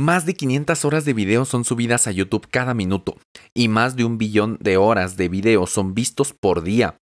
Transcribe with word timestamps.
Más 0.00 0.24
de 0.24 0.32
500 0.32 0.86
horas 0.86 1.04
de 1.04 1.12
video 1.12 1.44
son 1.44 1.62
subidas 1.62 2.06
a 2.06 2.10
YouTube 2.10 2.48
cada 2.50 2.72
minuto 2.72 3.18
y 3.52 3.68
más 3.68 3.96
de 3.96 4.04
un 4.04 4.16
billón 4.16 4.56
de 4.58 4.78
horas 4.78 5.18
de 5.18 5.28
video 5.28 5.66
son 5.66 5.92
vistos 5.92 6.32
por 6.32 6.62
día. 6.62 6.96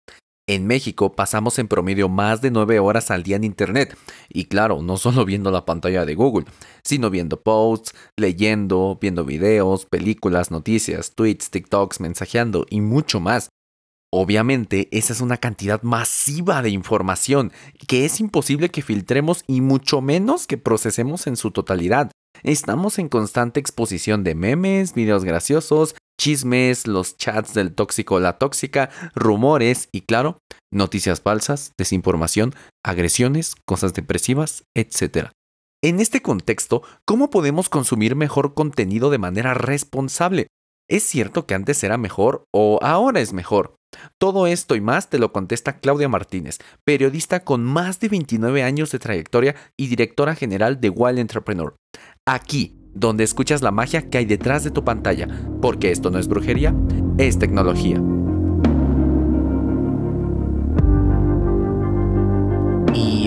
En 0.48 0.66
México 0.66 1.12
pasamos 1.12 1.60
en 1.60 1.68
promedio 1.68 2.08
más 2.08 2.42
de 2.42 2.50
9 2.50 2.80
horas 2.80 3.12
al 3.12 3.22
día 3.22 3.36
en 3.36 3.44
Internet. 3.44 3.96
Y 4.28 4.46
claro, 4.46 4.82
no 4.82 4.96
solo 4.96 5.24
viendo 5.24 5.52
la 5.52 5.64
pantalla 5.64 6.04
de 6.04 6.16
Google, 6.16 6.46
sino 6.82 7.08
viendo 7.08 7.40
posts, 7.40 7.94
leyendo, 8.16 8.98
viendo 9.00 9.24
videos, 9.24 9.86
películas, 9.86 10.50
noticias, 10.50 11.12
tweets, 11.14 11.50
TikToks, 11.50 12.00
mensajeando 12.00 12.66
y 12.68 12.80
mucho 12.80 13.20
más. 13.20 13.48
Obviamente, 14.12 14.88
esa 14.90 15.12
es 15.12 15.20
una 15.20 15.36
cantidad 15.36 15.82
masiva 15.82 16.62
de 16.62 16.70
información 16.70 17.52
que 17.86 18.04
es 18.04 18.18
imposible 18.18 18.70
que 18.70 18.82
filtremos 18.82 19.44
y 19.46 19.60
mucho 19.60 20.00
menos 20.00 20.48
que 20.48 20.58
procesemos 20.58 21.28
en 21.28 21.36
su 21.36 21.52
totalidad. 21.52 22.10
Estamos 22.42 22.98
en 22.98 23.08
constante 23.08 23.58
exposición 23.58 24.22
de 24.22 24.34
memes, 24.34 24.94
videos 24.94 25.24
graciosos, 25.24 25.96
chismes, 26.20 26.86
los 26.86 27.16
chats 27.16 27.54
del 27.54 27.74
tóxico 27.74 28.16
o 28.16 28.20
la 28.20 28.38
tóxica, 28.38 28.90
rumores 29.14 29.88
y 29.92 30.02
claro, 30.02 30.38
noticias 30.72 31.20
falsas, 31.20 31.72
desinformación, 31.76 32.54
agresiones, 32.84 33.54
cosas 33.66 33.94
depresivas, 33.94 34.64
etc. 34.76 35.30
En 35.82 36.00
este 36.00 36.22
contexto, 36.22 36.82
¿cómo 37.04 37.30
podemos 37.30 37.68
consumir 37.68 38.16
mejor 38.16 38.54
contenido 38.54 39.10
de 39.10 39.18
manera 39.18 39.54
responsable? 39.54 40.48
¿Es 40.90 41.02
cierto 41.02 41.46
que 41.46 41.54
antes 41.54 41.82
era 41.84 41.98
mejor 41.98 42.44
o 42.52 42.78
ahora 42.82 43.20
es 43.20 43.32
mejor? 43.32 43.76
Todo 44.20 44.46
esto 44.46 44.74
y 44.74 44.80
más 44.80 45.08
te 45.08 45.18
lo 45.18 45.32
contesta 45.32 45.78
Claudia 45.78 46.08
Martínez, 46.08 46.58
periodista 46.84 47.44
con 47.44 47.64
más 47.64 48.00
de 48.00 48.08
29 48.08 48.62
años 48.62 48.90
de 48.90 48.98
trayectoria 48.98 49.56
y 49.78 49.86
directora 49.86 50.34
general 50.34 50.80
de 50.80 50.90
Wild 50.90 51.18
Entrepreneur. 51.18 51.74
Aquí, 52.30 52.74
donde 52.92 53.24
escuchas 53.24 53.62
la 53.62 53.70
magia 53.70 54.10
que 54.10 54.18
hay 54.18 54.26
detrás 54.26 54.62
de 54.62 54.70
tu 54.70 54.84
pantalla, 54.84 55.26
porque 55.62 55.90
esto 55.90 56.10
no 56.10 56.18
es 56.18 56.28
brujería, 56.28 56.74
es 57.16 57.38
tecnología. 57.38 58.02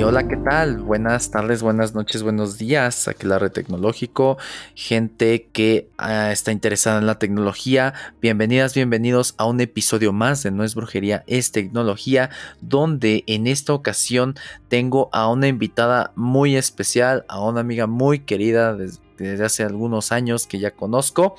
Hola, 0.04 0.28
¿qué 0.28 0.36
tal? 0.36 0.80
Buenas 0.80 1.30
tardes, 1.30 1.62
buenas 1.62 1.94
noches, 1.94 2.24
buenos 2.24 2.58
días. 2.58 3.08
Aquí 3.08 3.28
la 3.28 3.38
red 3.38 3.52
tecnológico, 3.52 4.40
gente 4.74 5.48
que 5.54 5.90
ah, 6.00 6.32
está 6.32 6.52
interesada 6.52 6.98
en 6.98 7.06
la 7.06 7.20
tecnología. 7.20 7.94
Bienvenidas, 8.20 8.74
bienvenidos 8.74 9.36
a 9.38 9.46
un 9.46 9.62
episodio 9.62 10.12
más 10.12 10.42
de 10.42 10.50
No 10.50 10.64
es 10.64 10.74
brujería, 10.74 11.24
es 11.28 11.52
tecnología, 11.52 12.32
donde 12.62 13.24
en 13.28 13.46
esta 13.46 13.74
ocasión 13.74 14.34
tengo 14.70 15.10
a 15.14 15.30
una 15.30 15.48
invitada 15.48 16.14
muy 16.16 16.56
especial, 16.56 17.24
a 17.28 17.40
una 17.40 17.60
amiga 17.60 17.86
muy 17.86 18.20
querida 18.20 18.76
desde 19.30 19.46
hace 19.46 19.64
algunos 19.64 20.12
años 20.12 20.48
que 20.48 20.60
ya 20.60 20.72
conozco. 20.72 21.36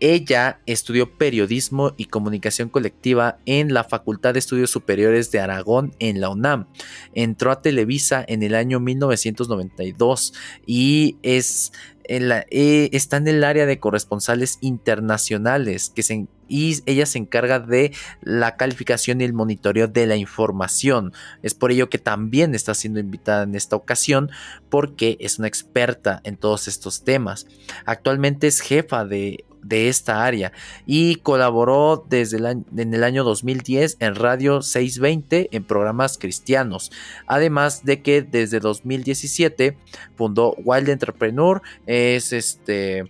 Ella 0.00 0.60
estudió 0.66 1.16
periodismo 1.16 1.94
y 1.96 2.06
comunicación 2.06 2.68
colectiva 2.68 3.38
en 3.46 3.72
la 3.72 3.84
Facultad 3.84 4.34
de 4.34 4.38
Estudios 4.38 4.70
Superiores 4.70 5.30
de 5.30 5.40
Aragón 5.40 5.94
en 5.98 6.20
la 6.20 6.30
UNAM. 6.30 6.66
Entró 7.14 7.50
a 7.50 7.62
Televisa 7.62 8.24
en 8.26 8.42
el 8.42 8.54
año 8.54 8.80
1992 8.80 10.34
y 10.66 11.16
es 11.22 11.72
eh, 12.04 12.90
está 12.92 13.16
en 13.16 13.28
el 13.28 13.44
área 13.44 13.64
de 13.64 13.78
corresponsales 13.78 14.58
internacionales 14.60 15.90
que 15.94 16.02
se, 16.02 16.26
y 16.52 16.82
ella 16.84 17.06
se 17.06 17.16
encarga 17.16 17.60
de 17.60 17.92
la 18.20 18.56
calificación 18.56 19.22
y 19.22 19.24
el 19.24 19.32
monitoreo 19.32 19.88
de 19.88 20.06
la 20.06 20.16
información. 20.16 21.14
Es 21.42 21.54
por 21.54 21.72
ello 21.72 21.88
que 21.88 21.96
también 21.96 22.54
está 22.54 22.74
siendo 22.74 23.00
invitada 23.00 23.44
en 23.44 23.54
esta 23.54 23.74
ocasión 23.74 24.30
porque 24.68 25.16
es 25.18 25.38
una 25.38 25.48
experta 25.48 26.20
en 26.24 26.36
todos 26.36 26.68
estos 26.68 27.04
temas. 27.04 27.46
Actualmente 27.86 28.48
es 28.48 28.60
jefa 28.60 29.06
de 29.06 29.46
de 29.62 29.88
esta 29.88 30.24
área 30.24 30.52
y 30.86 31.16
colaboró 31.16 32.04
desde 32.08 32.36
en 32.36 32.94
el 32.94 33.04
año 33.04 33.22
2010 33.22 33.96
en 34.00 34.16
Radio 34.16 34.60
620 34.60 35.50
en 35.52 35.64
programas 35.64 36.18
cristianos. 36.18 36.90
Además 37.28 37.84
de 37.84 38.02
que 38.02 38.22
desde 38.22 38.58
2017 38.58 39.78
fundó 40.16 40.54
Wild 40.64 40.88
Entrepreneur, 40.88 41.62
es 41.86 42.32
este 42.32 43.04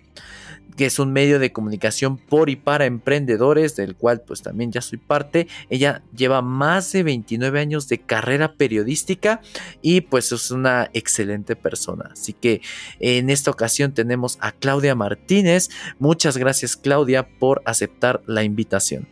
que 0.76 0.86
es 0.86 0.98
un 0.98 1.12
medio 1.12 1.38
de 1.38 1.52
comunicación 1.52 2.16
por 2.16 2.50
y 2.50 2.56
para 2.56 2.86
emprendedores, 2.86 3.76
del 3.76 3.96
cual 3.96 4.22
pues 4.22 4.42
también 4.42 4.72
ya 4.72 4.80
soy 4.80 4.98
parte. 4.98 5.48
Ella 5.70 6.02
lleva 6.14 6.42
más 6.42 6.92
de 6.92 7.02
29 7.02 7.60
años 7.60 7.88
de 7.88 7.98
carrera 7.98 8.54
periodística 8.54 9.40
y 9.80 10.02
pues 10.02 10.32
es 10.32 10.50
una 10.50 10.90
excelente 10.92 11.56
persona. 11.56 12.10
Así 12.12 12.32
que 12.32 12.62
en 13.00 13.30
esta 13.30 13.50
ocasión 13.50 13.92
tenemos 13.92 14.38
a 14.40 14.52
Claudia 14.52 14.94
Martínez. 14.94 15.68
Muchas 15.98 16.36
gracias 16.36 16.76
Claudia 16.76 17.28
por 17.38 17.62
aceptar 17.64 18.22
la 18.26 18.42
invitación. 18.42 19.06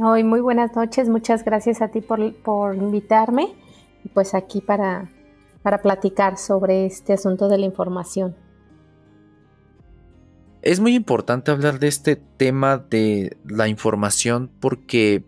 Hoy 0.00 0.22
muy 0.22 0.40
buenas 0.40 0.76
noches, 0.76 1.08
muchas 1.08 1.44
gracias 1.44 1.82
a 1.82 1.88
ti 1.88 2.00
por, 2.00 2.32
por 2.34 2.76
invitarme, 2.76 3.48
pues 4.14 4.32
aquí 4.34 4.60
para, 4.60 5.10
para 5.62 5.82
platicar 5.82 6.38
sobre 6.38 6.86
este 6.86 7.14
asunto 7.14 7.48
de 7.48 7.58
la 7.58 7.66
información. 7.66 8.36
Es 10.62 10.80
muy 10.80 10.94
importante 10.94 11.50
hablar 11.50 11.78
de 11.78 11.88
este 11.88 12.16
tema 12.16 12.78
de 12.78 13.36
la 13.44 13.68
información 13.68 14.50
porque 14.60 15.24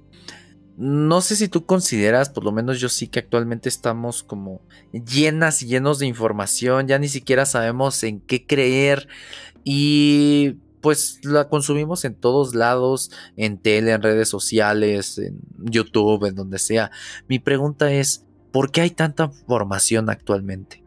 no 0.76 1.20
sé 1.20 1.36
si 1.36 1.48
tú 1.48 1.66
consideras, 1.66 2.30
por 2.30 2.42
lo 2.42 2.52
menos 2.52 2.80
yo 2.80 2.88
sí 2.88 3.06
que 3.06 3.18
actualmente 3.18 3.68
estamos 3.68 4.22
como 4.22 4.62
llenas 4.92 5.62
y 5.62 5.66
llenos 5.66 5.98
de 5.98 6.06
información, 6.06 6.88
ya 6.88 6.98
ni 6.98 7.08
siquiera 7.08 7.44
sabemos 7.44 8.02
en 8.02 8.20
qué 8.20 8.46
creer 8.46 9.06
y 9.62 10.56
pues 10.80 11.20
la 11.22 11.48
consumimos 11.48 12.04
en 12.04 12.14
todos 12.14 12.54
lados, 12.54 13.10
en 13.36 13.58
tele, 13.58 13.92
en 13.92 14.02
redes 14.02 14.28
sociales, 14.28 15.18
en 15.18 15.38
YouTube, 15.58 16.24
en 16.24 16.34
donde 16.34 16.58
sea. 16.58 16.90
Mi 17.28 17.38
pregunta 17.38 17.92
es, 17.92 18.24
¿por 18.50 18.70
qué 18.70 18.80
hay 18.80 18.90
tanta 18.90 19.24
información 19.24 20.08
actualmente? 20.08 20.82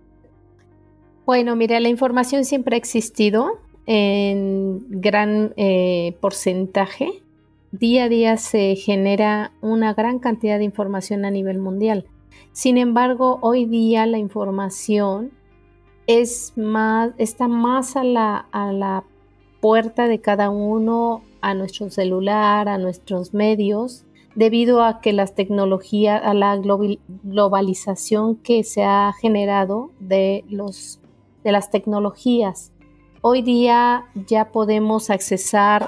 Bueno, 1.26 1.56
mira, 1.56 1.80
la 1.80 1.90
información 1.90 2.44
siempre 2.44 2.76
ha 2.76 2.80
existido, 2.80 3.62
en 3.86 4.86
gran 4.90 5.54
eh, 5.58 6.16
porcentaje. 6.22 7.10
Día 7.72 8.06
a 8.06 8.10
día 8.10 8.38
se 8.38 8.76
genera 8.76 9.52
una 9.62 9.94
gran 9.94 10.20
cantidad 10.20 10.58
de 10.58 10.64
información 10.66 11.26
a 11.26 11.32
nivel 11.32 11.60
mundial. 11.60 12.06
Sin 12.52 12.78
embargo, 12.78 13.40
hoy 13.42 13.66
día 13.66 14.06
la 14.06 14.20
información 14.20 15.32
es 16.06 16.54
más, 16.56 17.12
está 17.18 17.48
más 17.48 17.96
a 17.96 18.04
la, 18.04 18.48
a 18.52 18.72
la 18.72 19.04
puerta 19.60 20.08
de 20.08 20.20
cada 20.20 20.50
uno, 20.50 21.24
a 21.42 21.54
nuestro 21.54 21.90
celular, 21.90 22.68
a 22.68 22.78
nuestros 22.78 23.34
medios, 23.34 24.06
debido 24.36 24.84
a 24.84 25.00
que 25.00 25.14
las 25.14 25.36
tecnologías, 25.36 26.22
a 26.24 26.34
la 26.34 26.58
globalización 26.58 28.36
que 28.36 28.64
se 28.64 28.84
ha 28.84 29.14
generado 29.20 29.92
de, 30.02 30.44
los, 30.50 31.00
de 31.44 31.52
las 31.52 31.72
tecnologías 31.72 32.73
Hoy 33.26 33.42
día 33.42 34.04
ya 34.28 34.52
podemos 34.52 35.10
accesar 35.10 35.86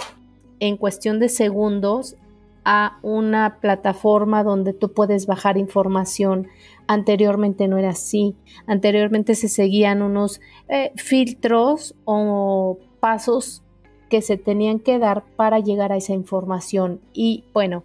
en 0.62 0.78
cuestión 0.78 1.20
de 1.20 1.28
segundos 1.28 2.16
a 2.64 2.98
una 3.02 3.60
plataforma 3.60 4.42
donde 4.42 4.72
tú 4.72 4.94
puedes 4.94 5.28
bajar 5.28 5.58
información. 5.58 6.48
Anteriormente 6.88 7.68
no 7.68 7.78
era 7.78 7.90
así. 7.90 8.38
Anteriormente 8.68 9.36
se 9.36 9.50
seguían 9.50 10.02
unos 10.02 10.40
eh, 10.70 10.94
filtros 10.96 11.94
o 12.06 12.78
pasos 13.02 13.64
que 14.10 14.22
se 14.22 14.38
tenían 14.38 14.80
que 14.80 14.98
dar 14.98 15.26
para 15.36 15.60
llegar 15.60 15.92
a 15.92 15.98
esa 15.98 16.14
información. 16.14 17.02
Y 17.12 17.44
bueno, 17.54 17.84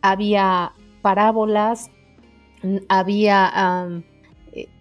había 0.00 0.72
parábolas, 1.02 1.90
había 2.88 3.92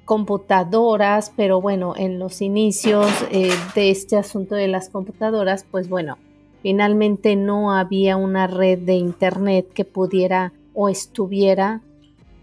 computadoras, 0.06 1.34
pero 1.36 1.60
bueno, 1.60 1.96
en 1.98 2.20
los 2.20 2.42
inicios 2.42 3.08
eh, 3.32 3.50
de 3.74 3.90
este 3.90 4.18
asunto 4.18 4.56
de 4.56 4.68
las 4.68 4.90
computadoras, 4.90 5.66
pues 5.70 5.90
bueno, 5.90 6.18
finalmente 6.62 7.36
no 7.36 7.74
había 7.74 8.16
una 8.16 8.48
red 8.48 8.80
de 8.80 8.94
internet 8.94 9.68
que 9.74 9.84
pudiera 9.84 10.54
o 10.74 10.90
estuviera 10.90 11.82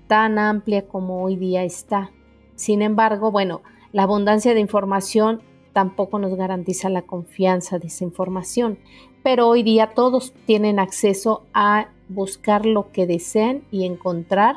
tan 0.08 0.38
amplia 0.38 0.86
como 0.86 1.22
hoy 1.22 1.36
día 1.36 1.62
está. 1.62 2.10
Sin 2.56 2.82
embargo, 2.82 3.30
bueno, 3.30 3.62
la 3.92 4.02
abundancia 4.02 4.54
de 4.54 4.60
información 4.60 5.40
tampoco 5.72 6.18
nos 6.18 6.34
garantiza 6.34 6.88
la 6.90 7.02
confianza 7.02 7.78
de 7.78 7.86
esa 7.86 8.04
información, 8.04 8.78
pero 9.22 9.48
hoy 9.48 9.62
día 9.62 9.92
todos 9.94 10.34
tienen 10.46 10.78
acceso 10.78 11.44
a 11.54 11.88
buscar 12.08 12.66
lo 12.66 12.90
que 12.90 13.06
deseen 13.06 13.64
y 13.70 13.86
encontrar 13.86 14.56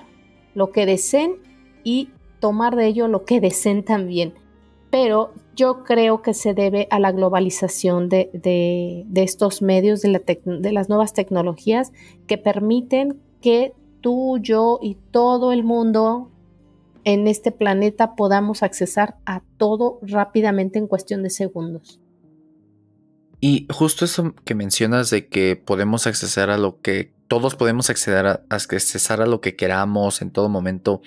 lo 0.56 0.72
que 0.72 0.86
deseen 0.86 1.36
y 1.84 2.10
tomar 2.46 2.76
de 2.76 2.86
ello 2.86 3.08
lo 3.08 3.26
que 3.26 3.42
deseen 3.42 3.84
también. 3.84 4.36
Pero 4.92 5.34
yo 5.56 5.84
creo 5.84 6.22
que 6.22 6.36
se 6.36 6.54
debe 6.54 6.88
a 6.92 7.00
la 7.00 7.12
globalización 7.12 8.08
de, 8.08 9.04
estos 9.16 9.64
medios, 9.64 10.04
de, 10.04 10.42
de 10.46 10.72
las 10.72 10.88
nuevas 10.88 11.14
tecnologías 11.14 11.92
que 12.28 12.38
permiten 12.38 13.20
que 13.42 13.74
tú, 14.00 14.38
yo 14.40 14.78
y 14.80 14.94
todo 15.10 15.54
el 15.54 15.64
mundo 15.64 16.30
en 17.04 17.28
este 17.28 17.52
planeta 17.52 18.16
podamos 18.16 18.62
accesar 18.62 19.16
a 19.26 19.42
todo 19.58 19.98
rápidamente 20.04 20.78
en 20.78 20.86
cuestión 20.86 21.24
de 21.24 21.32
segundos. 21.32 22.00
Y 23.42 23.66
justo 23.74 24.06
eso 24.06 24.36
que 24.46 24.54
mencionas 24.54 25.10
de 25.10 25.30
que 25.30 25.56
podemos 25.56 26.06
acceder 26.06 26.52
a 26.52 26.60
lo 26.60 26.80
que 26.80 27.12
todos 27.28 27.56
podemos 27.56 27.90
acceder 27.90 28.28
a, 28.28 28.42
accesar 28.50 29.22
a 29.22 29.26
lo 29.26 29.42
que 29.42 29.56
queramos 29.56 30.22
en 30.22 30.30
todo 30.30 30.48
momento. 30.48 31.02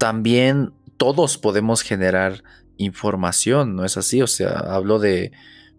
También 0.00 0.72
todos 0.96 1.36
podemos 1.36 1.82
generar 1.82 2.42
información, 2.78 3.76
¿no 3.76 3.84
es 3.84 3.98
así? 3.98 4.22
O 4.22 4.26
sea, 4.26 4.52
hablo 4.52 4.98
de, 4.98 5.30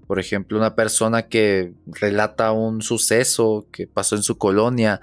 por 0.05 0.19
ejemplo, 0.19 0.59
una 0.59 0.75
persona 0.75 1.23
que 1.23 1.73
relata 1.87 2.51
un 2.51 2.83
suceso 2.83 3.65
que 3.71 3.87
pasó 3.87 4.15
en 4.15 4.21
su 4.21 4.37
colonia 4.37 5.01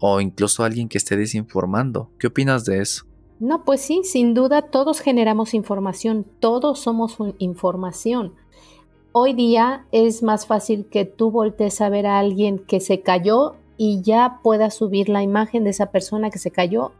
o 0.00 0.20
incluso 0.20 0.64
alguien 0.64 0.90
que 0.90 0.98
esté 0.98 1.16
desinformando. 1.16 2.10
¿Qué 2.18 2.26
opinas 2.26 2.66
de 2.66 2.82
eso? 2.82 3.06
No, 3.40 3.64
pues 3.64 3.80
sí, 3.80 4.02
sin 4.04 4.34
duda 4.34 4.60
todos 4.60 5.00
generamos 5.00 5.54
información, 5.54 6.26
todos 6.38 6.78
somos 6.78 7.16
información. 7.38 8.34
Hoy 9.12 9.32
día 9.32 9.86
es 9.92 10.22
más 10.22 10.46
fácil 10.46 10.84
que 10.90 11.06
tú 11.06 11.30
voltees 11.30 11.80
a 11.80 11.88
ver 11.88 12.04
a 12.04 12.18
alguien 12.18 12.58
que 12.58 12.80
se 12.80 13.00
cayó 13.00 13.56
y 13.78 14.02
ya 14.02 14.40
puedas 14.42 14.74
subir 14.74 15.08
la 15.08 15.22
imagen 15.22 15.64
de 15.64 15.70
esa 15.70 15.90
persona 15.90 16.28
que 16.28 16.38
se 16.38 16.50
cayó 16.50 16.92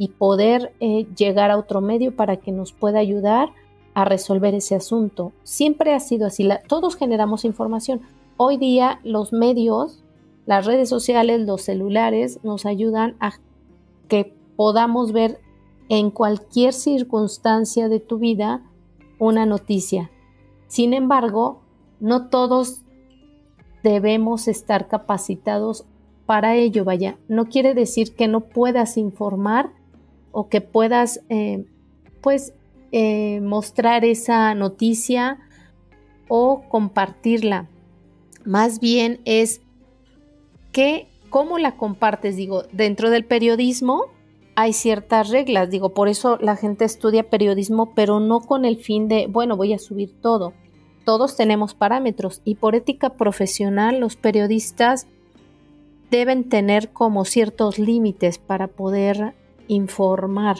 y 0.00 0.08
poder 0.08 0.72
eh, 0.80 1.06
llegar 1.14 1.50
a 1.50 1.58
otro 1.58 1.82
medio 1.82 2.16
para 2.16 2.38
que 2.38 2.52
nos 2.52 2.72
pueda 2.72 3.00
ayudar 3.00 3.50
a 3.92 4.06
resolver 4.06 4.54
ese 4.54 4.74
asunto. 4.74 5.32
Siempre 5.42 5.92
ha 5.92 6.00
sido 6.00 6.26
así, 6.26 6.48
todos 6.68 6.96
generamos 6.96 7.44
información. 7.44 8.00
Hoy 8.38 8.56
día 8.56 8.98
los 9.04 9.34
medios, 9.34 10.02
las 10.46 10.64
redes 10.64 10.88
sociales, 10.88 11.42
los 11.42 11.60
celulares 11.60 12.40
nos 12.42 12.64
ayudan 12.64 13.14
a 13.20 13.32
que 14.08 14.34
podamos 14.56 15.12
ver 15.12 15.38
en 15.90 16.10
cualquier 16.10 16.72
circunstancia 16.72 17.90
de 17.90 18.00
tu 18.00 18.16
vida 18.16 18.62
una 19.18 19.44
noticia. 19.44 20.10
Sin 20.66 20.94
embargo, 20.94 21.60
no 22.00 22.28
todos 22.28 22.80
debemos 23.82 24.48
estar 24.48 24.88
capacitados 24.88 25.84
para 26.24 26.56
ello, 26.56 26.86
vaya. 26.86 27.18
No 27.28 27.50
quiere 27.50 27.74
decir 27.74 28.14
que 28.14 28.28
no 28.28 28.40
puedas 28.40 28.96
informar 28.96 29.78
o 30.32 30.48
que 30.48 30.60
puedas, 30.60 31.20
eh, 31.28 31.64
pues, 32.20 32.52
eh, 32.92 33.40
mostrar 33.40 34.04
esa 34.04 34.54
noticia 34.54 35.38
o 36.28 36.62
compartirla. 36.68 37.68
Más 38.44 38.80
bien 38.80 39.20
es 39.24 39.60
que, 40.72 41.08
¿cómo 41.28 41.58
la 41.58 41.76
compartes? 41.76 42.36
Digo, 42.36 42.64
dentro 42.72 43.10
del 43.10 43.24
periodismo 43.24 44.06
hay 44.56 44.72
ciertas 44.72 45.30
reglas, 45.30 45.70
digo, 45.70 45.94
por 45.94 46.08
eso 46.08 46.36
la 46.40 46.56
gente 46.56 46.84
estudia 46.84 47.30
periodismo, 47.30 47.94
pero 47.94 48.20
no 48.20 48.40
con 48.40 48.64
el 48.64 48.76
fin 48.76 49.08
de, 49.08 49.26
bueno, 49.26 49.56
voy 49.56 49.72
a 49.72 49.78
subir 49.78 50.12
todo. 50.20 50.52
Todos 51.04 51.36
tenemos 51.36 51.74
parámetros 51.74 52.42
y 52.44 52.56
por 52.56 52.74
ética 52.74 53.10
profesional 53.10 54.00
los 54.00 54.16
periodistas 54.16 55.06
deben 56.10 56.48
tener 56.48 56.90
como 56.90 57.24
ciertos 57.24 57.78
límites 57.78 58.38
para 58.38 58.66
poder 58.66 59.34
informar. 59.72 60.58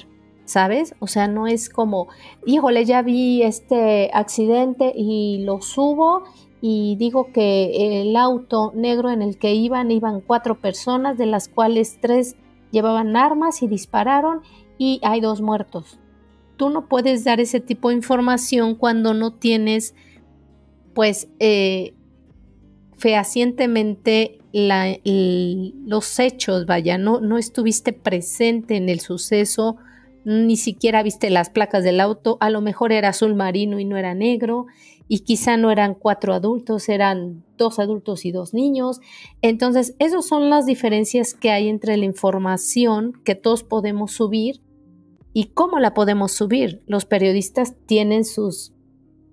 ¿sabes? 0.50 0.96
O 0.98 1.06
sea, 1.06 1.28
no 1.28 1.46
es 1.46 1.68
como, 1.68 2.08
híjole, 2.44 2.84
ya 2.84 3.02
vi 3.02 3.42
este 3.42 4.10
accidente 4.12 4.92
y 4.96 5.44
lo 5.44 5.62
subo 5.62 6.24
y 6.60 6.96
digo 6.96 7.32
que 7.32 8.02
el 8.02 8.16
auto 8.16 8.72
negro 8.74 9.10
en 9.10 9.22
el 9.22 9.38
que 9.38 9.54
iban 9.54 9.92
iban 9.92 10.20
cuatro 10.20 10.60
personas, 10.60 11.16
de 11.16 11.26
las 11.26 11.48
cuales 11.48 11.98
tres 12.00 12.34
llevaban 12.72 13.16
armas 13.16 13.62
y 13.62 13.68
dispararon 13.68 14.40
y 14.76 15.00
hay 15.04 15.20
dos 15.20 15.40
muertos. 15.40 16.00
Tú 16.56 16.68
no 16.68 16.88
puedes 16.88 17.22
dar 17.22 17.40
ese 17.40 17.60
tipo 17.60 17.88
de 17.88 17.94
información 17.94 18.74
cuando 18.74 19.14
no 19.14 19.32
tienes, 19.32 19.94
pues, 20.94 21.28
eh, 21.38 21.94
fehacientemente 22.98 24.39
los 24.52 26.18
hechos, 26.18 26.66
vaya, 26.66 26.98
no, 26.98 27.20
no 27.20 27.38
estuviste 27.38 27.92
presente 27.92 28.76
en 28.76 28.88
el 28.88 29.00
suceso, 29.00 29.76
ni 30.24 30.56
siquiera 30.56 31.02
viste 31.02 31.30
las 31.30 31.50
placas 31.50 31.84
del 31.84 32.00
auto, 32.00 32.36
a 32.40 32.50
lo 32.50 32.60
mejor 32.60 32.92
era 32.92 33.08
azul 33.08 33.34
marino 33.34 33.78
y 33.78 33.84
no 33.84 33.96
era 33.96 34.14
negro, 34.14 34.66
y 35.08 35.20
quizá 35.20 35.56
no 35.56 35.70
eran 35.72 35.94
cuatro 35.94 36.34
adultos, 36.34 36.88
eran 36.88 37.42
dos 37.56 37.80
adultos 37.80 38.24
y 38.24 38.30
dos 38.30 38.54
niños. 38.54 39.00
Entonces, 39.42 39.96
esas 39.98 40.24
son 40.24 40.50
las 40.50 40.66
diferencias 40.66 41.34
que 41.34 41.50
hay 41.50 41.68
entre 41.68 41.96
la 41.96 42.04
información 42.04 43.14
que 43.24 43.34
todos 43.34 43.64
podemos 43.64 44.12
subir 44.12 44.60
y 45.32 45.46
cómo 45.46 45.80
la 45.80 45.94
podemos 45.94 46.30
subir. 46.30 46.82
Los 46.86 47.06
periodistas 47.06 47.74
tienen 47.86 48.24
sus, 48.24 48.72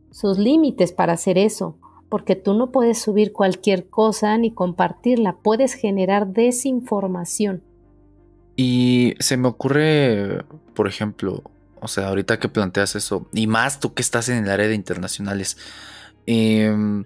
sus 0.10 0.40
límites 0.40 0.94
para 0.94 1.14
hacer 1.14 1.38
eso, 1.38 1.78
porque 2.10 2.36
tú 2.36 2.54
no 2.54 2.72
puedes 2.72 3.02
subir 3.02 3.34
cualquier 3.34 3.90
cosa 3.90 4.38
ni 4.38 4.52
compartirla, 4.52 5.38
puedes 5.38 5.74
generar 5.74 6.28
desinformación. 6.28 7.62
Y 8.56 9.16
se 9.20 9.38
me 9.38 9.48
ocurre, 9.48 10.44
por 10.74 10.88
ejemplo, 10.88 11.44
o 11.80 11.88
sea, 11.88 12.08
ahorita 12.08 12.40
que 12.40 12.50
planteas 12.50 12.96
eso, 12.96 13.28
y 13.34 13.48
más 13.48 13.80
tú 13.80 13.94
que 13.94 14.02
estás 14.02 14.30
en 14.30 14.44
el 14.44 14.50
área 14.50 14.68
de 14.68 14.76
internacionales, 14.76 15.58
em, 16.26 17.06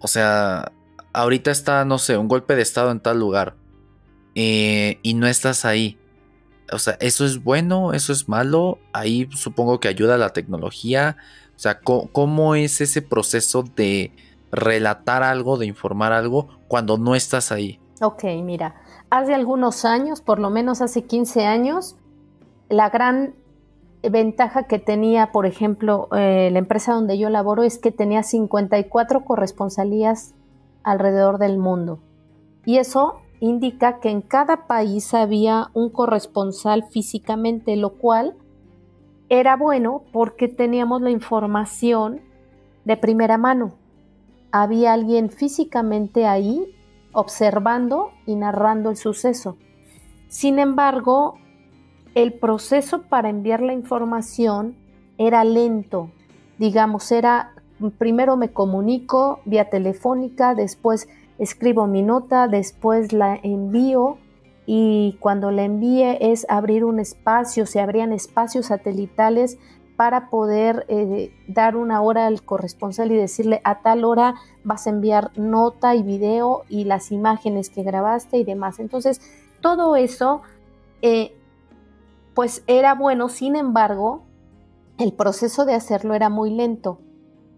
o 0.00 0.08
sea, 0.08 0.72
ahorita 1.12 1.50
está, 1.50 1.84
no 1.84 1.98
sé, 1.98 2.16
un 2.18 2.28
golpe 2.28 2.56
de 2.56 2.62
estado 2.62 2.90
en 2.90 3.00
tal 3.00 3.20
lugar 3.20 3.56
eh, 4.34 4.98
y 5.02 5.14
no 5.14 5.26
estás 5.26 5.64
ahí. 5.64 5.98
O 6.72 6.78
sea, 6.78 6.96
¿eso 7.00 7.24
es 7.24 7.42
bueno? 7.42 7.92
¿Eso 7.92 8.12
es 8.12 8.28
malo? 8.28 8.78
Ahí 8.92 9.28
supongo 9.32 9.80
que 9.80 9.88
ayuda 9.88 10.18
la 10.18 10.32
tecnología. 10.32 11.16
O 11.56 11.58
sea, 11.58 11.80
¿cómo 11.80 12.54
es 12.54 12.80
ese 12.82 13.00
proceso 13.00 13.62
de 13.62 14.12
relatar 14.52 15.22
algo, 15.22 15.56
de 15.56 15.66
informar 15.66 16.12
algo 16.12 16.48
cuando 16.68 16.98
no 16.98 17.14
estás 17.14 17.50
ahí? 17.50 17.80
Ok, 18.02 18.24
mira, 18.42 18.74
hace 19.08 19.34
algunos 19.34 19.86
años, 19.86 20.20
por 20.20 20.38
lo 20.38 20.50
menos 20.50 20.82
hace 20.82 21.04
15 21.04 21.46
años, 21.46 21.96
la 22.68 22.90
gran 22.90 23.34
ventaja 24.02 24.64
que 24.64 24.78
tenía, 24.78 25.32
por 25.32 25.46
ejemplo, 25.46 26.08
eh, 26.12 26.50
la 26.52 26.58
empresa 26.58 26.92
donde 26.92 27.16
yo 27.16 27.30
laboro 27.30 27.62
es 27.62 27.78
que 27.78 27.90
tenía 27.90 28.22
54 28.22 29.24
corresponsalías 29.24 30.34
alrededor 30.82 31.38
del 31.38 31.58
mundo. 31.58 32.00
Y 32.66 32.78
eso 32.78 33.20
indica 33.40 33.98
que 34.00 34.10
en 34.10 34.20
cada 34.20 34.66
país 34.66 35.14
había 35.14 35.70
un 35.72 35.90
corresponsal 35.90 36.84
físicamente, 36.90 37.76
lo 37.76 37.94
cual 37.94 38.36
era 39.28 39.56
bueno 39.56 40.02
porque 40.12 40.48
teníamos 40.48 41.02
la 41.02 41.10
información 41.10 42.20
de 42.84 42.96
primera 42.96 43.38
mano. 43.38 43.74
Había 44.52 44.92
alguien 44.92 45.30
físicamente 45.30 46.26
ahí 46.26 46.64
observando 47.12 48.12
y 48.26 48.36
narrando 48.36 48.90
el 48.90 48.96
suceso. 48.96 49.56
Sin 50.28 50.58
embargo, 50.58 51.38
el 52.14 52.32
proceso 52.34 53.02
para 53.02 53.28
enviar 53.28 53.60
la 53.60 53.72
información 53.72 54.76
era 55.18 55.44
lento. 55.44 56.10
Digamos, 56.58 57.10
era 57.10 57.54
primero 57.98 58.36
me 58.36 58.52
comunico 58.52 59.40
vía 59.44 59.68
telefónica, 59.68 60.54
después 60.54 61.08
escribo 61.38 61.86
mi 61.86 62.02
nota, 62.02 62.48
después 62.48 63.12
la 63.12 63.38
envío 63.42 64.18
y 64.66 65.16
cuando 65.20 65.52
la 65.52 65.62
envíe 65.62 66.18
es 66.20 66.44
abrir 66.48 66.84
un 66.84 66.98
espacio, 66.98 67.66
se 67.66 67.80
abrían 67.80 68.12
espacios 68.12 68.66
satelitales 68.66 69.58
para 69.96 70.28
poder 70.28 70.84
eh, 70.88 71.32
dar 71.48 71.76
una 71.76 72.02
hora 72.02 72.26
al 72.26 72.42
corresponsal 72.42 73.12
y 73.12 73.16
decirle 73.16 73.62
a 73.64 73.80
tal 73.80 74.04
hora 74.04 74.34
vas 74.62 74.86
a 74.86 74.90
enviar 74.90 75.30
nota 75.38 75.94
y 75.94 76.02
video 76.02 76.64
y 76.68 76.84
las 76.84 77.12
imágenes 77.12 77.70
que 77.70 77.82
grabaste 77.82 78.36
y 78.36 78.44
demás. 78.44 78.78
Entonces, 78.78 79.20
todo 79.60 79.96
eso, 79.96 80.42
eh, 81.00 81.34
pues 82.34 82.62
era 82.66 82.94
bueno, 82.94 83.28
sin 83.28 83.56
embargo, 83.56 84.24
el 84.98 85.12
proceso 85.12 85.64
de 85.64 85.74
hacerlo 85.74 86.14
era 86.14 86.28
muy 86.28 86.50
lento 86.50 86.98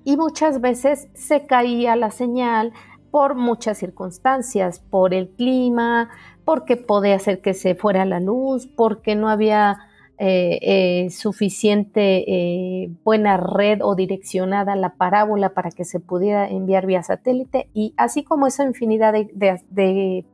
y 0.04 0.16
muchas 0.16 0.60
veces 0.60 1.08
se 1.14 1.46
caía 1.46 1.96
la 1.96 2.10
señal 2.10 2.72
por 3.10 3.34
muchas 3.34 3.78
circunstancias, 3.78 4.80
por 4.80 5.14
el 5.14 5.28
clima, 5.30 6.10
porque 6.44 6.76
podía 6.76 7.18
ser 7.18 7.40
que 7.40 7.54
se 7.54 7.74
fuera 7.74 8.04
la 8.04 8.20
luz, 8.20 8.66
porque 8.66 9.14
no 9.14 9.28
había 9.28 9.78
eh, 10.20 10.58
eh, 10.62 11.10
suficiente 11.10 12.24
eh, 12.26 12.90
buena 13.04 13.36
red 13.36 13.78
o 13.82 13.94
direccionada 13.94 14.74
la 14.74 14.94
parábola 14.94 15.54
para 15.54 15.70
que 15.70 15.84
se 15.84 16.00
pudiera 16.00 16.48
enviar 16.48 16.86
vía 16.86 17.04
satélite 17.04 17.70
y 17.72 17.94
así 17.96 18.24
como 18.24 18.48
esa 18.48 18.64
infinidad 18.64 19.12
de, 19.12 20.24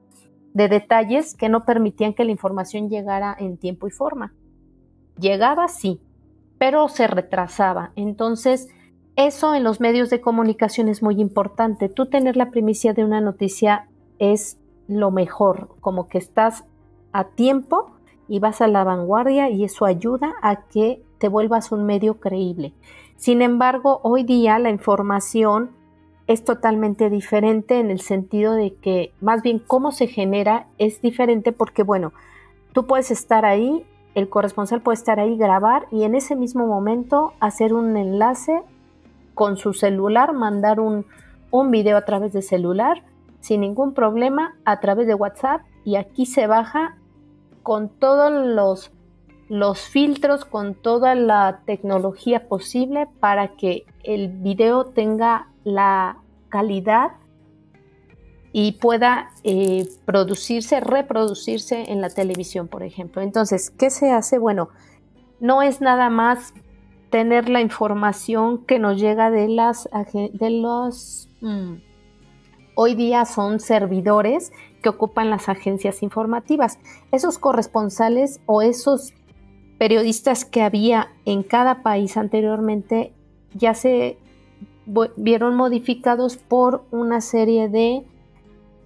detalles 0.54 1.34
que 1.34 1.50
no 1.50 1.66
permitían 1.66 2.14
que 2.14 2.24
la 2.24 2.30
información 2.30 2.88
llegara 2.88 3.36
en 3.38 3.58
tiempo 3.58 3.86
y 3.86 3.90
forma. 3.90 4.32
Llegaba 5.18 5.68
sí, 5.68 6.00
pero 6.56 6.88
se 6.88 7.06
retrasaba. 7.06 7.92
Entonces, 7.94 8.68
eso 9.16 9.54
en 9.54 9.62
los 9.62 9.80
medios 9.80 10.10
de 10.10 10.20
comunicación 10.20 10.88
es 10.88 11.02
muy 11.02 11.20
importante. 11.20 11.88
Tú 11.88 12.06
tener 12.06 12.36
la 12.36 12.50
primicia 12.50 12.94
de 12.94 13.04
una 13.04 13.20
noticia 13.20 13.88
es 14.18 14.58
lo 14.88 15.10
mejor, 15.10 15.68
como 15.80 16.08
que 16.08 16.18
estás 16.18 16.64
a 17.12 17.24
tiempo 17.24 17.92
y 18.28 18.40
vas 18.40 18.60
a 18.60 18.68
la 18.68 18.84
vanguardia 18.84 19.50
y 19.50 19.64
eso 19.64 19.84
ayuda 19.84 20.34
a 20.42 20.66
que 20.66 21.02
te 21.18 21.28
vuelvas 21.28 21.72
un 21.72 21.86
medio 21.86 22.18
creíble. 22.18 22.72
Sin 23.16 23.40
embargo, 23.40 24.00
hoy 24.02 24.24
día 24.24 24.58
la 24.58 24.70
información 24.70 25.70
es 26.26 26.42
totalmente 26.44 27.10
diferente 27.10 27.78
en 27.78 27.90
el 27.90 28.00
sentido 28.00 28.54
de 28.54 28.74
que 28.74 29.12
más 29.20 29.42
bien 29.42 29.58
cómo 29.58 29.92
se 29.92 30.06
genera 30.06 30.66
es 30.78 31.00
diferente 31.00 31.52
porque, 31.52 31.82
bueno, 31.82 32.12
tú 32.72 32.86
puedes 32.86 33.10
estar 33.10 33.44
ahí, 33.44 33.86
el 34.14 34.28
corresponsal 34.28 34.80
puede 34.80 34.96
estar 34.96 35.20
ahí, 35.20 35.36
grabar 35.36 35.86
y 35.90 36.04
en 36.04 36.14
ese 36.14 36.34
mismo 36.34 36.66
momento 36.66 37.32
hacer 37.40 37.74
un 37.74 37.96
enlace 37.96 38.62
con 39.34 39.56
su 39.56 39.72
celular, 39.72 40.32
mandar 40.32 40.80
un, 40.80 41.06
un 41.50 41.70
video 41.70 41.96
a 41.96 42.04
través 42.04 42.32
de 42.32 42.42
celular 42.42 43.02
sin 43.40 43.60
ningún 43.60 43.92
problema 43.92 44.56
a 44.64 44.80
través 44.80 45.06
de 45.06 45.14
WhatsApp 45.14 45.60
y 45.84 45.96
aquí 45.96 46.24
se 46.24 46.46
baja 46.46 46.96
con 47.62 47.90
todos 47.90 48.32
los, 48.32 48.90
los 49.48 49.80
filtros, 49.80 50.44
con 50.44 50.74
toda 50.74 51.14
la 51.14 51.60
tecnología 51.66 52.48
posible 52.48 53.06
para 53.20 53.48
que 53.56 53.84
el 54.02 54.28
video 54.28 54.86
tenga 54.86 55.48
la 55.62 56.18
calidad 56.48 57.12
y 58.52 58.72
pueda 58.72 59.30
eh, 59.42 59.88
producirse, 60.04 60.80
reproducirse 60.80 61.90
en 61.92 62.00
la 62.00 62.08
televisión, 62.08 62.68
por 62.68 62.82
ejemplo. 62.82 63.20
Entonces, 63.20 63.70
¿qué 63.70 63.90
se 63.90 64.10
hace? 64.10 64.38
Bueno, 64.38 64.68
no 65.40 65.60
es 65.60 65.80
nada 65.80 66.08
más 66.08 66.54
tener 67.14 67.48
la 67.48 67.60
información 67.60 68.64
que 68.64 68.80
nos 68.80 69.00
llega 69.00 69.30
de 69.30 69.46
las 69.46 69.88
de 70.32 70.50
los 70.50 71.28
mm, 71.42 71.74
hoy 72.74 72.96
día 72.96 73.24
son 73.24 73.60
servidores 73.60 74.52
que 74.82 74.88
ocupan 74.88 75.30
las 75.30 75.48
agencias 75.48 76.02
informativas. 76.02 76.80
Esos 77.12 77.38
corresponsales 77.38 78.40
o 78.46 78.62
esos 78.62 79.14
periodistas 79.78 80.44
que 80.44 80.62
había 80.62 81.12
en 81.24 81.44
cada 81.44 81.84
país 81.84 82.16
anteriormente 82.16 83.12
ya 83.54 83.74
se 83.74 84.18
vieron 85.16 85.54
modificados 85.54 86.36
por 86.36 86.82
una 86.90 87.20
serie 87.20 87.68
de 87.68 88.04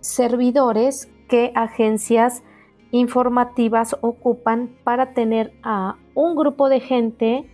servidores 0.00 1.08
que 1.30 1.50
agencias 1.54 2.42
informativas 2.90 3.97
ocupan 4.02 4.76
para 4.85 5.14
tener 5.14 5.54
a 5.62 5.97
un 6.14 6.37
grupo 6.37 6.68
de 6.68 6.80
gente 6.80 7.50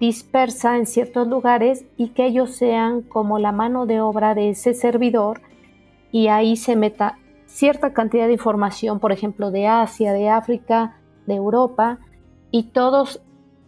dispersa 0.00 0.76
en 0.76 0.86
ciertos 0.86 1.26
lugares 1.26 1.84
y 1.96 2.10
que 2.10 2.26
ellos 2.26 2.52
sean 2.52 3.02
como 3.02 3.38
la 3.38 3.52
mano 3.52 3.86
de 3.86 4.00
obra 4.00 4.34
de 4.34 4.50
ese 4.50 4.74
servidor 4.74 5.40
y 6.12 6.28
ahí 6.28 6.56
se 6.56 6.76
meta 6.76 7.18
cierta 7.46 7.92
cantidad 7.92 8.26
de 8.26 8.34
información, 8.34 9.00
por 9.00 9.12
ejemplo, 9.12 9.50
de 9.50 9.66
Asia, 9.66 10.12
de 10.12 10.28
África, 10.28 10.96
de 11.26 11.34
Europa, 11.34 11.98
y 12.50 12.64
todos, 12.64 13.22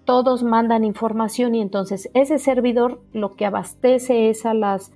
todos 0.04 0.42
mandan 0.42 0.84
información 0.84 1.54
y 1.54 1.60
entonces 1.60 2.10
ese 2.14 2.38
servidor 2.38 3.02
lo 3.12 3.34
que 3.37 3.46
abastece 3.46 4.30
es 4.30 4.46
a 4.46 4.54
los 4.54 4.92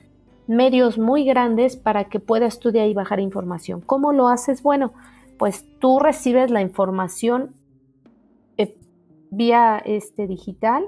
medios 0.46 0.98
muy 0.98 1.24
grandes 1.24 1.76
para 1.76 2.04
que 2.04 2.20
puedas 2.20 2.60
tú 2.60 2.70
de 2.70 2.80
ahí 2.80 2.94
bajar 2.94 3.20
información. 3.20 3.80
¿Cómo 3.80 4.12
lo 4.12 4.28
haces? 4.28 4.62
Bueno, 4.62 4.92
pues 5.38 5.66
tú 5.80 5.98
recibes 5.98 6.50
la 6.50 6.60
información 6.60 7.54
eh, 8.56 8.76
vía 9.30 9.78
este, 9.84 10.26
digital, 10.26 10.84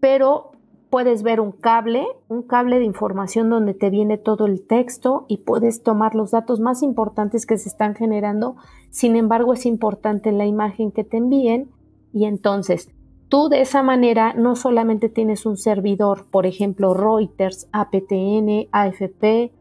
pero 0.00 0.52
puedes 0.90 1.22
ver 1.22 1.40
un 1.40 1.52
cable, 1.52 2.06
un 2.28 2.42
cable 2.42 2.78
de 2.78 2.84
información 2.84 3.50
donde 3.50 3.74
te 3.74 3.90
viene 3.90 4.16
todo 4.16 4.46
el 4.46 4.66
texto 4.66 5.26
y 5.28 5.38
puedes 5.38 5.82
tomar 5.82 6.14
los 6.14 6.30
datos 6.30 6.60
más 6.60 6.82
importantes 6.82 7.46
que 7.46 7.58
se 7.58 7.68
están 7.68 7.94
generando. 7.94 8.56
Sin 8.90 9.16
embargo, 9.16 9.52
es 9.52 9.66
importante 9.66 10.32
la 10.32 10.46
imagen 10.46 10.90
que 10.90 11.04
te 11.04 11.18
envíen 11.18 11.70
y 12.12 12.24
entonces 12.24 12.90
tú 13.28 13.48
de 13.48 13.60
esa 13.60 13.82
manera 13.82 14.32
no 14.32 14.56
solamente 14.56 15.08
tienes 15.08 15.44
un 15.44 15.56
servidor, 15.56 16.26
por 16.30 16.46
ejemplo, 16.46 16.94
Reuters, 16.94 17.68
APTN, 17.72 18.68
AFP, 18.72 19.52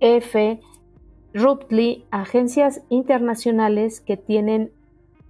F, 0.00 0.60
Ruptly, 1.32 2.06
agencias 2.10 2.82
internacionales 2.88 4.00
que 4.00 4.16
tienen 4.16 4.72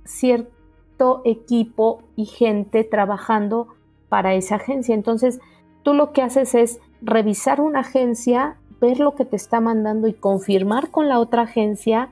cierto 0.04 1.20
equipo 1.26 2.04
y 2.16 2.24
gente 2.24 2.84
trabajando 2.84 3.68
para 4.10 4.34
esa 4.34 4.56
agencia. 4.56 4.94
Entonces, 4.94 5.40
tú 5.82 5.94
lo 5.94 6.12
que 6.12 6.20
haces 6.20 6.54
es 6.54 6.80
revisar 7.00 7.62
una 7.62 7.80
agencia, 7.80 8.56
ver 8.78 9.00
lo 9.00 9.14
que 9.14 9.24
te 9.24 9.36
está 9.36 9.60
mandando 9.60 10.06
y 10.08 10.12
confirmar 10.12 10.90
con 10.90 11.08
la 11.08 11.18
otra 11.18 11.42
agencia 11.42 12.10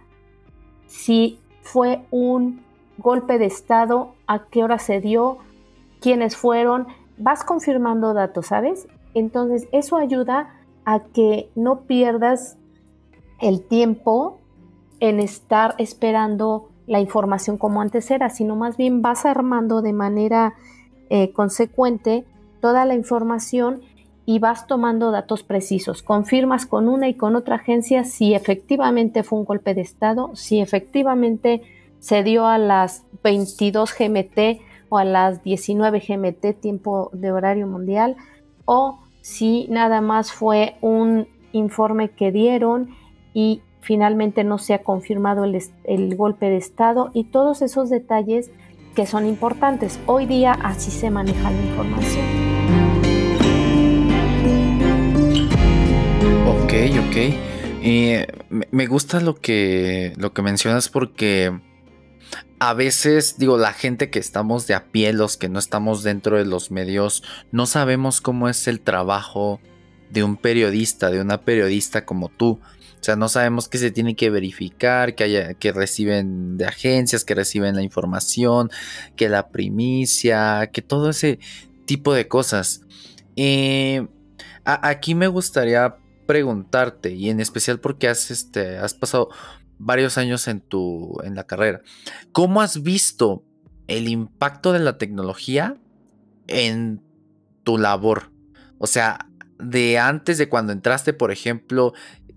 si 0.86 1.38
fue 1.60 2.00
un 2.10 2.62
golpe 2.96 3.38
de 3.38 3.44
estado, 3.44 4.14
a 4.26 4.46
qué 4.46 4.64
hora 4.64 4.78
se 4.78 5.02
dio, 5.02 5.38
quiénes 6.00 6.36
fueron, 6.36 6.86
vas 7.18 7.44
confirmando 7.44 8.14
datos, 8.14 8.46
¿sabes? 8.46 8.88
Entonces, 9.12 9.68
eso 9.72 9.96
ayuda 9.96 10.54
a 10.86 11.00
que 11.00 11.50
no 11.54 11.80
pierdas 11.82 12.56
el 13.40 13.62
tiempo 13.62 14.38
en 15.00 15.20
estar 15.20 15.74
esperando 15.78 16.70
la 16.86 17.00
información 17.00 17.58
como 17.58 17.80
antes 17.82 18.10
era, 18.10 18.30
sino 18.30 18.56
más 18.56 18.76
bien 18.76 19.02
vas 19.02 19.26
armando 19.26 19.82
de 19.82 19.92
manera 19.92 20.54
eh, 21.10 21.32
consecuente 21.32 22.24
toda 22.60 22.84
la 22.84 22.94
información 22.94 23.82
y 24.26 24.40
vas 24.40 24.66
tomando 24.66 25.10
datos 25.10 25.42
precisos. 25.42 26.02
Confirmas 26.02 26.66
con 26.66 26.88
una 26.88 27.08
y 27.08 27.14
con 27.14 27.34
otra 27.34 27.56
agencia 27.56 28.04
si 28.04 28.34
efectivamente 28.34 29.22
fue 29.22 29.38
un 29.38 29.46
golpe 29.46 29.74
de 29.74 29.80
Estado, 29.80 30.32
si 30.34 30.60
efectivamente 30.60 31.62
se 31.98 32.22
dio 32.22 32.46
a 32.46 32.58
las 32.58 33.04
22 33.24 33.94
GMT 33.98 34.60
o 34.90 34.98
a 34.98 35.04
las 35.04 35.42
19 35.42 36.02
GMT 36.06 36.60
tiempo 36.60 37.10
de 37.12 37.32
horario 37.32 37.66
mundial 37.66 38.16
o 38.64 38.98
si 39.22 39.66
nada 39.68 40.00
más 40.00 40.32
fue 40.32 40.76
un 40.80 41.26
informe 41.52 42.10
que 42.10 42.30
dieron 42.30 42.90
y 43.32 43.62
finalmente 43.80 44.44
no 44.44 44.58
se 44.58 44.74
ha 44.74 44.82
confirmado 44.82 45.44
el, 45.44 45.58
el 45.84 46.16
golpe 46.16 46.50
de 46.50 46.58
Estado 46.58 47.10
y 47.14 47.24
todos 47.24 47.62
esos 47.62 47.88
detalles 47.88 48.50
que 48.98 49.06
son 49.06 49.26
importantes. 49.26 50.00
Hoy 50.06 50.26
día 50.26 50.58
así 50.60 50.90
se 50.90 51.08
maneja 51.08 51.52
la 51.52 51.62
información. 51.62 52.26
Ok, 56.48 56.72
ok. 57.06 58.66
me 58.72 58.86
gusta 58.88 59.20
lo 59.20 59.36
que, 59.36 60.14
lo 60.16 60.32
que 60.32 60.42
mencionas 60.42 60.88
porque 60.88 61.56
a 62.58 62.74
veces, 62.74 63.36
digo, 63.38 63.56
la 63.56 63.72
gente 63.72 64.10
que 64.10 64.18
estamos 64.18 64.66
de 64.66 64.74
a 64.74 64.86
pie, 64.86 65.12
los 65.12 65.36
que 65.36 65.48
no 65.48 65.60
estamos 65.60 66.02
dentro 66.02 66.36
de 66.36 66.44
los 66.44 66.72
medios, 66.72 67.22
no 67.52 67.66
sabemos 67.66 68.20
cómo 68.20 68.48
es 68.48 68.66
el 68.66 68.80
trabajo 68.80 69.60
de 70.10 70.22
un 70.22 70.36
periodista, 70.36 71.10
de 71.10 71.20
una 71.20 71.40
periodista 71.40 72.04
como 72.04 72.28
tú. 72.28 72.60
O 73.00 73.04
sea, 73.04 73.14
no 73.14 73.28
sabemos 73.28 73.68
qué 73.68 73.78
se 73.78 73.92
tiene 73.92 74.16
que 74.16 74.30
verificar, 74.30 75.14
que, 75.14 75.24
haya, 75.24 75.54
que 75.54 75.72
reciben 75.72 76.58
de 76.58 76.66
agencias, 76.66 77.24
que 77.24 77.34
reciben 77.34 77.76
la 77.76 77.82
información, 77.82 78.70
que 79.14 79.28
la 79.28 79.48
primicia, 79.50 80.68
que 80.72 80.82
todo 80.82 81.10
ese 81.10 81.38
tipo 81.84 82.12
de 82.12 82.26
cosas. 82.26 82.82
Eh, 83.36 84.08
aquí 84.64 85.14
me 85.14 85.28
gustaría 85.28 85.96
preguntarte, 86.26 87.14
y 87.14 87.30
en 87.30 87.40
especial 87.40 87.78
porque 87.80 88.08
has, 88.08 88.30
este, 88.30 88.78
has 88.78 88.94
pasado 88.94 89.30
varios 89.78 90.18
años 90.18 90.48
en, 90.48 90.60
tu, 90.60 91.18
en 91.22 91.34
la 91.36 91.44
carrera, 91.44 91.82
¿cómo 92.32 92.60
has 92.60 92.82
visto 92.82 93.44
el 93.86 94.08
impacto 94.08 94.72
de 94.72 94.80
la 94.80 94.98
tecnología 94.98 95.76
en 96.48 97.00
tu 97.62 97.78
labor? 97.78 98.32
O 98.78 98.86
sea, 98.86 99.27
de 99.58 99.98
antes 99.98 100.38
de 100.38 100.48
cuando 100.48 100.72
entraste, 100.72 101.12
por 101.12 101.30
ejemplo, 101.30 101.92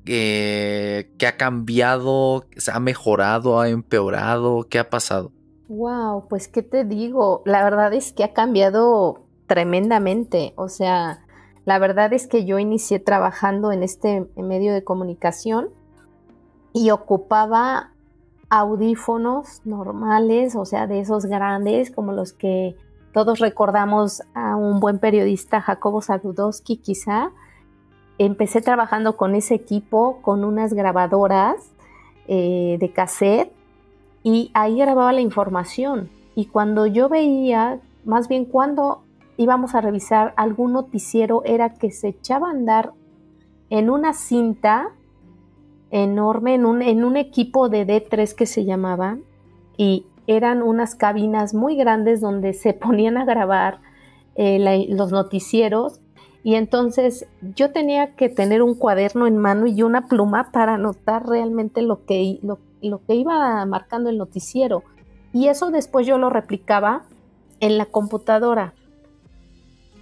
eh, 0.06 1.12
¿Qué 1.18 1.28
ha 1.28 1.38
cambiado? 1.38 2.46
¿Se 2.58 2.72
ha 2.72 2.80
mejorado? 2.80 3.60
¿Ha 3.60 3.70
empeorado? 3.70 4.68
¿Qué 4.70 4.80
ha 4.80 4.90
pasado? 4.90 5.32
Wow, 5.68 6.28
pues 6.28 6.48
qué 6.48 6.64
te 6.64 6.84
digo, 6.84 7.44
la 7.46 7.64
verdad 7.64 7.94
es 7.94 8.12
que 8.12 8.24
ha 8.24 8.34
cambiado 8.34 9.26
tremendamente. 9.48 10.54
O 10.58 10.70
sea, 10.70 11.26
la 11.66 11.80
verdad 11.80 12.14
es 12.14 12.28
que 12.28 12.46
yo 12.46 12.60
inicié 12.60 13.00
trabajando 13.00 13.72
en 13.72 13.84
este 13.84 14.28
medio 14.36 14.74
de 14.74 14.84
comunicación 14.84 15.70
y 16.74 16.90
ocupaba 16.90 17.92
audífonos 18.50 19.62
normales, 19.66 20.56
o 20.56 20.66
sea, 20.66 20.88
de 20.88 21.00
esos 21.00 21.26
grandes 21.26 21.92
como 21.92 22.12
los 22.12 22.34
que 22.34 22.76
todos 23.14 23.40
recordamos 23.40 24.24
a 24.34 24.56
un 24.56 24.80
buen 24.80 25.00
periodista, 25.00 25.62
Jacobo 25.62 26.02
Saludowski 26.02 26.78
quizá, 26.78 27.32
empecé 28.18 28.62
trabajando 28.62 29.18
con 29.18 29.36
ese 29.36 29.56
equipo, 29.56 30.20
con 30.22 30.44
unas 30.44 30.74
grabadoras 30.74 31.56
eh, 32.28 32.78
de 32.80 32.92
cassette 32.92 33.52
y 34.24 34.52
ahí 34.54 34.78
grababa 34.78 35.12
la 35.12 35.22
información. 35.22 36.10
Y 36.36 36.46
cuando 36.46 36.86
yo 36.86 37.10
veía, 37.10 37.80
más 38.06 38.28
bien 38.28 38.46
cuando 38.46 39.02
íbamos 39.38 39.76
a 39.76 39.82
revisar 39.82 40.34
algún 40.38 40.74
noticiero, 40.74 41.44
era 41.46 41.74
que 41.74 41.92
se 41.92 42.10
echaba 42.10 42.48
a 42.48 42.52
andar 42.52 42.94
en 43.70 43.90
una 43.90 44.14
cinta 44.14 44.90
enorme, 45.90 46.56
en 46.56 46.66
un, 46.66 46.82
en 46.82 47.04
un 47.04 47.18
equipo 47.18 47.68
de 47.70 47.88
D3 47.88 48.34
que 48.36 48.46
se 48.46 48.66
llamaba, 48.66 49.18
y 49.78 50.06
eran 50.36 50.62
unas 50.62 50.96
cabinas 50.96 51.54
muy 51.54 51.76
grandes 51.76 52.22
donde 52.22 52.54
se 52.54 52.74
ponían 52.86 53.18
a 53.18 53.26
grabar 53.26 53.80
eh, 54.36 54.88
los 54.90 55.12
noticieros 55.12 56.00
Y 56.44 56.56
entonces 56.56 57.28
yo 57.56 57.72
tenía 57.72 58.16
que 58.16 58.30
tener 58.30 58.62
un 58.62 58.76
cuaderno 58.76 59.28
en 59.28 59.38
mano 59.38 59.68
y 59.68 59.84
una 59.84 60.08
pluma 60.08 60.52
para 60.52 60.76
anotar 60.76 61.28
realmente 61.28 61.82
lo 61.82 62.06
que, 62.06 62.40
lo, 62.42 62.60
lo 62.82 63.06
que 63.06 63.16
iba 63.16 63.64
marcando 63.66 64.10
el 64.10 64.18
noticiero. 64.18 64.84
Y 65.34 65.48
eso 65.48 65.70
después 65.70 66.08
yo 66.08 66.18
lo 66.18 66.30
replicaba 66.30 67.04
en 67.60 67.78
la 67.78 67.86
computadora. 67.86 68.74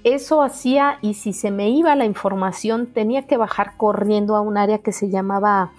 Eso 0.03 0.41
hacía 0.41 0.97
y 1.01 1.15
si 1.15 1.33
se 1.33 1.51
me 1.51 1.69
iba 1.69 1.93
la 1.95 2.05
información 2.05 2.87
tenía 2.87 3.27
que 3.27 3.35
bajar 3.35 3.75
corriendo 3.75 4.37
a 4.37 4.41
un 4.41 4.57
área 4.57 4.77
que 4.77 4.93
se 4.93 5.09
llamaba 5.09 5.73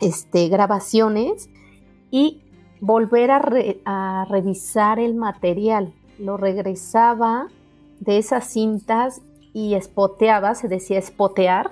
este, 0.00 0.48
grabaciones 0.48 1.50
y 2.10 2.42
volver 2.82 3.30
a, 3.30 4.26
revisar 4.28 4.98
el 4.98 5.14
material. 5.14 5.94
Lo 6.18 6.36
regresaba 6.36 7.46
de 8.00 8.18
esas 8.18 8.44
cintas 8.44 9.22
y 9.54 9.74
espoteaba, 9.74 10.56
se 10.56 10.66
decía 10.66 10.98
espotear, 10.98 11.70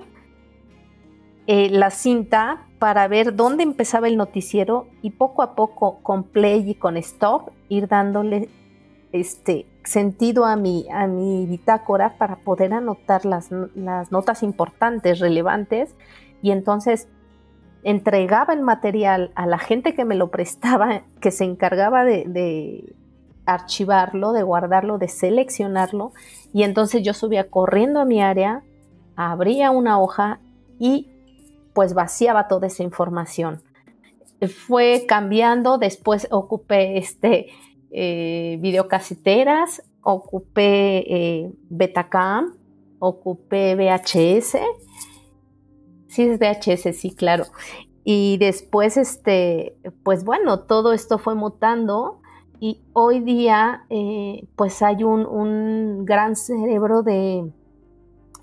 eh, 1.47 1.69
la 1.69 1.89
cinta 1.89 2.65
para 2.79 3.09
ver 3.09 3.35
dónde 3.35 3.63
empezaba 3.63 4.07
el 4.07 4.15
noticiero 4.15 4.87
y 5.01 5.11
poco 5.11 5.41
a 5.41 5.53
poco 5.53 5.99
con 6.01 6.23
play 6.23 6.69
y 6.69 6.75
con 6.75 6.95
stop 6.95 7.49
ir 7.67 7.89
dándole 7.89 8.47
este 9.11 9.65
sentido 9.83 10.45
a 10.45 10.55
mi, 10.55 10.87
a 10.93 11.07
mi 11.07 11.45
bitácora 11.45 12.17
para 12.17 12.37
poder 12.37 12.73
anotar 12.73 13.25
las, 13.25 13.49
las 13.75 14.13
notas 14.13 14.43
importantes, 14.43 15.19
relevantes 15.19 15.93
y 16.41 16.51
entonces 16.51 17.09
entregaba 17.83 18.53
el 18.53 18.61
material 18.61 19.31
a 19.35 19.45
la 19.45 19.57
gente 19.57 19.93
que 19.93 20.05
me 20.05 20.15
lo 20.15 20.29
prestaba, 20.29 21.03
que 21.19 21.31
se 21.31 21.43
encargaba 21.43 22.03
de, 22.03 22.93
archivarlo, 23.45 24.33
de 24.33 24.43
guardarlo, 24.43 24.97
de 24.97 25.07
seleccionarlo, 25.07 26.13
y 26.53 26.63
entonces 26.63 27.03
yo 27.03 27.13
subía 27.13 27.49
corriendo 27.49 27.99
a 27.99 28.05
mi 28.05 28.21
área, 28.21 28.63
abría 29.15 29.71
una 29.71 29.99
hoja 29.99 30.39
y 30.79 31.09
pues 31.73 31.93
vaciaba 31.93 32.47
toda 32.47 32.67
esa 32.67 32.83
información. 32.83 33.61
Fue 34.67 35.05
cambiando, 35.07 35.77
después 35.77 36.27
ocupé 36.31 36.97
este 36.97 37.47
eh, 37.91 38.57
videocaseteras, 38.61 39.83
ocupé 40.01 41.03
eh, 41.07 41.51
Betacam, 41.69 42.53
ocupé 42.99 43.75
VHS 43.75 44.57
Sí, 46.11 46.23
es 46.23 46.39
VHS, 46.39 46.93
sí, 46.93 47.15
claro. 47.15 47.45
Y 48.03 48.37
después, 48.37 48.97
este, 48.97 49.77
pues 50.03 50.25
bueno, 50.25 50.59
todo 50.59 50.91
esto 50.91 51.17
fue 51.17 51.35
mutando 51.35 52.19
y 52.59 52.81
hoy 52.91 53.21
día, 53.21 53.85
eh, 53.89 54.45
pues 54.57 54.81
hay 54.81 55.05
un, 55.05 56.03
gran 56.03 56.35
cerebro 56.35 57.01
de, 57.01 57.49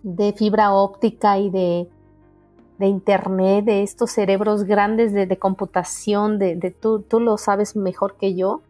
de, 0.02 0.32
fibra 0.32 0.72
óptica 0.72 1.38
y 1.38 1.50
de, 1.50 1.90
de, 2.78 2.87
internet, 2.87 3.66
de 3.66 3.82
estos 3.82 4.12
cerebros 4.12 4.64
grandes 4.64 5.12
de, 5.12 5.38
computación, 5.38 6.38
de, 6.38 6.56
de 6.56 6.70
tú, 6.70 7.02
tú 7.02 7.20
lo 7.20 7.37
sabes 7.37 7.76
mejor 7.76 8.16
que 8.16 8.34
yo, 8.34 8.62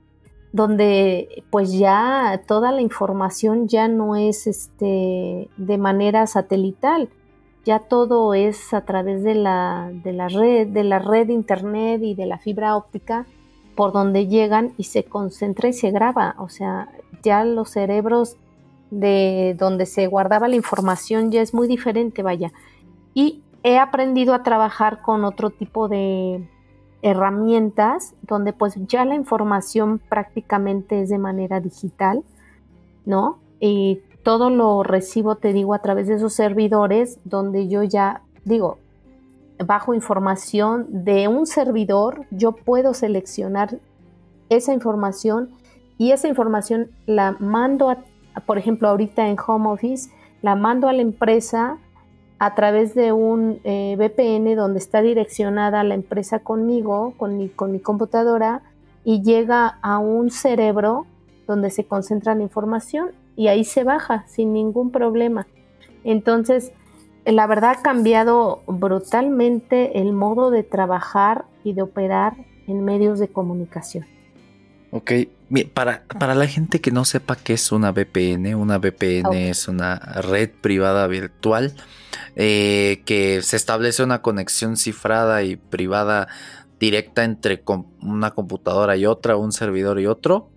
donde 0.53 1.45
pues 1.51 1.73
ya 1.73 2.43
toda 2.49 2.73
la 2.73 2.81
información 2.81 3.69
ya 3.69 3.87
no 3.87 4.17
es 4.17 4.49
este, 4.49 5.49
de 5.57 5.79
manera 5.79 6.27
satelital, 6.27 7.09
ya 7.69 7.81
todo 7.81 8.33
es 8.33 8.73
a 8.73 8.81
través 8.87 9.23
de 9.23 9.35
la, 9.35 9.91
de 9.93 10.15
la 10.15 10.29
red, 10.29 10.69
de 10.69 10.85
la 10.85 11.01
red 11.01 11.29
internet 11.29 12.01
y 12.03 12.15
de 12.15 12.25
la 12.25 12.39
fibra 12.39 12.75
óptica 12.75 13.27
por 13.75 13.93
donde 13.93 14.27
llegan 14.27 14.73
y 14.79 14.85
se 14.85 15.05
concentra 15.05 15.69
y 15.69 15.75
se 15.75 15.91
graba. 15.91 16.35
O 16.39 16.49
sea, 16.49 16.89
ya 17.23 17.45
los 17.45 17.69
cerebros 17.69 18.37
de 18.91 19.55
donde 19.59 19.85
se 19.85 20.07
guardaba 20.07 20.49
la 20.49 20.57
información 20.57 21.31
ya 21.31 21.43
es 21.43 21.53
muy 21.53 21.69
diferente, 21.69 22.23
vaya. 22.23 22.55
Y 23.13 23.43
he 23.63 23.77
aprendido 23.79 24.33
a 24.33 24.43
trabajar 24.43 25.03
con 25.03 25.27
otro 25.27 25.51
tipo 25.51 25.89
de 25.89 26.49
herramientas 27.03 28.15
donde 28.23 28.55
pues 28.55 28.77
ya 28.87 29.05
la 29.05 29.15
información 29.15 30.01
prácticamente 30.09 31.03
es 31.03 31.11
de 31.11 31.19
manera 31.19 31.61
digital, 31.61 32.25
¿no? 33.05 33.41
Todo 34.29 34.51
lo 34.51 34.83
recibo, 34.83 35.37
te 35.37 35.55
digo, 35.55 35.73
a 35.73 35.79
través 35.79 36.07
de 36.07 36.17
esos 36.17 36.35
servidores 36.35 37.19
donde 37.25 37.67
yo 37.67 37.83
ya 37.83 38.21
digo, 38.45 38.77
bajo 39.65 39.95
información 39.95 40.87
de 40.91 41.29
un 41.29 41.47
servidor, 41.47 42.27
yo 42.31 42.53
puedo 42.53 42.93
seleccionar 42.93 43.79
esa 44.51 44.75
información 44.75 45.49
y 45.97 46.13
esa 46.13 46.29
información 46.29 46.91
la 47.07 47.37
mando, 47.41 47.89
a, 47.89 48.05
por 48.45 48.59
ejemplo, 48.59 48.91
ahorita 48.91 49.29
en 49.29 49.39
Home 49.47 49.71
Office, 49.71 50.11
la 50.43 50.57
mando 50.57 50.89
a 50.89 50.93
la 50.93 51.01
empresa 51.01 51.79
a 52.39 52.55
través 52.55 52.95
de 52.95 53.13
un 53.13 53.61
eh, 53.65 53.97
VPN 53.97 54.57
donde 54.57 54.79
está 54.79 55.01
direccionada 55.01 55.83
la 55.85 55.95
empresa 55.95 56.41
conmigo, 56.41 57.15
con 57.17 57.39
mi, 57.39 57.49
con 57.49 57.73
mi 57.73 57.81
computadora, 57.81 58.61
y 59.05 59.23
llega 59.23 59.79
a 59.81 59.97
un 60.01 60.31
cerebro 60.31 61.07
donde 61.47 61.71
se 61.71 61.87
concentra 61.87 62.35
la 62.35 62.43
información 62.43 63.13
y 63.39 63.47
ahí 63.47 63.65
se 63.65 63.85
baja 63.85 64.27
sin 64.27 64.53
ningún 64.53 64.91
problema. 64.91 65.47
Entonces, 66.03 66.73
la 67.25 67.47
verdad 67.47 67.77
ha 67.79 67.83
cambiado 67.83 68.65
brutalmente 68.67 70.01
el 70.01 70.13
modo 70.13 70.51
de 70.51 70.65
trabajar 70.65 71.45
y 71.63 71.73
de 71.73 71.83
operar 71.83 72.35
en 72.67 72.85
medios 72.85 73.21
de 73.21 73.29
comunicación. 73.29 74.07
Ok, 74.91 75.13
para, 75.73 76.03
para 76.19 76.35
la 76.35 76.49
gente 76.49 76.81
que 76.81 76.91
no 76.91 77.05
sepa 77.05 77.37
qué 77.37 77.53
es 77.53 77.71
una 77.71 77.93
VPN, 77.93 78.57
una 78.57 78.79
VPN 78.79 79.33
es 79.35 79.69
una 79.69 79.97
red 79.97 80.51
privada 80.61 81.07
virtual 81.07 81.75
eh, 82.35 83.03
que 83.05 83.43
se 83.43 83.57
establece 83.57 84.03
una 84.03 84.21
conexión 84.21 84.77
cifrada 84.77 85.45
y 85.45 85.55
privada 85.55 86.27
directa 86.81 87.23
entre 87.23 87.63
una 88.01 88.33
computadora 88.33 88.97
y 88.97 89.07
otra, 89.07 89.37
un 89.37 89.53
servidor 89.53 90.01
y 90.01 90.07
otro. 90.07 90.51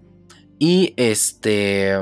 Y 0.58 0.94
este 0.98 1.96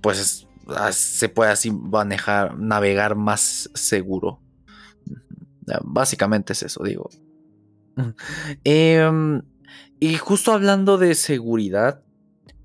pues 0.00 0.46
ah, 0.68 0.92
se 0.92 1.28
puede 1.28 1.50
así 1.50 1.70
manejar, 1.70 2.58
navegar 2.58 3.14
más 3.16 3.70
seguro. 3.74 4.40
Básicamente 5.82 6.52
es 6.52 6.62
eso, 6.62 6.82
digo. 6.82 7.10
Em, 8.64 9.42
y 9.98 10.14
justo 10.16 10.52
hablando 10.52 10.98
de 10.98 11.14
seguridad, 11.14 12.02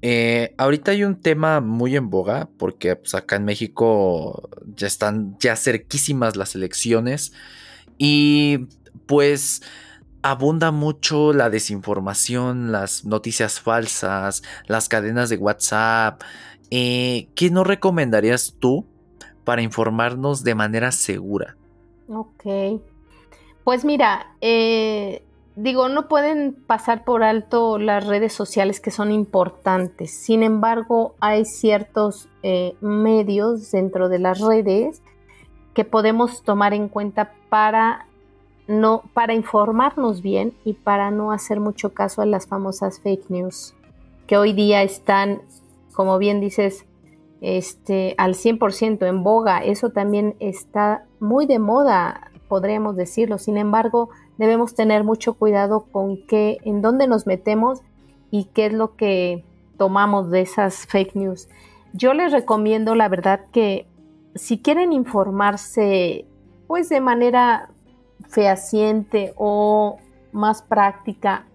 eh, 0.01 0.53
ahorita 0.57 0.91
hay 0.91 1.03
un 1.03 1.19
tema 1.19 1.61
muy 1.61 1.95
en 1.95 2.09
boga 2.09 2.49
porque 2.57 2.95
pues, 2.95 3.15
acá 3.15 3.37
en 3.37 3.45
México 3.45 4.49
ya 4.75 4.87
están 4.87 5.35
ya 5.39 5.55
cerquísimas 5.55 6.35
las 6.35 6.55
elecciones 6.55 7.33
y 7.97 8.67
pues 9.07 9.61
abunda 10.21 10.71
mucho 10.71 11.33
la 11.33 11.49
desinformación, 11.49 12.71
las 12.71 13.05
noticias 13.05 13.59
falsas, 13.59 14.43
las 14.67 14.89
cadenas 14.89 15.29
de 15.29 15.37
WhatsApp, 15.37 16.21
eh, 16.77 17.29
¿qué 17.35 17.49
nos 17.51 17.65
recomendarías 17.65 18.57
tú 18.59 18.83
para 19.45 19.61
informarnos 19.61 20.43
de 20.43 20.55
manera 20.55 20.91
segura? 20.91 21.55
Ok. 22.09 22.81
Pues 23.63 23.85
mira, 23.85 24.35
eh, 24.41 25.23
digo, 25.55 25.87
no 25.87 26.09
pueden 26.09 26.53
pasar 26.67 27.05
por 27.05 27.23
alto 27.23 27.77
las 27.77 28.05
redes 28.05 28.33
sociales 28.33 28.81
que 28.81 28.91
son 28.91 29.13
importantes. 29.13 30.11
Sin 30.11 30.43
embargo, 30.43 31.15
hay 31.21 31.45
ciertos 31.45 32.27
eh, 32.43 32.75
medios 32.81 33.71
dentro 33.71 34.09
de 34.09 34.19
las 34.19 34.41
redes 34.41 35.01
que 35.73 35.85
podemos 35.85 36.43
tomar 36.43 36.73
en 36.73 36.89
cuenta 36.89 37.31
para 37.47 38.05
no 38.67 39.03
para 39.13 39.33
informarnos 39.33 40.21
bien 40.21 40.53
y 40.65 40.73
para 40.73 41.09
no 41.09 41.31
hacer 41.31 41.61
mucho 41.61 41.93
caso 41.93 42.21
a 42.21 42.25
las 42.25 42.47
famosas 42.47 42.99
fake 42.99 43.29
news 43.29 43.75
que 44.25 44.37
hoy 44.37 44.53
día 44.53 44.81
están 44.81 45.41
como 45.95 46.17
bien 46.17 46.41
dices, 46.41 46.85
este, 47.41 48.15
al 48.17 48.35
100% 48.35 49.07
en 49.07 49.23
boga. 49.23 49.63
Eso 49.63 49.89
también 49.89 50.35
está 50.39 51.05
muy 51.19 51.45
de 51.45 51.59
moda, 51.59 52.31
podríamos 52.47 52.95
decirlo. 52.95 53.37
Sin 53.37 53.57
embargo, 53.57 54.09
debemos 54.37 54.75
tener 54.75 55.03
mucho 55.03 55.35
cuidado 55.35 55.85
con 55.91 56.17
qué, 56.27 56.57
en 56.63 56.81
dónde 56.81 57.07
nos 57.07 57.25
metemos 57.25 57.81
y 58.31 58.45
qué 58.45 58.67
es 58.67 58.73
lo 58.73 58.95
que 58.95 59.45
tomamos 59.77 60.31
de 60.31 60.41
esas 60.41 60.85
fake 60.87 61.15
news. 61.15 61.47
Yo 61.93 62.13
les 62.13 62.31
recomiendo, 62.31 62.95
la 62.95 63.07
verdad, 63.07 63.41
que 63.51 63.87
si 64.35 64.59
quieren 64.59 64.91
informarse, 64.91 66.25
pues 66.67 66.89
de 66.89 66.99
manera 66.99 67.69
fehaciente 68.27 69.33
o 69.37 69.97
más 70.31 70.61
práctica 70.61 71.45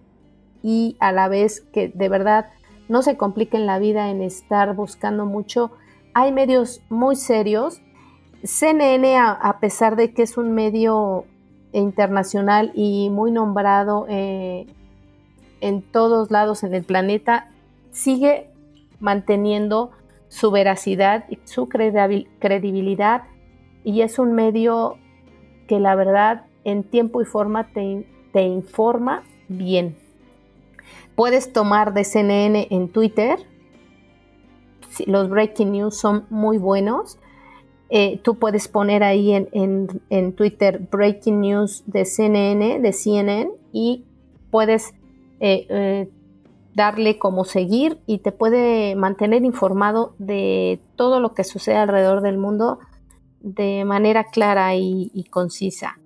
y 0.63 0.95
a 0.99 1.11
la 1.11 1.27
vez 1.27 1.61
que 1.73 1.89
de 1.89 2.09
verdad 2.09 2.47
no 2.89 3.01
se 3.01 3.17
compliquen 3.17 3.65
la 3.65 3.79
vida 3.79 4.09
en 4.09 4.21
estar 4.21 4.75
buscando 4.75 5.25
mucho. 5.25 5.71
Hay 6.13 6.31
medios 6.31 6.81
muy 6.89 7.15
serios. 7.15 7.81
CNN, 8.43 9.17
a, 9.17 9.57
pesar 9.59 9.95
de 9.95 10.13
que 10.13 10.23
es 10.23 10.37
un 10.37 10.51
medio 10.53 11.25
internacional 11.73 12.71
y 12.73 13.09
muy 13.09 13.31
nombrado 13.31 14.05
eh, 14.09 14.65
en 15.61 15.81
todos 15.81 16.31
lados 16.31 16.63
en 16.63 16.73
el 16.73 16.83
planeta, 16.83 17.49
sigue 17.91 18.49
manteniendo 18.99 19.91
su 20.27 20.49
veracidad 20.49 21.25
y 21.29 21.39
su 21.43 21.67
credibilidad 21.67 23.23
y 23.83 24.01
es 24.01 24.19
un 24.19 24.33
medio 24.33 24.97
que 25.67 25.79
la 25.79 25.95
verdad 25.95 26.45
en 26.63 26.83
tiempo 26.83 27.21
y 27.21 27.25
forma 27.25 27.67
te, 27.73 28.07
te 28.31 28.43
informa 28.43 29.23
bien. 29.47 30.00
Puedes 31.15 31.53
tomar 31.53 31.93
de 31.93 32.03
CNN 32.03 32.67
en 32.69 32.89
Twitter. 32.89 33.39
Los 35.05 35.29
breaking 35.29 35.71
news 35.71 35.97
son 35.97 36.25
muy 36.29 36.57
buenos. 36.57 37.17
Eh, 37.93 38.21
tú 38.23 38.39
puedes 38.39 38.69
poner 38.69 39.03
ahí 39.03 39.33
en, 39.33 40.33
Twitter 40.35 40.87
breaking 40.89 41.41
news 41.41 41.83
de 41.85 42.05
CNN, 42.05 42.79
de 42.79 42.93
CNN, 42.93 43.51
y 43.73 44.05
puedes 44.49 44.93
eh, 45.41 45.67
eh, 45.69 46.09
darle 46.73 47.19
como 47.19 47.43
seguir 47.43 47.99
y 48.05 48.19
te 48.19 48.31
puede 48.31 48.95
mantener 48.95 49.43
informado 49.43 50.15
de 50.19 50.79
todo 50.95 51.19
lo 51.19 51.33
que 51.33 51.43
sucede 51.43 51.75
alrededor 51.75 52.21
del 52.21 52.37
mundo 52.37 52.79
de 53.41 53.83
manera 53.83 54.23
clara 54.23 54.73
y, 54.75 55.25
concisa. 55.29 55.99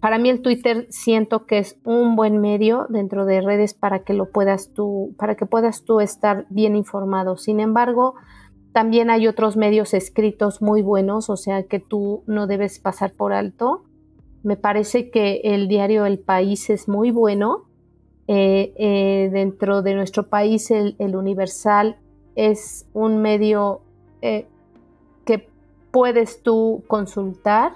Para 0.00 0.18
mí 0.18 0.30
el 0.30 0.40
Twitter 0.40 0.86
siento 0.88 1.46
que 1.46 1.58
es 1.58 1.78
un 1.84 2.16
buen 2.16 2.40
medio 2.40 2.86
dentro 2.88 3.26
de 3.26 3.42
redes 3.42 3.74
para 3.74 4.00
que 4.00 4.14
lo 4.14 4.30
puedas 4.30 4.72
tú, 4.72 5.14
para 5.18 5.34
que 5.34 5.44
puedas 5.44 5.84
tú 5.84 6.00
estar 6.00 6.46
bien 6.48 6.74
informado. 6.74 7.36
Sin 7.36 7.60
embargo, 7.60 8.14
también 8.72 9.10
hay 9.10 9.26
otros 9.26 9.56
medios 9.56 9.92
escritos 9.92 10.62
muy 10.62 10.80
buenos, 10.80 11.28
o 11.28 11.36
sea 11.36 11.64
que 11.64 11.80
tú 11.80 12.22
no 12.26 12.46
debes 12.46 12.78
pasar 12.78 13.12
por 13.12 13.34
alto. 13.34 13.84
Me 14.42 14.56
parece 14.56 15.10
que 15.10 15.42
el 15.44 15.68
diario 15.68 16.06
El 16.06 16.18
País 16.18 16.70
es 16.70 16.88
muy 16.88 17.10
bueno. 17.10 17.66
Eh, 18.26 18.72
eh, 18.76 19.28
dentro 19.32 19.82
de 19.82 19.94
nuestro 19.94 20.28
país, 20.28 20.70
el, 20.70 20.94
Universal 20.98 21.98
es 22.36 22.86
un 22.94 23.20
medio 23.20 23.80
eh, 24.22 24.46
que 25.26 25.48
puedes 25.90 26.42
tú 26.42 26.84
consultar 26.86 27.72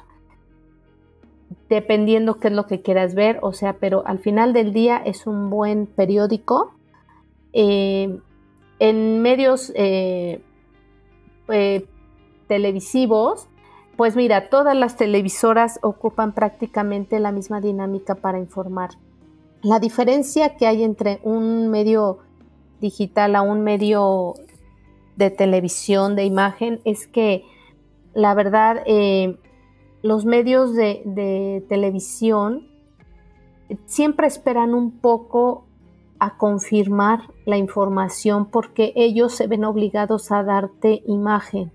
dependiendo 1.75 2.39
qué 2.39 2.49
es 2.49 2.55
lo 2.55 2.67
que 2.67 2.81
quieras 2.81 3.15
ver, 3.15 3.39
o 3.43 3.53
sea, 3.53 3.75
pero 3.75 4.07
al 4.07 4.19
final 4.21 4.53
del 4.53 4.73
día 4.73 4.97
es 4.97 5.27
un 5.27 5.51
buen 5.51 5.87
periódico. 5.87 6.73
en 7.53 9.23
medios 9.23 9.73
eh, 9.75 10.41
televisivos, 12.49 13.49
pues 13.97 14.17
mira, 14.17 14.49
todas 14.49 14.77
las 14.77 14.97
televisoras 14.97 15.79
ocupan 15.83 16.33
prácticamente 16.33 17.21
la 17.21 17.33
misma 17.33 17.61
dinámica 17.61 18.15
para 18.15 18.39
informar. 18.39 18.91
La 19.63 19.79
diferencia 19.79 20.57
que 20.57 20.67
hay 20.67 20.83
entre 20.85 21.21
un 21.23 21.71
medio 21.71 22.19
digital 22.81 23.37
a 23.37 23.43
un 23.43 23.63
medio 23.63 24.35
de 25.17 25.31
televisión, 25.31 26.17
de 26.17 26.25
imagen, 26.25 26.81
es 26.85 27.07
que 27.07 27.45
la 28.15 28.35
verdad, 28.35 28.83
eh, 28.87 29.39
los 30.05 30.27
medios 30.27 30.75
de, 30.75 31.65
televisión 31.67 32.69
siempre 33.87 34.27
esperan 34.27 34.75
un 34.75 34.91
poco 34.91 35.65
a 36.19 36.37
confirmar 36.37 37.31
la 37.47 37.57
información 37.57 38.45
porque 38.51 38.93
ellos 38.97 39.35
se 39.35 39.47
ven 39.47 39.65
obligados 39.65 40.31
a 40.31 40.43
darte 40.43 41.03
imagen. 41.07 41.73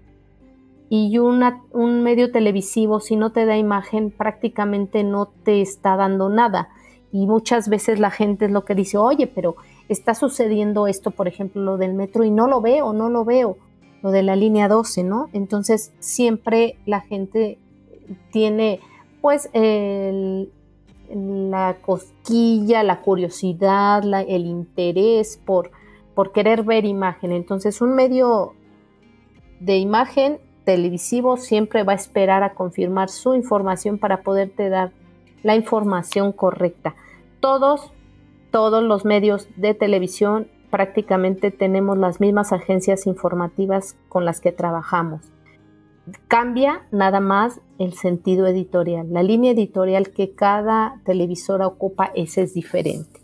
Y 0.89 1.17
un 1.17 2.03
medio 2.03 2.31
televisivo, 2.31 2.99
si 2.99 3.15
no 3.15 3.31
te 3.31 3.47
da 3.47 3.57
imagen, 3.57 4.11
prácticamente 4.11 5.03
no 5.03 5.25
te 5.25 5.61
está 5.61 5.95
dando 5.95 6.29
nada. 6.29 6.69
Y 7.11 7.25
muchas 7.25 7.67
veces 7.67 7.99
la 7.99 8.11
gente 8.11 8.45
es 8.45 8.51
lo 8.51 8.63
que 8.63 8.75
dice, 8.75 8.99
oye, 8.99 9.25
pero 9.25 9.55
está 9.87 10.13
sucediendo 10.13 10.85
esto, 10.85 11.09
por 11.09 11.27
ejemplo, 11.27 11.63
lo 11.63 11.77
del 11.77 11.95
metro 11.95 12.23
y 12.23 12.29
no 12.29 12.45
lo 12.45 12.61
veo, 12.61 12.93
no 12.93 13.09
lo 13.09 13.25
veo, 13.25 13.57
lo 14.03 14.11
de 14.11 14.21
la 14.21 14.35
línea 14.35 14.67
12, 14.67 15.03
¿no? 15.03 15.29
Entonces 15.33 15.93
siempre 15.97 16.77
la 16.85 17.01
gente 17.01 17.57
tiene 18.31 18.79
pues 19.21 19.49
el, 19.53 20.51
la 21.13 21.77
cosquilla, 21.81 22.83
la 22.83 23.01
curiosidad, 23.01 24.03
el 24.27 24.45
interés 24.45 25.39
por, 25.45 25.71
por 26.15 26.31
querer 26.31 26.63
ver 26.63 26.85
imagen. 26.85 27.31
Entonces 27.31 27.81
un 27.81 27.95
medio 27.95 28.53
de 29.59 29.77
imagen 29.77 30.39
televisivo 30.63 31.37
siempre 31.37 31.83
va 31.83 31.93
a 31.93 31.95
esperar 31.95 32.43
a 32.43 32.53
confirmar 32.53 33.09
su 33.09 33.33
información 33.33 33.97
para 33.97 34.21
poderte 34.21 34.69
dar 34.69 34.91
la 35.43 35.55
información 35.55 36.31
correcta. 36.31 36.95
Todos, 37.39 37.91
todos 38.51 38.83
los 38.83 39.05
medios 39.05 39.47
de 39.55 39.73
televisión 39.73 40.47
prácticamente 40.69 41.51
tenemos 41.51 41.97
las 41.97 42.19
mismas 42.19 42.51
agencias 42.51 43.07
informativas 43.07 43.95
con 44.07 44.25
las 44.25 44.39
que 44.41 44.51
trabajamos. 44.51 45.21
Cambia 46.27 46.87
nada 46.91 47.19
más 47.19 47.61
el 47.77 47.93
sentido 47.93 48.47
editorial. 48.47 49.07
La 49.11 49.23
línea 49.23 49.51
editorial 49.51 50.11
que 50.11 50.33
cada 50.33 51.01
televisora 51.05 51.67
ocupa, 51.67 52.11
es 52.15 52.53
diferente. 52.53 53.21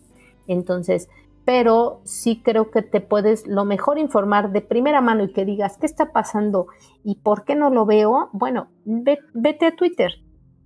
Entonces, 0.47 1.09
pero 1.45 2.01
sí 2.03 2.41
creo 2.43 2.71
que 2.71 2.81
te 2.81 3.01
puedes 3.01 3.45
lo 3.47 3.65
mejor 3.65 3.99
informar 3.99 4.51
de 4.51 4.61
primera 4.61 4.99
mano 4.99 5.23
y 5.23 5.31
que 5.31 5.45
digas 5.45 5.77
qué 5.77 5.85
está 5.85 6.11
pasando 6.11 6.67
y 7.03 7.15
por 7.19 7.45
qué 7.45 7.55
no 7.55 7.69
lo 7.69 7.85
veo. 7.85 8.29
Bueno, 8.33 8.69
vete 8.83 9.67
a 9.67 9.75
Twitter. 9.75 10.11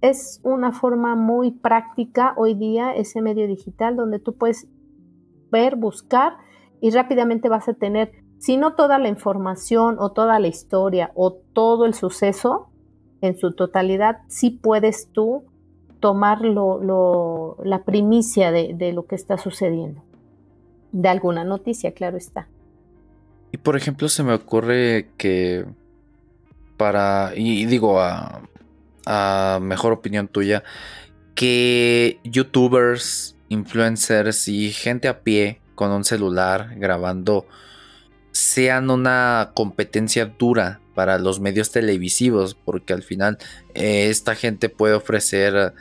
Es 0.02 0.40
una 0.44 0.72
forma 0.72 1.16
muy 1.18 1.52
práctica 1.52 2.34
hoy 2.38 2.54
día 2.54 2.94
ese 2.94 3.22
medio 3.22 3.46
digital 3.48 3.98
donde 3.98 4.20
tú 4.20 4.38
puedes 4.38 4.70
ver, 5.52 5.76
buscar 5.76 6.38
y 6.80 6.92
rápidamente 6.92 7.50
vas 7.50 7.68
a 7.68 7.74
tener 7.74 8.12
si 8.40 8.58
no 8.58 8.74
toda 8.74 8.98
la 8.98 9.10
información 9.10 9.98
o 10.00 10.12
toda 10.12 10.40
la 10.40 10.48
historia 10.48 11.12
o 11.14 11.34
todo 11.34 11.86
el 11.86 11.94
suceso 11.94 12.70
en 13.22 13.38
su 13.38 13.52
totalidad, 13.52 14.20
sí 14.28 14.50
puedes 14.50 15.10
tú 15.12 15.44
tomar 16.00 16.40
la 16.42 17.84
primicia 17.84 18.52
de, 18.52 18.94
lo 18.94 19.06
que 19.06 19.16
está 19.16 19.38
sucediendo. 19.38 20.02
De 20.92 21.10
alguna 21.10 21.44
noticia, 21.44 21.94
claro 21.94 22.18
está. 22.18 22.48
Y 23.52 23.58
por 23.58 23.76
ejemplo, 23.76 24.08
se 24.08 24.24
me 24.24 24.34
ocurre 24.34 25.10
que 25.18 25.66
para, 26.78 27.34
y 27.36 27.66
digo 27.66 28.00
a 28.00 29.60
mejor 29.62 29.92
opinión 29.92 30.30
tuya, 30.30 30.64
que 31.36 32.20
youtubers, 32.24 33.36
influencers 33.50 34.48
y 34.48 34.72
gente 34.72 35.08
a 35.08 35.22
pie 35.22 35.62
con 35.76 35.92
un 35.92 36.04
celular 36.04 36.76
grabando 36.76 37.46
sean 38.40 38.90
una 38.90 39.52
competencia 39.54 40.26
dura 40.26 40.80
para 40.96 41.20
los 41.20 41.42
medios 41.42 41.72
televisivos, 41.72 42.56
porque 42.56 42.94
al 42.94 43.04
final 43.04 43.38
eh, 43.74 44.08
esta 44.10 44.34
gente 44.34 44.70
puede 44.70 44.94
ofrecer 44.94 45.74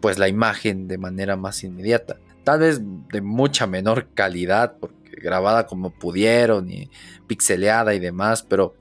pues 0.00 0.18
la 0.18 0.28
imagen 0.28 0.88
de 0.88 0.98
manera 0.98 1.36
más 1.36 1.64
inmediata. 1.64 2.18
Tal 2.44 2.60
vez 2.60 2.82
de 2.82 3.22
mucha 3.22 3.66
menor 3.66 4.08
calidad, 4.12 4.76
porque 4.78 5.10
grabada 5.22 5.66
como 5.66 5.88
pudieron 5.88 6.70
y 6.70 6.90
pixeleada 7.26 7.94
y 7.94 7.98
demás, 7.98 8.42
pero 8.42 8.74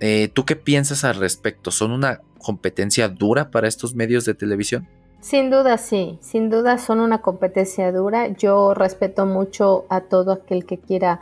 eh, 0.00 0.28
¿tú 0.34 0.44
qué 0.44 0.56
piensas 0.56 1.04
al 1.04 1.16
respecto? 1.16 1.70
¿Son 1.70 1.92
una 1.92 2.20
competencia 2.38 3.08
dura 3.08 3.52
para 3.52 3.68
estos 3.68 3.94
medios 3.94 4.24
de 4.24 4.34
televisión? 4.34 4.88
Sin 5.20 5.50
duda 5.50 5.78
sí, 5.78 6.18
sin 6.20 6.50
duda 6.50 6.78
son 6.78 6.98
una 6.98 7.22
competencia 7.22 7.92
dura. 7.92 8.26
Yo 8.28 8.74
respeto 8.74 9.24
mucho 9.24 9.84
a 9.88 10.00
todo 10.00 10.32
aquel 10.32 10.66
que 10.66 10.78
quiera 10.78 11.20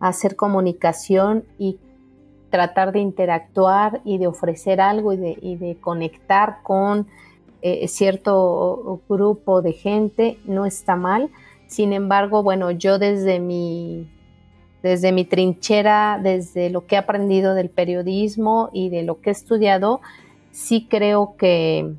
hacer 0.00 0.36
comunicación 0.36 1.44
y 1.58 1.78
tratar 2.50 2.92
de 2.92 3.00
interactuar 3.00 4.00
y 4.04 4.18
de 4.18 4.26
ofrecer 4.26 4.80
algo 4.80 5.12
y 5.12 5.56
de, 5.56 5.76
conectar 5.80 6.58
con 6.62 7.06
eh, 7.60 7.88
cierto 7.88 9.02
grupo 9.08 9.62
de 9.62 9.72
gente, 9.72 10.38
no 10.44 10.64
está 10.64 10.96
mal. 10.96 11.30
Sin 11.66 11.92
embargo, 11.92 12.42
bueno, 12.42 12.70
yo 12.70 12.98
desde 12.98 13.40
mi, 13.40 14.08
desde 14.82 15.12
mi 15.12 15.24
trinchera, 15.24 16.18
desde 16.22 16.70
lo 16.70 16.86
que 16.86 16.94
he 16.94 16.98
aprendido 16.98 17.54
del 17.54 17.68
periodismo 17.68 18.70
y 18.72 18.88
de 18.88 19.02
lo 19.02 19.20
que 19.20 19.30
he 19.30 19.32
estudiado, 19.32 20.00
sí 20.50 20.86
creo 20.88 21.34
que, 21.36 21.94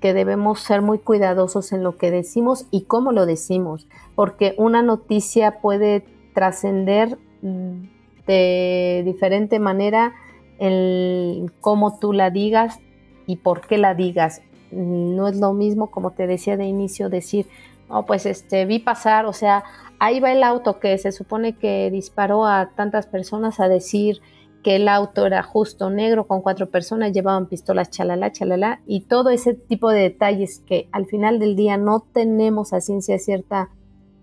que 0.00 0.12
debemos 0.12 0.60
ser 0.60 0.82
muy 0.82 0.98
cuidadosos 0.98 1.72
en 1.72 1.82
lo 1.82 1.96
que 1.96 2.10
decimos 2.10 2.66
y 2.70 2.82
cómo 2.82 3.12
lo 3.12 3.24
decimos, 3.24 3.86
porque 4.14 4.54
una 4.58 4.82
noticia 4.82 5.60
puede 5.60 6.04
trascender 6.34 7.18
de 7.42 9.02
diferente 9.04 9.58
manera 9.58 10.14
el 10.58 11.52
cómo 11.60 11.98
tú 11.98 12.12
la 12.12 12.30
digas 12.30 12.80
y 13.26 13.36
por 13.36 13.66
qué 13.66 13.78
la 13.78 13.94
digas. 13.94 14.42
No 14.70 15.28
es 15.28 15.36
lo 15.36 15.52
mismo, 15.52 15.90
como 15.90 16.10
te 16.10 16.26
decía 16.26 16.56
de 16.56 16.66
inicio, 16.66 17.08
decir, 17.08 17.46
oh, 17.88 18.04
pues 18.04 18.26
este, 18.26 18.66
vi 18.66 18.78
pasar, 18.78 19.26
o 19.26 19.32
sea, 19.32 19.64
ahí 19.98 20.20
va 20.20 20.32
el 20.32 20.42
auto 20.42 20.78
que 20.78 20.96
se 20.98 21.12
supone 21.12 21.54
que 21.54 21.90
disparó 21.90 22.44
a 22.44 22.70
tantas 22.74 23.06
personas 23.06 23.60
a 23.60 23.68
decir 23.68 24.20
que 24.62 24.76
el 24.76 24.88
auto 24.88 25.24
era 25.24 25.42
justo 25.42 25.88
negro 25.88 26.26
con 26.26 26.42
cuatro 26.42 26.68
personas, 26.68 27.12
llevaban 27.12 27.46
pistolas, 27.46 27.90
chalala, 27.90 28.32
chalala, 28.32 28.80
y 28.86 29.02
todo 29.02 29.30
ese 29.30 29.54
tipo 29.54 29.90
de 29.90 30.00
detalles 30.00 30.62
que 30.66 30.88
al 30.92 31.06
final 31.06 31.38
del 31.38 31.56
día 31.56 31.76
no 31.76 32.00
tenemos 32.00 32.72
a 32.72 32.80
ciencia 32.80 33.18
cierta 33.18 33.70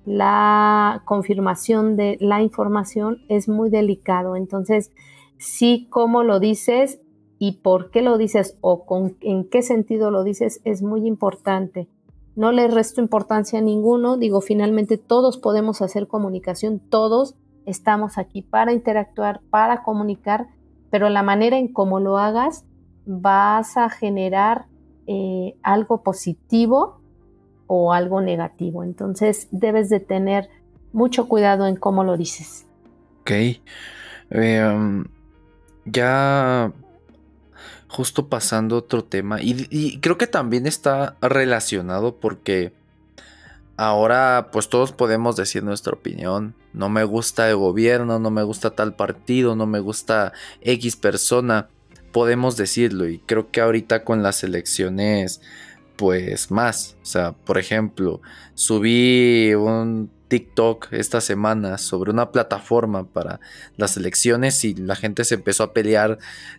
la 0.06 1.02
confirmación 1.06 1.96
de 1.96 2.18
la 2.22 2.42
información 2.42 3.22
es 3.28 3.50
muy 3.50 3.70
delicado. 3.70 4.36
Entonces, 4.36 4.92
sí, 5.38 5.88
cómo 5.90 6.24
lo 6.24 6.40
dices 6.40 7.02
y 7.40 7.54
por 7.64 7.90
qué 7.92 8.02
lo 8.02 8.18
dices 8.18 8.58
o 8.62 8.86
con, 8.86 9.18
en 9.22 9.50
qué 9.50 9.62
sentido 9.62 10.12
lo 10.12 10.24
dices 10.24 10.62
es 10.64 10.82
muy 10.82 11.06
importante. 11.08 11.88
No 12.36 12.52
le 12.52 12.68
resto 12.68 13.02
importancia 13.02 13.60
a 13.60 13.62
ninguno, 13.62 14.18
digo, 14.18 14.42
finalmente 14.42 14.98
todos 14.98 15.38
podemos 15.38 15.82
hacer 15.82 16.08
comunicación, 16.08 16.80
todos 16.80 17.36
estamos 17.66 18.18
aquí 18.18 18.42
para 18.42 18.74
interactuar, 18.74 19.42
para 19.50 19.84
comunicar, 19.84 20.48
pero 20.92 21.10
la 21.10 21.24
manera 21.24 21.58
en 21.58 21.72
cómo 21.72 22.00
lo 22.00 22.18
hagas 22.18 22.66
vas 23.06 23.78
a 23.78 23.90
generar 23.90 24.66
eh, 25.08 25.56
algo 25.64 26.04
positivo 26.04 27.00
o 27.68 27.94
algo 27.94 28.22
negativo. 28.22 28.84
Entonces 28.84 29.48
debes 29.52 29.90
de 29.90 30.00
tener 30.00 30.50
mucho 30.94 31.28
cuidado 31.28 31.68
en 31.68 31.76
cómo 31.76 32.04
lo 32.04 32.18
dices. 32.18 32.66
Ok. 33.22 33.32
Em, 34.30 35.06
ya 35.86 36.72
justo 37.88 38.28
pasando 38.28 38.78
otro 38.78 39.04
tema, 39.06 39.42
y, 39.42 40.00
creo 40.00 40.18
que 40.18 40.28
también 40.28 40.68
está 40.68 41.16
relacionado 41.22 42.18
porque 42.18 42.74
ahora 43.78 44.50
pues 44.52 44.68
todos 44.70 44.92
podemos 44.92 45.36
decir 45.36 45.64
nuestra 45.64 45.94
opinión. 45.94 46.56
No 46.74 46.90
me 46.90 47.04
gusta 47.04 47.50
el 47.50 47.56
gobierno, 47.56 48.20
no 48.20 48.32
me 48.32 48.44
gusta 48.44 48.72
tal 48.72 48.96
partido, 48.96 49.56
no 49.56 49.66
me 49.66 49.80
gusta 49.80 50.34
X 50.62 50.98
persona. 50.98 51.70
Podemos 52.12 52.58
decirlo 52.58 53.08
y 53.08 53.20
creo 53.20 53.50
que 53.52 53.62
ahorita 53.62 54.04
con 54.04 54.24
las 54.24 54.44
elecciones 54.44 55.42
pues 55.96 56.52
más. 56.52 56.98
O 57.02 57.06
sea, 57.06 57.34
por 57.34 57.58
ejemplo, 57.58 58.22
subí 58.54 59.54
un 59.54 60.12
TikTok 60.28 60.92
esta 60.92 61.22
semana 61.22 61.78
sobre 61.78 62.12
una 62.12 62.32
plataforma 62.32 63.08
para 63.08 63.40
las 63.78 63.96
elecciones 63.98 64.64
y 64.66 64.74
la 64.76 64.96
gente 64.96 65.24
se 65.24 65.36
empezó 65.36 65.64
a 65.64 65.74
pelear 65.74 66.18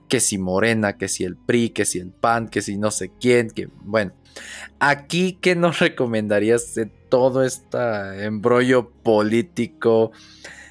que 0.09 0.20
si 0.20 0.38
Morena, 0.38 0.96
que 0.96 1.09
si 1.09 1.25
el 1.25 1.37
PRI, 1.37 1.70
que 1.70 1.85
si 1.85 1.99
el 1.99 2.11
PAN, 2.11 2.49
que 2.49 2.62
si 2.62 2.77
no 2.77 2.90
sé 2.90 3.11
quién, 3.20 3.51
que 3.51 3.68
bueno. 3.83 4.12
Aquí, 4.79 5.38
¿qué 5.40 5.57
nos 5.57 5.79
recomendarías 5.81 6.75
de 6.75 6.87
todo 6.87 7.44
este 7.44 8.25
embrollo 8.25 8.90
político, 8.90 10.12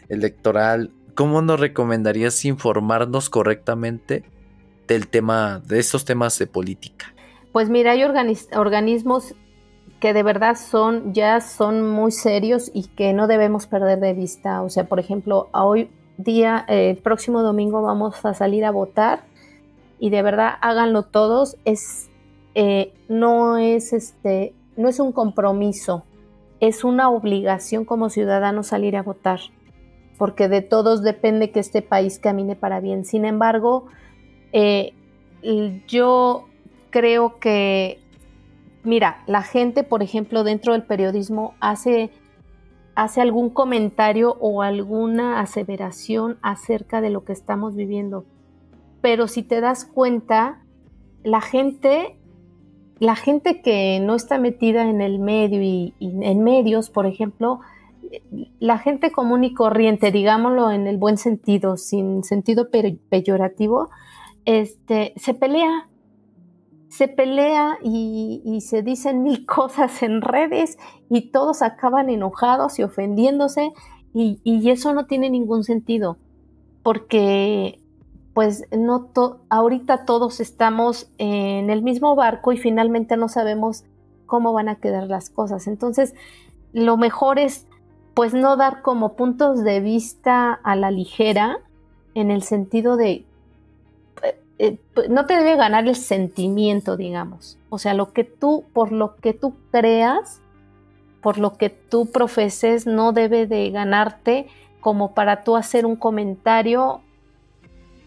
electoral? 0.09 0.91
¿Cómo 1.15 1.41
nos 1.41 1.59
recomendarías 1.59 2.43
informarnos 2.45 3.29
correctamente 3.29 4.23
del 4.87 5.07
tema, 5.07 5.61
de 5.65 5.79
estos 5.79 6.05
temas 6.05 6.37
de 6.37 6.47
política? 6.47 7.14
Pues 7.55 7.69
mira, 7.69 7.91
hay 7.91 8.03
organismos 8.03 9.33
que 10.01 10.11
de 10.11 10.23
verdad 10.23 10.57
son, 10.57 11.13
ya 11.13 11.39
son 11.39 11.89
muy 11.89 12.11
serios 12.11 12.69
y 12.73 12.87
que 12.87 13.13
no 13.13 13.27
debemos 13.27 13.65
perder 13.65 14.01
de 14.01 14.11
vista. 14.11 14.61
O 14.61 14.69
sea, 14.69 14.89
por 14.89 14.99
ejemplo, 14.99 15.47
hoy 15.53 15.89
día, 16.17 16.65
eh, 16.67 16.89
el 16.89 16.97
próximo 16.97 17.43
domingo 17.43 17.81
vamos 17.81 18.25
a 18.25 18.33
salir 18.33 18.65
a 18.65 18.71
votar 18.71 19.23
y 19.99 20.09
de 20.09 20.21
verdad 20.21 20.55
háganlo 20.59 21.03
todos. 21.03 21.55
Es, 21.63 22.09
eh, 22.55 22.91
no 23.07 23.57
es 23.57 23.93
este, 23.93 24.53
no 24.75 24.89
es 24.89 24.99
un 24.99 25.13
compromiso, 25.13 26.03
es 26.59 26.83
una 26.83 27.09
obligación 27.09 27.85
como 27.85 28.09
ciudadanos 28.09 28.67
salir 28.67 28.97
a 28.97 29.01
votar, 29.01 29.39
porque 30.17 30.49
de 30.49 30.61
todos 30.61 31.03
depende 31.03 31.51
que 31.51 31.61
este 31.61 31.81
país 31.81 32.19
camine 32.19 32.57
para 32.57 32.81
bien. 32.81 33.05
Sin 33.05 33.23
embargo, 33.23 33.85
eh, 34.51 34.91
yo 35.87 36.49
creo 36.95 37.39
que, 37.39 37.99
mira, 38.83 39.21
la 39.27 39.41
gente, 39.41 39.83
por 39.83 40.01
ejemplo, 40.01 40.45
dentro 40.45 40.71
del 40.71 40.83
periodismo 40.83 41.53
hace, 41.59 42.09
hace 42.95 43.19
algún 43.19 43.49
comentario 43.49 44.37
o 44.39 44.61
alguna 44.61 45.41
aseveración 45.41 46.37
acerca 46.41 47.01
de 47.01 47.09
lo 47.09 47.25
que 47.25 47.33
estamos 47.33 47.75
viviendo. 47.75 48.23
Pero 49.01 49.27
si 49.27 49.43
te 49.43 49.59
das 49.59 49.83
cuenta, 49.83 50.63
la 51.25 51.41
gente, 51.41 52.17
la 52.99 53.17
gente 53.17 53.61
que 53.61 53.99
no 53.99 54.15
está 54.15 54.37
metida 54.37 54.89
en 54.89 55.01
el 55.01 55.19
medio 55.19 55.61
y, 55.61 55.93
en 55.99 56.45
medios, 56.45 56.89
por 56.89 57.07
ejemplo, 57.07 57.59
la 58.59 58.77
gente 58.77 59.11
común 59.11 59.43
y 59.43 59.53
corriente, 59.53 60.11
digámoslo 60.11 60.71
en 60.71 60.87
el 60.87 60.95
buen 60.95 61.17
sentido, 61.17 61.75
sin 61.75 62.23
sentido 62.23 62.69
peyorativo, 62.69 63.89
este, 64.45 65.11
se 65.17 65.33
pelea 65.33 65.89
se 66.95 67.09
pelea 67.09 67.77
y, 67.83 68.61
se 68.61 68.81
dicen 68.81 69.23
mil 69.23 69.45
cosas 69.45 70.01
en 70.01 70.21
redes 70.21 70.77
y 71.09 71.29
todos 71.31 71.61
acaban 71.61 72.09
enojados 72.09 72.79
y 72.79 72.83
ofendiéndose 72.83 73.73
y, 74.13 74.69
eso 74.69 74.93
no 74.93 75.05
tiene 75.05 75.29
ningún 75.29 75.65
sentido 75.65 76.17
porque 76.83 77.81
pues 78.33 78.63
no 78.71 79.09
ahorita 79.49 80.05
todos 80.05 80.39
estamos 80.39 81.09
en 81.17 81.69
el 81.69 81.81
mismo 81.81 82.15
barco 82.15 82.53
y 82.53 82.57
finalmente 82.57 83.17
no 83.17 83.27
sabemos 83.27 83.83
cómo 84.25 84.53
van 84.53 84.69
a 84.69 84.75
quedar 84.75 85.07
las 85.07 85.29
cosas. 85.29 85.67
Entonces, 85.67 86.13
lo 86.73 86.97
mejor 86.97 87.39
es 87.39 87.67
pues 88.13 88.33
no 88.33 88.57
dar 88.57 88.81
como 88.81 89.15
puntos 89.15 89.63
de 89.63 89.79
vista 89.79 90.53
a 90.53 90.75
la 90.75 90.91
ligera 90.91 91.59
en 92.13 92.29
el 92.29 92.43
sentido 92.43 92.97
de 92.97 93.25
eh, 94.57 94.79
no 95.09 95.25
te 95.25 95.35
debe 95.35 95.57
ganar 95.57 95.87
el 95.87 95.95
sentimiento, 95.95 96.95
digamos. 96.95 97.57
O 97.69 97.77
sea, 97.77 97.93
lo 97.93 98.13
que 98.13 98.23
tú, 98.23 98.63
por 98.73 98.91
lo 98.91 99.17
que 99.17 99.33
tú 99.33 99.55
creas, 99.71 100.41
por 101.21 101.37
lo 101.37 101.57
que 101.57 101.69
tú 101.69 102.11
profeses, 102.11 102.87
no 102.87 103.11
debe 103.11 103.47
de 103.47 103.69
ganarte 103.71 104.47
como 104.79 105.13
para 105.13 105.43
tú 105.43 105.55
hacer 105.55 105.85
un 105.85 105.95
comentario 105.95 107.01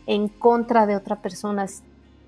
en 0.06 0.28
contra 0.28 0.86
de 0.86 0.96
otra 0.96 1.20
persona, 1.20 1.66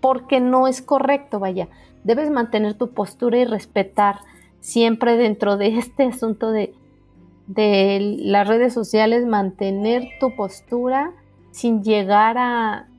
porque 0.00 0.40
no 0.40 0.66
es 0.66 0.82
correcto, 0.82 1.38
vaya. 1.38 1.68
Debes 2.04 2.30
mantener 2.30 2.74
tu 2.74 2.90
postura 2.90 3.38
y 3.38 3.44
respetar 3.44 4.18
siempre 4.60 5.16
dentro 5.16 5.56
de 5.56 5.78
este 5.78 6.04
asunto 6.04 6.50
de, 6.50 6.74
de 7.46 8.16
las 8.18 8.46
redes 8.46 8.74
sociales, 8.74 9.24
mantener 9.24 10.08
tu 10.20 10.36
postura 10.36 11.12
sin 11.52 11.82
llegar 11.82 12.36
a 12.36 12.89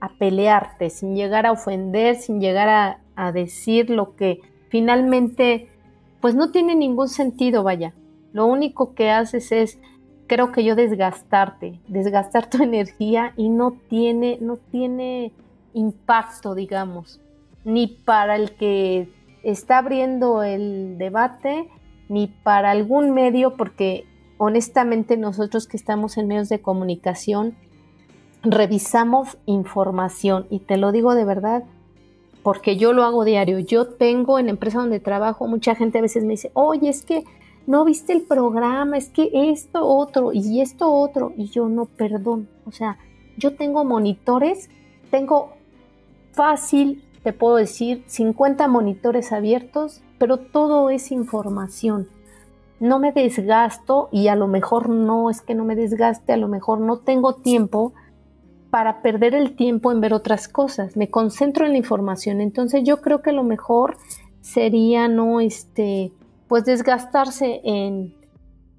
a 0.00 0.10
pelearte, 0.18 0.90
sin 0.90 1.14
llegar 1.14 1.46
a 1.46 1.52
ofender, 1.52 2.16
sin 2.16 2.40
llegar 2.40 2.68
a, 2.68 3.00
a 3.16 3.32
decir 3.32 3.90
lo 3.90 4.16
que 4.16 4.40
finalmente 4.68 5.68
pues 6.20 6.34
no 6.34 6.50
tiene 6.50 6.74
ningún 6.74 7.08
sentido, 7.08 7.62
vaya. 7.62 7.94
Lo 8.32 8.46
único 8.46 8.94
que 8.94 9.10
haces 9.10 9.52
es, 9.52 9.78
creo 10.26 10.52
que 10.52 10.64
yo 10.64 10.74
desgastarte, 10.74 11.80
desgastar 11.86 12.48
tu 12.48 12.62
energía 12.62 13.34
y 13.36 13.48
no 13.48 13.72
tiene, 13.88 14.38
no 14.40 14.56
tiene 14.56 15.32
impacto, 15.74 16.54
digamos, 16.54 17.20
ni 17.64 17.86
para 17.86 18.36
el 18.36 18.52
que 18.52 19.08
está 19.42 19.78
abriendo 19.78 20.42
el 20.42 20.96
debate, 20.98 21.68
ni 22.08 22.28
para 22.28 22.70
algún 22.70 23.12
medio, 23.12 23.56
porque 23.56 24.06
honestamente 24.38 25.16
nosotros 25.16 25.66
que 25.68 25.76
estamos 25.76 26.16
en 26.16 26.26
medios 26.26 26.48
de 26.48 26.60
comunicación, 26.60 27.54
revisamos 28.44 29.38
información 29.46 30.46
y 30.50 30.60
te 30.60 30.76
lo 30.76 30.92
digo 30.92 31.14
de 31.14 31.24
verdad 31.24 31.64
porque 32.44 32.76
yo 32.76 32.92
lo 32.92 33.04
hago 33.04 33.24
diario. 33.24 33.58
Yo 33.58 33.86
tengo 33.86 34.38
en 34.38 34.46
la 34.46 34.52
empresa 34.52 34.78
donde 34.78 35.00
trabajo, 35.00 35.48
mucha 35.48 35.74
gente 35.74 35.98
a 35.98 36.02
veces 36.02 36.24
me 36.24 36.32
dice, 36.32 36.50
oye, 36.52 36.90
es 36.90 37.02
que 37.02 37.24
no 37.66 37.86
viste 37.86 38.12
el 38.12 38.20
programa, 38.20 38.98
es 38.98 39.08
que 39.08 39.30
esto 39.32 39.86
otro 39.86 40.30
y 40.32 40.60
esto 40.60 40.92
otro. 40.92 41.32
Y 41.36 41.46
yo 41.46 41.68
no, 41.70 41.86
perdón. 41.86 42.48
O 42.66 42.70
sea, 42.70 42.98
yo 43.38 43.56
tengo 43.56 43.84
monitores, 43.84 44.68
tengo 45.10 45.54
fácil, 46.32 47.02
te 47.22 47.32
puedo 47.32 47.56
decir, 47.56 48.04
50 48.06 48.68
monitores 48.68 49.32
abiertos, 49.32 50.02
pero 50.18 50.36
todo 50.36 50.90
es 50.90 51.10
información. 51.12 52.08
No 52.78 52.98
me 52.98 53.12
desgasto 53.12 54.10
y 54.12 54.28
a 54.28 54.36
lo 54.36 54.48
mejor 54.48 54.90
no 54.90 55.30
es 55.30 55.40
que 55.40 55.54
no 55.54 55.64
me 55.64 55.76
desgaste, 55.76 56.34
a 56.34 56.36
lo 56.36 56.48
mejor 56.48 56.80
no 56.80 56.98
tengo 56.98 57.36
tiempo 57.36 57.94
para 58.74 59.02
perder 59.02 59.36
el 59.36 59.54
tiempo 59.54 59.92
en 59.92 60.00
ver 60.00 60.12
otras 60.12 60.48
cosas. 60.48 60.96
Me 60.96 61.08
concentro 61.08 61.64
en 61.64 61.70
la 61.70 61.78
información. 61.78 62.40
Entonces 62.40 62.82
yo 62.82 63.00
creo 63.02 63.22
que 63.22 63.30
lo 63.30 63.44
mejor 63.44 63.98
sería 64.40 65.06
no 65.06 65.40
este 65.40 66.10
pues 66.48 66.64
desgastarse 66.64 67.60
en, 67.62 68.16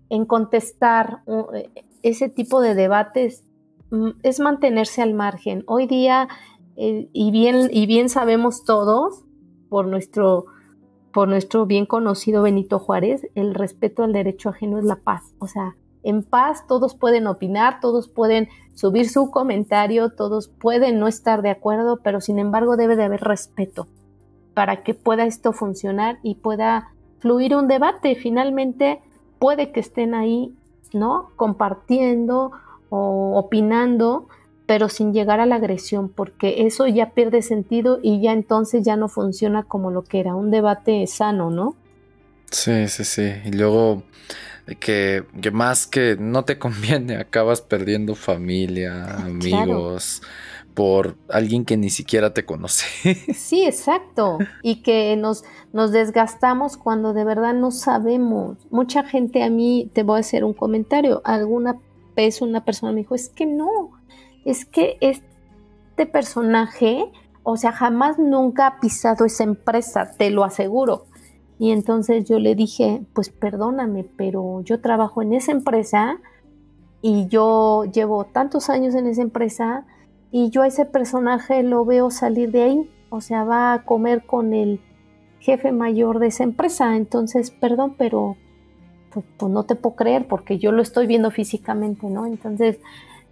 en 0.09 0.25
contestar 0.25 1.19
eh, 1.53 1.69
ese 2.03 2.27
tipo 2.27 2.59
de 2.59 2.75
debates 2.75 3.45
mm, 3.89 4.09
es 4.21 4.41
mantenerse 4.41 5.01
al 5.01 5.13
margen. 5.13 5.63
Hoy 5.65 5.87
día, 5.87 6.27
eh, 6.75 7.07
y, 7.13 7.31
bien, 7.31 7.69
y 7.71 7.85
bien 7.85 8.09
sabemos 8.09 8.65
todos, 8.65 9.23
por 9.69 9.87
nuestro, 9.87 10.47
por 11.13 11.29
nuestro 11.29 11.67
bien 11.67 11.85
conocido 11.85 12.41
Benito 12.41 12.79
Juárez, 12.79 13.29
el 13.33 13.55
respeto 13.55 14.03
al 14.03 14.11
derecho 14.11 14.49
ajeno 14.49 14.77
es 14.77 14.83
la 14.83 14.97
paz. 14.97 15.33
O 15.39 15.47
sea, 15.47 15.77
en 16.05 16.23
paz, 16.23 16.65
todos 16.67 16.95
pueden 16.95 17.27
opinar, 17.27 17.79
todos 17.81 18.07
pueden 18.07 18.47
subir 18.73 19.09
su 19.09 19.31
comentario, 19.31 20.11
todos 20.11 20.47
pueden 20.47 20.99
no 20.99 21.07
estar 21.07 21.41
de 21.41 21.49
acuerdo, 21.49 21.99
pero 22.03 22.21
sin 22.21 22.39
embargo 22.39 22.77
debe 22.77 22.95
de 22.95 23.03
haber 23.03 23.21
respeto 23.21 23.87
para 24.53 24.83
que 24.83 24.93
pueda 24.93 25.25
esto 25.25 25.51
funcionar 25.51 26.19
y 26.23 26.35
pueda 26.35 26.93
fluir 27.19 27.55
un 27.55 27.67
debate. 27.67 28.15
Finalmente, 28.15 29.01
puede 29.39 29.71
que 29.71 29.81
estén 29.81 30.13
ahí, 30.13 30.55
¿no? 30.93 31.29
Compartiendo 31.35 32.51
o 32.89 33.37
opinando, 33.37 34.27
pero 34.65 34.89
sin 34.89 35.13
llegar 35.13 35.39
a 35.39 35.45
la 35.45 35.55
agresión, 35.55 36.09
porque 36.09 36.65
eso 36.65 36.87
ya 36.87 37.11
pierde 37.11 37.41
sentido 37.41 37.99
y 38.01 38.21
ya 38.21 38.31
entonces 38.31 38.83
ya 38.83 38.95
no 38.95 39.09
funciona 39.09 39.63
como 39.63 39.91
lo 39.91 40.03
que 40.03 40.19
era, 40.19 40.35
un 40.35 40.51
debate 40.51 41.05
sano, 41.07 41.49
¿no? 41.49 41.75
Sí, 42.51 42.87
sí, 42.87 43.03
sí. 43.03 43.33
Y 43.45 43.51
luego 43.51 44.03
que, 44.79 45.23
que 45.41 45.51
más 45.51 45.85
que 45.85 46.17
no 46.19 46.43
te 46.43 46.57
conviene, 46.59 47.17
acabas 47.17 47.61
perdiendo 47.61 48.15
familia, 48.15 49.05
ah, 49.05 49.25
amigos. 49.25 50.21
por 50.73 51.15
alguien 51.29 51.63
que 51.63 51.77
ni 51.77 51.89
siquiera 51.89 52.33
te 52.33 52.45
conoce. 52.45 52.85
Sí, 53.33 53.65
exacto. 53.65 54.39
Y 54.61 54.81
que 54.81 55.15
nos, 55.15 55.43
nos 55.71 55.91
desgastamos 55.91 56.77
cuando 56.77 57.13
de 57.13 57.23
verdad 57.23 57.53
no 57.53 57.71
sabemos. 57.71 58.57
Mucha 58.71 59.03
gente 59.03 59.43
a 59.43 59.49
mí, 59.49 59.89
te 59.93 60.03
voy 60.03 60.17
a 60.17 60.19
hacer 60.21 60.43
un 60.43 60.53
comentario, 60.53 61.21
alguna 61.23 61.77
vez 62.15 62.41
una 62.41 62.65
persona 62.65 62.91
me 62.91 63.01
dijo, 63.01 63.15
es 63.15 63.29
que 63.29 63.45
no, 63.45 63.91
es 64.45 64.65
que 64.65 64.97
este 65.01 66.05
personaje, 66.05 67.11
o 67.43 67.57
sea, 67.57 67.71
jamás 67.71 68.17
nunca 68.17 68.67
ha 68.67 68.79
pisado 68.79 69.25
esa 69.25 69.43
empresa, 69.43 70.11
te 70.17 70.29
lo 70.29 70.43
aseguro. 70.43 71.05
Y 71.57 71.71
entonces 71.71 72.25
yo 72.25 72.39
le 72.39 72.55
dije, 72.55 73.03
pues 73.13 73.29
perdóname, 73.29 74.03
pero 74.03 74.61
yo 74.61 74.81
trabajo 74.81 75.21
en 75.21 75.33
esa 75.33 75.51
empresa 75.51 76.17
y 77.01 77.27
yo 77.27 77.85
llevo 77.85 78.25
tantos 78.25 78.69
años 78.69 78.95
en 78.95 79.07
esa 79.07 79.21
empresa 79.21 79.85
y 80.31 80.49
yo 80.49 80.63
a 80.63 80.67
ese 80.67 80.85
personaje 80.85 81.63
lo 81.63 81.85
veo 81.85 82.11
salir 82.11 82.51
de 82.51 82.63
ahí, 82.63 82.91
o 83.09 83.21
sea, 83.21 83.43
va 83.43 83.73
a 83.73 83.83
comer 83.83 84.25
con 84.25 84.53
el 84.53 84.81
jefe 85.39 85.71
mayor 85.71 86.19
de 86.19 86.27
esa 86.27 86.43
empresa. 86.43 86.97
Entonces, 86.97 87.51
perdón, 87.51 87.95
pero 87.97 88.35
pues, 89.13 89.25
pues 89.37 89.51
no 89.51 89.63
te 89.63 89.75
puedo 89.75 89.95
creer 89.95 90.27
porque 90.27 90.57
yo 90.57 90.73
lo 90.73 90.81
estoy 90.81 91.07
viendo 91.07 91.31
físicamente, 91.31 92.09
¿no? 92.09 92.25
Entonces, 92.25 92.79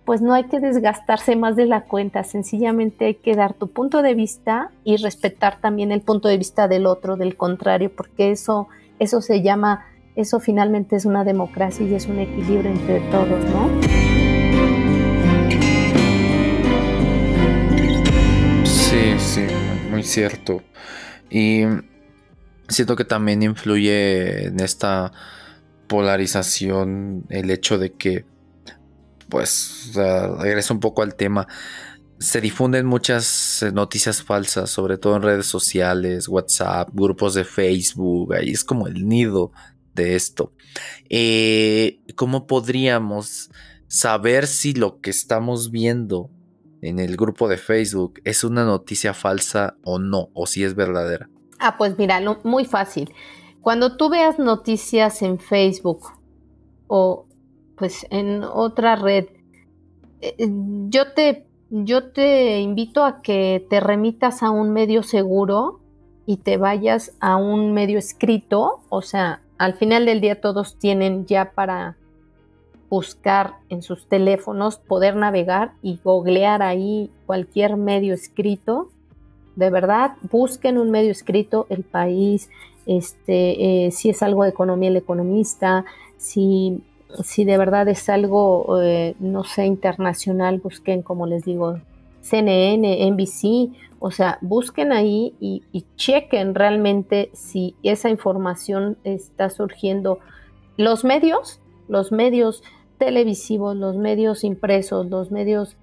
pues 0.05 0.21
no 0.21 0.33
hay 0.33 0.45
que 0.45 0.59
desgastarse 0.59 1.35
más 1.35 1.55
de 1.55 1.65
la 1.65 1.81
cuenta, 1.81 2.23
sencillamente 2.23 3.05
hay 3.05 3.15
que 3.15 3.35
dar 3.35 3.53
tu 3.53 3.69
punto 3.69 4.01
de 4.01 4.13
vista 4.15 4.71
y 4.83 4.97
respetar 4.97 5.61
también 5.61 5.91
el 5.91 6.01
punto 6.01 6.27
de 6.27 6.37
vista 6.37 6.67
del 6.67 6.85
otro, 6.85 7.15
del 7.15 7.37
contrario, 7.37 7.91
porque 7.95 8.31
eso, 8.31 8.67
eso 8.99 9.21
se 9.21 9.41
llama, 9.41 9.85
eso 10.15 10.39
finalmente 10.41 10.97
es 10.97 11.05
una 11.05 11.23
democracia 11.23 11.85
y 11.85 11.95
es 11.95 12.07
un 12.07 12.19
equilibrio 12.19 12.71
entre 12.71 12.99
todos, 13.11 13.45
¿no? 13.45 13.69
Sí, 18.65 19.17
sí, 19.17 19.45
muy 19.89 20.03
cierto. 20.03 20.61
Y 21.29 21.63
siento 22.67 22.97
que 22.97 23.05
también 23.05 23.41
influye 23.41 24.47
en 24.47 24.59
esta 24.59 25.13
polarización 25.87 27.23
el 27.29 27.49
hecho 27.49 27.77
de 27.77 27.93
que 27.93 28.32
pues 29.33 29.93
regreso 29.95 30.75
un 30.75 30.79
poco 30.79 31.01
al 31.01 31.15
tema. 31.15 31.47
Se 32.19 32.39
difunden 32.39 32.85
muchas 32.85 33.63
eh, 33.63 33.71
noticias 33.71 34.21
falsas, 34.21 34.69
sobre 34.69 34.99
todo 34.99 35.15
en 35.15 35.23
redes 35.23 35.47
sociales, 35.47 36.27
WhatsApp, 36.27 36.89
grupos 36.93 37.33
de 37.33 37.43
Facebook, 37.43 38.35
ahí 38.35 38.51
es 38.51 38.63
como 38.63 38.85
el 38.85 39.07
nido 39.07 39.51
de 39.95 40.15
esto. 40.15 40.51
Eh, 41.09 41.99
¿Cómo 42.15 42.45
podríamos 42.45 43.49
saber 43.87 44.45
si 44.45 44.73
lo 44.73 45.01
que 45.01 45.09
estamos 45.09 45.71
viendo 45.71 46.29
en 46.83 46.99
el 46.99 47.17
grupo 47.17 47.47
de 47.47 47.57
Facebook 47.57 48.21
es 48.25 48.43
una 48.43 48.65
noticia 48.65 49.15
falsa 49.15 49.77
o 49.83 49.97
no, 49.97 50.29
o 50.35 50.45
si 50.45 50.63
es 50.63 50.75
verdadera? 50.75 51.27
Ah, 51.57 51.75
pues 51.79 51.97
mira, 51.97 52.21
muy 52.43 52.65
fácil. 52.65 53.11
Cuando 53.61 53.97
tú 53.97 54.09
veas 54.09 54.37
noticias 54.37 55.23
en 55.23 55.39
Facebook 55.39 56.03
o 56.85 57.25
pues 57.83 58.07
en 58.11 58.45
otra 58.45 58.95
red, 58.95 59.25
eh, 60.21 60.35
eh, 60.37 60.49
yo 60.87 61.11
te, 61.11 61.45
yo 61.69 62.11
te 62.11 62.61
invito 62.61 63.03
a 63.03 63.21
que 63.21 63.67
te 63.69 63.81
remitas 63.81 64.41
a 64.41 64.51
un 64.51 64.71
medio 64.71 65.03
seguro 65.03 65.81
y 66.25 66.37
te 66.37 66.55
vayas 66.55 67.13
a 67.19 67.35
un 67.35 67.73
medio 67.73 67.99
escrito, 67.99 68.79
o 68.87 69.01
sea, 69.01 69.41
al 69.57 69.73
final 69.73 70.05
del 70.05 70.21
día 70.21 70.39
todos 70.39 70.77
tienen 70.77 71.25
ya 71.25 71.51
para 71.51 71.97
buscar 72.89 73.55
en 73.67 73.81
sus 73.81 74.07
teléfonos, 74.07 74.77
poder 74.77 75.17
navegar 75.17 75.73
y 75.81 75.99
googlear 76.01 76.61
ahí 76.61 77.11
cualquier 77.25 77.75
medio 77.75 78.13
escrito. 78.13 78.91
De 79.57 79.69
verdad, 79.69 80.15
busquen 80.31 80.77
un 80.77 80.89
medio 80.89 81.11
escrito, 81.11 81.67
el 81.67 81.83
país, 81.83 82.49
este, 82.85 83.87
eh, 83.87 83.91
si 83.91 84.09
es 84.09 84.23
algo 84.23 84.43
de 84.43 84.51
economía, 84.51 84.87
el 84.87 84.95
economista, 84.95 85.83
si 86.15 86.81
si 87.21 87.45
de 87.45 87.57
verdad 87.57 87.87
es 87.87 88.09
algo, 88.09 88.81
eh, 88.81 89.15
no 89.19 89.43
sé, 89.43 89.65
internacional, 89.65 90.59
busquen, 90.59 91.01
como 91.01 91.27
les 91.27 91.43
digo, 91.45 91.79
CNN, 92.21 93.05
NBC, 93.11 93.71
o 93.99 94.11
sea, 94.11 94.37
busquen 94.41 94.91
ahí 94.91 95.35
y, 95.39 95.63
chequen 95.95 96.55
realmente 96.55 97.29
si 97.33 97.75
esa 97.83 98.09
información 98.09 98.97
está 99.03 99.49
surgiendo. 99.49 100.19
Los 100.77 101.03
medios, 101.03 101.61
los 101.87 102.11
medios 102.11 102.63
televisivos, 102.97 103.75
los 103.75 103.95
medios 103.95 104.43
impresos, 104.43 105.09
los 105.09 105.31
medios 105.31 105.77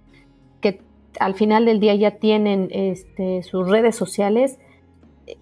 que 0.61 0.83
al 1.19 1.35
final 1.35 1.65
del 1.65 1.81
día 1.81 1.95
ya 1.95 2.13
tienen 2.13 2.69
este, 2.73 3.43
sus 3.43 3.69
redes 3.69 3.97
sociales, 3.97 4.59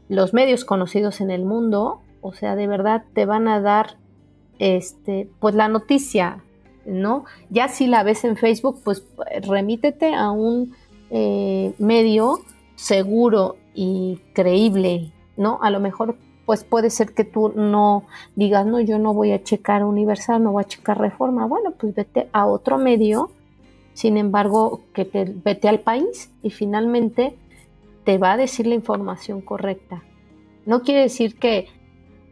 los 0.08 0.34
medios 0.34 0.64
conocidos 0.64 1.20
en 1.20 1.30
el 1.30 1.44
mundo, 1.44 2.00
o 2.20 2.32
sea, 2.32 2.56
de 2.56 2.66
verdad 2.66 3.04
te 3.14 3.26
van 3.26 3.48
a 3.48 3.60
dar 3.60 3.96
este, 4.58 5.28
pues 5.40 5.54
la 5.54 5.68
noticia, 5.68 6.42
¿no? 6.86 7.24
Ya 7.50 7.68
si 7.68 7.86
la 7.86 8.02
ves 8.02 8.24
en 8.24 8.36
Facebook, 8.36 8.80
pues 8.84 9.04
remítete 9.42 10.14
a 10.14 10.30
un 10.30 10.74
eh, 11.10 11.74
medio 11.78 12.40
seguro 12.74 13.56
y 13.74 14.20
creíble, 14.34 15.12
¿no? 15.36 15.58
A 15.62 15.70
lo 15.70 15.80
mejor 15.80 16.16
pues 16.48 16.64
puede 16.64 16.88
ser 16.88 17.12
que 17.12 17.24
tú 17.24 17.52
no 17.54 18.04
digas, 18.34 18.64
no, 18.64 18.80
yo 18.80 18.98
no 18.98 19.12
voy 19.12 19.32
a 19.32 19.42
checar 19.42 19.84
Universal, 19.84 20.42
no 20.42 20.52
voy 20.52 20.62
a 20.62 20.66
checar 20.66 20.98
Reforma. 20.98 21.44
Bueno, 21.44 21.72
pues 21.72 21.94
vete 21.94 22.30
a 22.32 22.46
otro 22.46 22.78
medio, 22.78 23.30
sin 23.92 24.16
embargo, 24.16 24.80
que 24.94 25.04
te 25.04 25.26
vete 25.26 25.68
al 25.68 25.80
país 25.80 26.30
y 26.42 26.48
finalmente 26.48 27.36
te 28.04 28.16
va 28.16 28.32
a 28.32 28.36
decir 28.38 28.66
la 28.66 28.74
información 28.74 29.42
correcta. 29.42 30.02
No 30.64 30.80
quiere 30.80 31.02
decir 31.02 31.38
que 31.38 31.68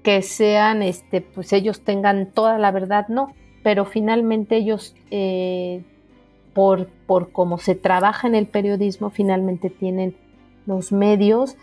que 0.06 0.22
sean, 0.22 0.82
este, 0.82 1.20
pues 1.20 1.52
ellos 1.52 1.80
tengan 1.80 2.30
toda 2.30 2.58
la 2.58 2.70
verdad, 2.70 3.08
no, 3.08 3.34
pero 3.64 3.84
finalmente 3.84 4.54
ellos, 4.54 4.94
eh, 5.10 5.82
por, 6.54 6.86
por 7.08 7.32
cómo 7.32 7.58
se 7.58 7.74
trabaja 7.74 8.28
en 8.28 8.36
el 8.36 8.46
periodismo, 8.46 9.10
finalmente 9.10 9.68
tienen 9.68 10.16
los 10.64 10.92
medios 10.92 11.56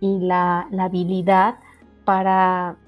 y 0.00 0.18
la, 0.18 0.66
habilidad 0.78 1.56
para 2.06 2.78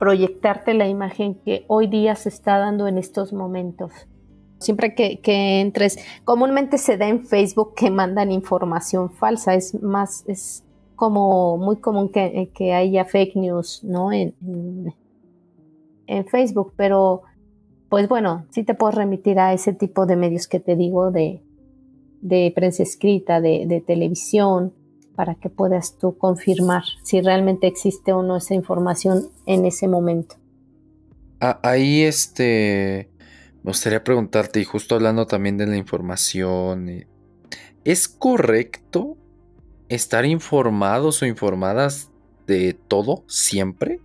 proyectarte 0.00 0.74
la 0.74 0.88
imagen 0.88 1.36
que 1.36 1.64
hoy 1.68 1.86
día 1.86 2.16
se 2.16 2.30
está 2.30 2.58
dando 2.58 2.88
en 2.88 2.98
estos 2.98 3.32
momentos. 3.32 3.92
Siempre 4.58 4.96
que, 4.96 5.20
que, 5.20 5.60
entres, 5.60 6.04
comúnmente 6.24 6.78
se 6.78 6.96
da 6.96 7.06
en 7.06 7.24
Facebook 7.24 7.76
que 7.76 7.92
mandan 7.92 8.32
información 8.32 9.12
falsa, 9.12 9.54
es 9.54 9.80
más, 9.80 10.24
es 10.26 10.64
como 10.98 11.56
muy 11.58 11.76
común 11.76 12.10
que, 12.10 12.50
que 12.52 12.74
haya 12.74 13.04
fake 13.04 13.36
news, 13.36 13.84
¿no? 13.84 14.12
En, 14.12 14.34
Facebook, 16.30 16.72
pero 16.74 17.22
pues 17.88 18.08
bueno, 18.08 18.46
sí 18.50 18.64
te 18.64 18.74
puedo 18.74 18.92
remitir 18.92 19.38
a 19.38 19.52
ese 19.52 19.74
tipo 19.74 20.06
de 20.06 20.16
medios 20.16 20.48
que 20.48 20.58
te 20.58 20.74
digo 20.74 21.10
de, 21.12 21.42
prensa 22.54 22.82
escrita, 22.82 23.40
de, 23.40 23.66
de, 23.66 23.80
televisión, 23.80 24.72
para 25.14 25.34
que 25.34 25.50
puedas 25.50 25.98
tú 25.98 26.16
confirmar 26.16 26.82
si 27.04 27.20
realmente 27.20 27.66
existe 27.66 28.12
o 28.12 28.22
no 28.22 28.38
esa 28.38 28.54
información 28.54 29.28
en 29.46 29.66
ese 29.66 29.86
momento. 29.86 30.36
Ah, 31.40 31.60
ahí 31.62 32.02
este 32.02 33.10
me 33.62 33.70
gustaría 33.70 34.02
preguntarte, 34.02 34.60
y 34.60 34.64
justo 34.64 34.96
hablando 34.96 35.26
también 35.26 35.58
de 35.58 35.66
la 35.66 35.76
información, 35.76 36.88
eh, 36.88 37.06
¿es 37.84 38.08
correcto 38.08 39.16
estar 39.88 40.24
informados 40.26 41.22
o 41.22 41.26
informadas 41.26 42.10
de 42.46 42.74
todo 42.74 43.24
siempre? 43.26 44.00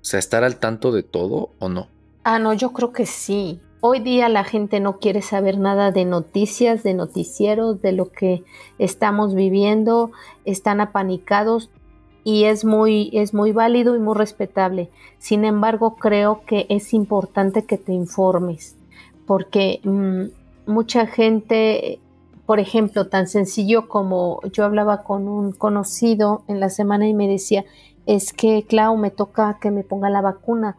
O 0.00 0.04
sea, 0.04 0.18
estar 0.18 0.44
al 0.44 0.56
tanto 0.56 0.92
de 0.92 1.02
todo 1.02 1.50
o 1.58 1.68
no? 1.68 1.88
Ah, 2.24 2.38
no, 2.38 2.52
yo 2.52 2.72
creo 2.72 2.92
que 2.92 3.06
sí. 3.06 3.60
Hoy 3.80 4.00
día 4.00 4.28
la 4.28 4.44
gente 4.44 4.78
no 4.78 4.98
quiere 4.98 5.22
saber 5.22 5.58
nada 5.58 5.90
de 5.90 6.04
noticias, 6.04 6.82
de 6.82 6.94
noticieros, 6.94 7.82
de 7.82 7.92
lo 7.92 8.10
que 8.10 8.44
estamos 8.78 9.34
viviendo, 9.34 10.12
están 10.44 10.80
apanicados 10.80 11.70
y 12.22 12.44
es 12.44 12.64
muy, 12.64 13.10
es 13.12 13.34
muy 13.34 13.50
válido 13.50 13.96
y 13.96 13.98
muy 13.98 14.16
respetable. 14.16 14.90
Sin 15.18 15.44
embargo, 15.44 15.96
creo 15.96 16.42
que 16.46 16.66
es 16.68 16.94
importante 16.94 17.64
que 17.64 17.78
te 17.78 17.92
informes 17.92 18.76
porque 19.26 19.80
mm, 19.82 20.70
mucha 20.70 21.06
gente 21.06 21.98
por 22.52 22.60
ejemplo, 22.60 23.06
tan 23.06 23.28
sencillo 23.28 23.88
como 23.88 24.42
yo 24.52 24.66
hablaba 24.66 25.04
con 25.04 25.26
un 25.26 25.52
conocido 25.52 26.42
en 26.48 26.60
la 26.60 26.68
semana 26.68 27.08
y 27.08 27.14
me 27.14 27.26
decía, 27.26 27.64
es 28.04 28.34
que, 28.34 28.66
Clau, 28.68 28.98
me 28.98 29.10
toca 29.10 29.56
que 29.58 29.70
me 29.70 29.84
ponga 29.84 30.10
la 30.10 30.20
vacuna. 30.20 30.76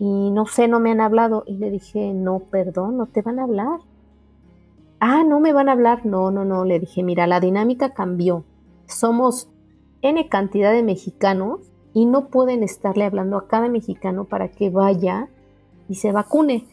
y 0.00 0.32
no 0.32 0.46
sé, 0.46 0.66
no 0.66 0.80
me 0.80 0.90
han 0.90 1.00
hablado. 1.00 1.44
Y 1.46 1.58
le 1.58 1.70
dije, 1.70 2.12
no, 2.12 2.40
perdón, 2.40 2.96
no 2.96 3.06
te 3.06 3.22
van 3.22 3.38
a 3.38 3.44
hablar. 3.44 3.78
Ah, 4.98 5.22
no 5.22 5.38
me 5.38 5.52
van 5.52 5.68
a 5.68 5.72
hablar. 5.74 6.04
No, 6.04 6.32
no, 6.32 6.44
no. 6.44 6.64
Le 6.64 6.80
dije, 6.80 7.04
mira, 7.04 7.28
la 7.28 7.38
dinámica 7.38 7.90
cambió. 7.90 8.42
Somos 8.88 9.48
N 10.00 10.28
cantidad 10.28 10.72
de 10.72 10.82
mexicanos 10.82 11.60
y 11.94 12.06
no 12.06 12.30
pueden 12.30 12.64
estarle 12.64 13.04
hablando 13.04 13.36
a 13.36 13.46
cada 13.46 13.68
mexicano 13.68 14.24
para 14.24 14.48
que 14.48 14.70
vaya 14.70 15.28
y 15.88 15.94
se 15.94 16.10
vacune. 16.10 16.66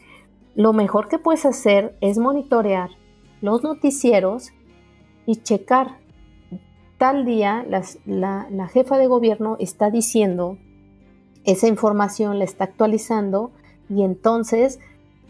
Lo 0.56 0.72
mejor 0.72 1.06
que 1.06 1.20
puedes 1.20 1.46
hacer 1.46 1.96
es 2.00 2.18
monitorear 2.18 2.90
los 3.40 3.62
noticieros 3.62 4.52
y 5.26 5.36
checar. 5.36 5.98
Tal 6.98 7.24
día 7.24 7.64
la, 8.04 8.68
jefa 8.68 8.98
de 8.98 9.06
gobierno 9.06 9.56
está 9.58 9.90
diciendo 9.90 10.58
esa 11.44 11.68
información 11.68 12.38
la 12.38 12.44
está 12.44 12.64
actualizando 12.64 13.50
y 13.88 14.02
entonces 14.02 14.78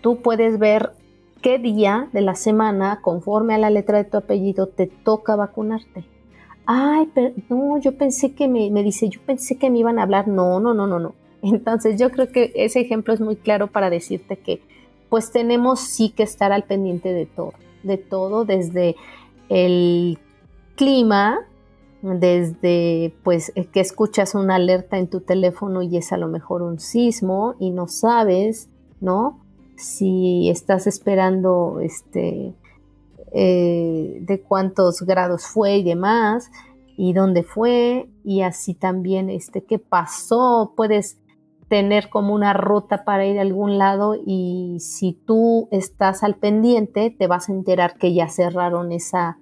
tú 0.01 0.21
puedes 0.23 0.59
ver 0.59 0.93
qué 1.41 1.59
día 1.59 2.09
de 2.13 2.21
la 2.21 2.35
semana, 2.35 3.01
conforme 3.01 3.55
a 3.55 3.59
la 3.59 3.71
letra 3.71 3.99
de 3.99 4.05
tu 4.05 4.17
apellido, 4.17 4.67
te 4.67 4.89
toca 4.89 5.37
vacunarte. 5.37 6.05
Ay, 6.67 7.09
pero 7.15 7.33
no, 7.49 7.79
yo 7.79 7.97
pensé 7.97 8.35
que 8.35 8.49
me, 8.49 8.71
me 8.71 8.83
dice, 8.83 9.09
yo 9.09 9.21
pensé 9.25 9.57
que 9.57 9.71
me 9.71 9.79
iban 9.79 9.99
a 9.99 10.03
hablar. 10.03 10.29
No, 10.29 10.61
no, 10.61 10.75
no, 10.75 10.87
no, 10.87 10.99
no. 10.99 11.15
Entonces 11.43 11.99
yo 11.99 12.11
creo 12.11 12.29
que 12.31 12.53
ese 12.55 12.81
ejemplo 12.81 13.15
es 13.15 13.21
muy 13.21 13.37
claro 13.37 13.69
para 13.69 13.91
decirte 13.91 14.37
que 14.37 14.61
pues 15.09 15.33
tenemos 15.33 15.81
sí 15.81 16.11
que 16.11 16.23
estar 16.23 16.53
al 16.53 16.65
pendiente 16.65 17.13
de 17.13 17.27
todo, 17.27 17.53
de 17.83 17.99
todo, 17.99 18.45
desde 18.45 18.97
el 19.49 20.19
clima, 20.77 21.41
desde 22.03 23.15
pues 23.23 23.53
eh, 23.55 23.67
que 23.67 23.81
escuchas 23.81 24.35
una 24.35 24.55
alerta 24.55 24.99
en 24.99 25.09
tu 25.09 25.21
teléfono 25.21 25.83
y 25.83 25.97
es 25.97 26.13
a 26.13 26.17
lo 26.17 26.29
mejor 26.29 26.63
un 26.63 26.79
sismo 26.79 27.55
y 27.59 27.71
no 27.71 27.89
sabes, 27.89 28.71
¿no? 29.01 29.41
Si 29.77 30.49
estás 30.49 30.87
esperando 30.87 31.81
este 31.81 32.55
eh, 33.33 34.19
de 34.23 34.41
cuántos 34.41 35.03
grados 35.03 35.47
fue 35.47 35.77
y 35.77 35.85
demás 35.85 36.51
y 36.97 37.13
dónde 37.13 37.43
fue 37.43 38.09
y 38.25 38.43
así 38.43 38.75
también 38.75 39.31
este 39.31 39.63
qué 39.63 39.79
pasó, 39.79 40.73
puedes 40.77 41.20
tener 41.71 42.11
como 42.11 42.35
una 42.35 42.53
ruta 42.53 43.05
para 43.05 43.25
ir 43.25 43.39
a 43.39 43.43
algún 43.43 43.79
lado 43.79 44.15
y 44.15 44.77
si 44.81 45.13
tú 45.13 45.69
estás 45.71 46.23
al 46.23 46.35
pendiente 46.35 47.15
te 47.17 47.29
vas 47.29 47.49
a 47.49 47.53
enterar 47.53 47.97
que 47.97 48.13
ya 48.13 48.29
cerraron 48.29 48.93
esa 48.93 49.39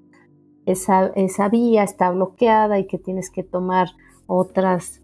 esa, 0.73 1.49
vía 1.49 1.83
está 1.83 2.11
bloqueada 2.11 2.79
y 2.79 2.87
que 2.87 2.99
tienes 2.99 3.31
que 3.31 3.43
tomar 3.43 3.89
otras 4.27 5.01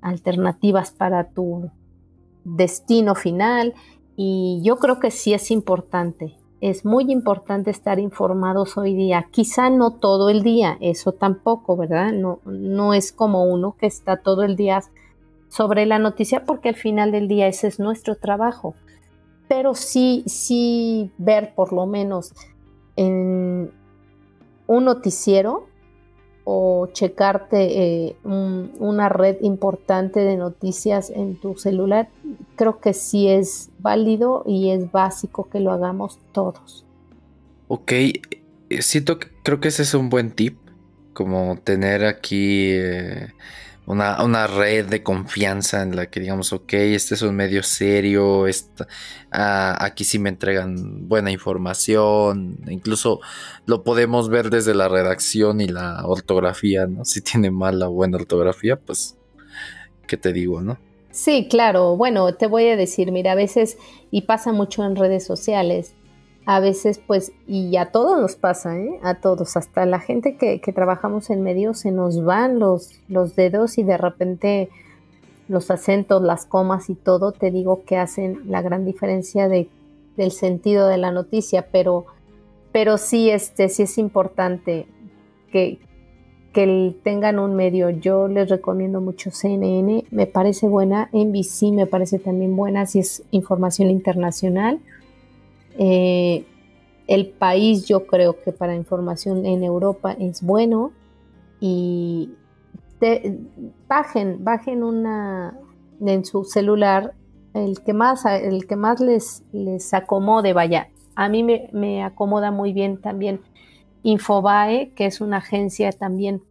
alternativas 0.00 0.92
para 0.92 1.30
tu 1.30 1.70
destino 2.44 3.14
final. 3.14 3.74
Y 4.16 4.60
yo 4.62 4.76
creo 4.76 5.00
que 5.00 5.10
sí 5.10 5.34
es 5.34 5.50
importante, 5.50 6.36
es 6.60 6.84
muy 6.84 7.10
importante 7.10 7.70
estar 7.70 7.98
informados 7.98 8.76
hoy 8.76 8.94
día. 8.94 9.26
Quizá 9.30 9.70
no 9.70 9.94
todo 9.94 10.28
el 10.28 10.42
día, 10.42 10.76
eso 10.80 11.12
tampoco, 11.12 11.76
¿verdad? 11.76 12.12
No, 12.12 12.40
no 12.44 12.94
es 12.94 13.12
como 13.12 13.44
uno 13.44 13.76
que 13.78 13.86
está 13.86 14.18
todo 14.18 14.44
el 14.44 14.56
día 14.56 14.80
sobre 15.48 15.86
la 15.86 15.98
noticia 15.98 16.44
porque 16.44 16.70
al 16.70 16.76
final 16.76 17.12
del 17.12 17.28
día 17.28 17.46
ese 17.46 17.68
es 17.68 17.78
nuestro 17.78 18.16
trabajo. 18.16 18.74
Pero 19.48 19.74
sí, 19.74 20.24
sí 20.26 21.10
ver 21.16 21.54
por 21.54 21.72
lo 21.72 21.86
menos 21.86 22.34
en, 22.96 23.70
un 24.68 24.84
noticiero 24.84 25.66
o 26.44 26.88
checarte 26.92 28.06
eh, 28.06 28.16
una 28.22 29.08
red 29.08 29.36
importante 29.42 30.20
de 30.20 30.36
noticias 30.36 31.10
en 31.10 31.36
tu 31.36 31.56
celular, 31.56 32.08
creo 32.56 32.80
que 32.80 32.94
sí 32.94 33.28
es 33.28 33.70
válido 33.80 34.44
y 34.46 34.70
es 34.70 34.90
básico 34.90 35.50
que 35.50 35.60
lo 35.60 35.72
hagamos 35.72 36.18
todos. 36.32 36.86
Ok, 37.66 37.92
eh, 37.92 38.12
siento 38.80 39.18
creo 39.42 39.60
que 39.60 39.68
ese 39.68 39.82
es 39.82 39.92
un 39.92 40.08
buen 40.08 40.30
tip, 40.30 40.56
como 41.12 41.58
tener 41.64 42.04
aquí 42.04 42.70
eh, 42.70 43.28
una, 43.88 44.46
red 44.46 44.86
de 44.86 45.02
confianza 45.02 45.82
en 45.82 45.96
la 45.96 46.06
que 46.10 46.20
digamos, 46.20 46.52
ok, 46.52 46.72
este 46.74 47.14
es 47.14 47.22
un 47.22 47.34
medio 47.34 47.62
serio, 47.62 48.44
ah, 49.32 49.78
aquí 49.80 50.04
sí 50.04 50.18
me 50.18 50.28
entregan 50.28 51.08
buena 51.08 51.30
información, 51.30 52.58
incluso 52.68 53.20
lo 53.64 53.84
podemos 53.84 54.28
ver 54.28 54.50
desde 54.50 54.74
la 54.74 54.88
redacción 54.88 55.62
y 55.62 55.68
la 55.68 56.06
ortografía, 56.06 56.86
¿no? 56.86 57.06
Si 57.06 57.22
tiene 57.22 57.50
mala 57.50 57.88
o 57.88 57.92
buena 57.92 58.18
ortografía, 58.18 58.76
pues, 58.76 59.16
¿qué 60.06 60.18
te 60.18 60.34
digo, 60.34 60.60
no? 60.60 60.78
Sí, 61.10 61.48
claro, 61.48 61.96
bueno, 61.96 62.34
te 62.34 62.46
voy 62.46 62.68
a 62.68 62.76
decir, 62.76 63.10
mira, 63.10 63.32
a 63.32 63.36
veces, 63.36 63.78
y 64.10 64.22
pasa 64.22 64.52
mucho 64.52 64.84
en 64.84 64.96
redes 64.96 65.24
sociales, 65.24 65.94
a 66.48 66.60
veces 66.60 66.98
pues, 66.98 67.32
y 67.46 67.76
a 67.76 67.92
todos 67.92 68.18
nos 68.18 68.34
pasa, 68.34 68.78
¿eh? 68.78 68.98
a 69.02 69.16
todos, 69.16 69.58
hasta 69.58 69.84
la 69.84 70.00
gente 70.00 70.38
que, 70.38 70.58
trabajamos 70.72 71.28
en 71.28 71.42
medios 71.42 71.80
se 71.80 71.92
nos 71.92 72.24
van 72.24 72.58
los, 72.58 73.02
los 73.06 73.36
dedos 73.36 73.76
y 73.76 73.82
de 73.82 73.98
repente 73.98 74.70
los 75.46 75.70
acentos, 75.70 76.22
las 76.22 76.46
comas 76.46 76.88
y 76.88 76.94
todo, 76.94 77.32
te 77.32 77.50
digo 77.50 77.82
que 77.84 77.98
hacen 77.98 78.44
la 78.46 78.62
gran 78.62 78.86
diferencia 78.86 79.46
de, 79.46 79.68
del 80.16 80.30
sentido 80.30 80.88
de 80.88 80.96
la 80.96 81.10
noticia, 81.12 81.66
pero, 81.70 82.06
pero 82.72 82.96
sí, 82.96 83.28
este, 83.28 83.68
sí 83.68 83.82
es 83.82 83.98
importante 83.98 84.86
que, 85.52 85.78
que 86.54 86.96
tengan 87.04 87.40
un 87.40 87.56
medio. 87.56 87.90
Yo 87.90 88.26
les 88.26 88.48
recomiendo 88.48 89.02
mucho 89.02 89.30
CNN, 89.30 90.06
me 90.10 90.26
parece 90.26 90.66
buena, 90.66 91.10
NBC 91.12 91.72
me 91.72 91.86
parece 91.86 92.18
también 92.18 92.56
buena 92.56 92.86
si 92.86 93.00
es 93.00 93.22
información 93.32 93.90
internacional. 93.90 94.80
Eh, 95.78 96.44
el 97.06 97.30
país 97.30 97.86
yo 97.86 98.06
creo 98.06 98.42
que 98.42 98.52
para 98.52 98.74
información 98.74 99.46
en 99.46 99.64
Europa 99.64 100.12
es 100.12 100.42
bueno 100.42 100.92
y 101.60 102.30
bajen, 103.88 104.44
bajen 104.44 104.82
una 104.82 105.58
en 106.00 106.24
su 106.24 106.44
celular 106.44 107.14
el 107.54 107.82
que 107.82 107.94
más, 107.94 108.24
el 108.26 108.66
que 108.66 108.76
más 108.76 109.00
les, 109.00 109.42
les 109.52 109.92
acomode, 109.94 110.52
vaya. 110.52 110.88
A 111.14 111.28
mí 111.28 111.42
me, 111.42 112.04
acomoda 112.04 112.50
muy 112.50 112.72
bien 112.72 113.00
también 113.00 113.40
Infobae, 114.02 114.92
que 114.94 115.06
es 115.06 115.20
una 115.20 115.38
agencia 115.38 115.90
también 115.90 116.42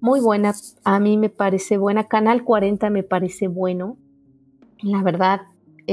muy 0.00 0.20
buena. 0.20 0.54
A 0.84 1.00
mí 1.00 1.16
me 1.16 1.28
parece 1.28 1.76
buena. 1.76 2.04
Canal 2.04 2.44
40 2.44 2.90
me 2.90 3.02
parece 3.02 3.48
bueno. 3.48 3.96
La 4.80 5.02
verdad, 5.02 5.40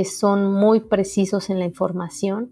son 0.03 0.53
muy 0.53 0.81
precisos 0.81 1.49
en 1.49 1.57
la 1.57 1.65
información. 1.65 2.51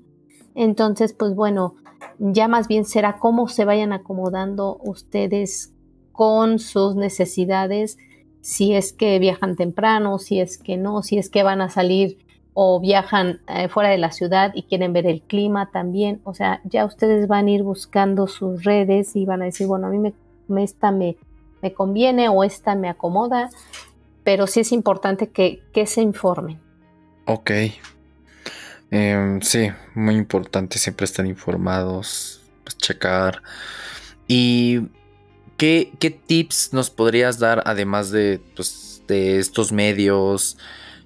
Entonces, 0.56 1.14
pues 1.14 1.36
bueno, 1.36 1.76
ya 2.20 2.48
más 2.48 2.68
bien 2.68 2.86
será 2.86 3.18
cómo 3.18 3.48
se 3.48 3.66
vayan 3.66 3.94
acomodando 3.94 4.78
ustedes 4.84 5.74
con 6.12 6.60
sus 6.60 6.96
necesidades, 6.96 7.98
si 8.42 8.76
es 8.76 8.94
que 8.94 9.20
viajan 9.20 9.56
temprano, 9.56 10.20
si 10.20 10.40
es 10.40 10.58
que 10.58 10.78
no, 10.78 11.02
si 11.02 11.18
es 11.18 11.30
que 11.30 11.44
van 11.44 11.62
a 11.62 11.70
salir 11.70 12.18
o 12.54 12.80
viajan 12.80 13.40
eh, 13.48 13.68
fuera 13.68 13.90
de 13.90 13.98
la 13.98 14.12
ciudad 14.12 14.52
y 14.54 14.64
quieren 14.64 14.94
ver 14.94 15.08
el 15.08 15.22
clima 15.22 15.72
también. 15.72 16.22
O 16.24 16.34
sea, 16.34 16.62
ya 16.66 16.86
ustedes 16.86 17.28
van 17.28 17.48
a 17.48 17.52
ir 17.52 17.64
buscando 17.64 18.28
sus 18.28 18.64
redes 18.64 19.16
y 19.16 19.26
van 19.26 19.42
a 19.42 19.46
decir, 19.46 19.66
bueno, 19.68 19.88
a 19.88 19.90
mí 19.90 19.98
me, 20.48 20.64
esta 20.64 20.92
me, 20.92 21.18
me 21.62 21.74
conviene 21.74 22.30
o 22.30 22.44
esta 22.44 22.76
me 22.76 22.90
acomoda, 22.90 23.50
pero 24.24 24.46
sí 24.46 24.60
es 24.60 24.72
importante 24.72 25.30
que, 25.30 25.64
que 25.74 25.88
se 25.88 26.02
informen. 26.02 26.60
Ok. 27.26 27.52
Em, 28.96 29.42
sí, 29.42 29.72
muy 29.96 30.16
importante 30.16 30.78
siempre 30.78 31.06
estar 31.06 31.26
informados, 31.26 32.42
pues, 32.64 32.78
checar. 32.78 33.42
¿Y 34.28 34.82
qué, 35.58 35.92
tips 36.28 36.74
nos 36.74 36.92
podrías 36.92 37.40
dar 37.40 37.64
además 37.66 38.12
de, 38.12 38.40
pues, 38.56 39.02
de 39.08 39.40
estos 39.40 39.72
medios? 39.72 40.60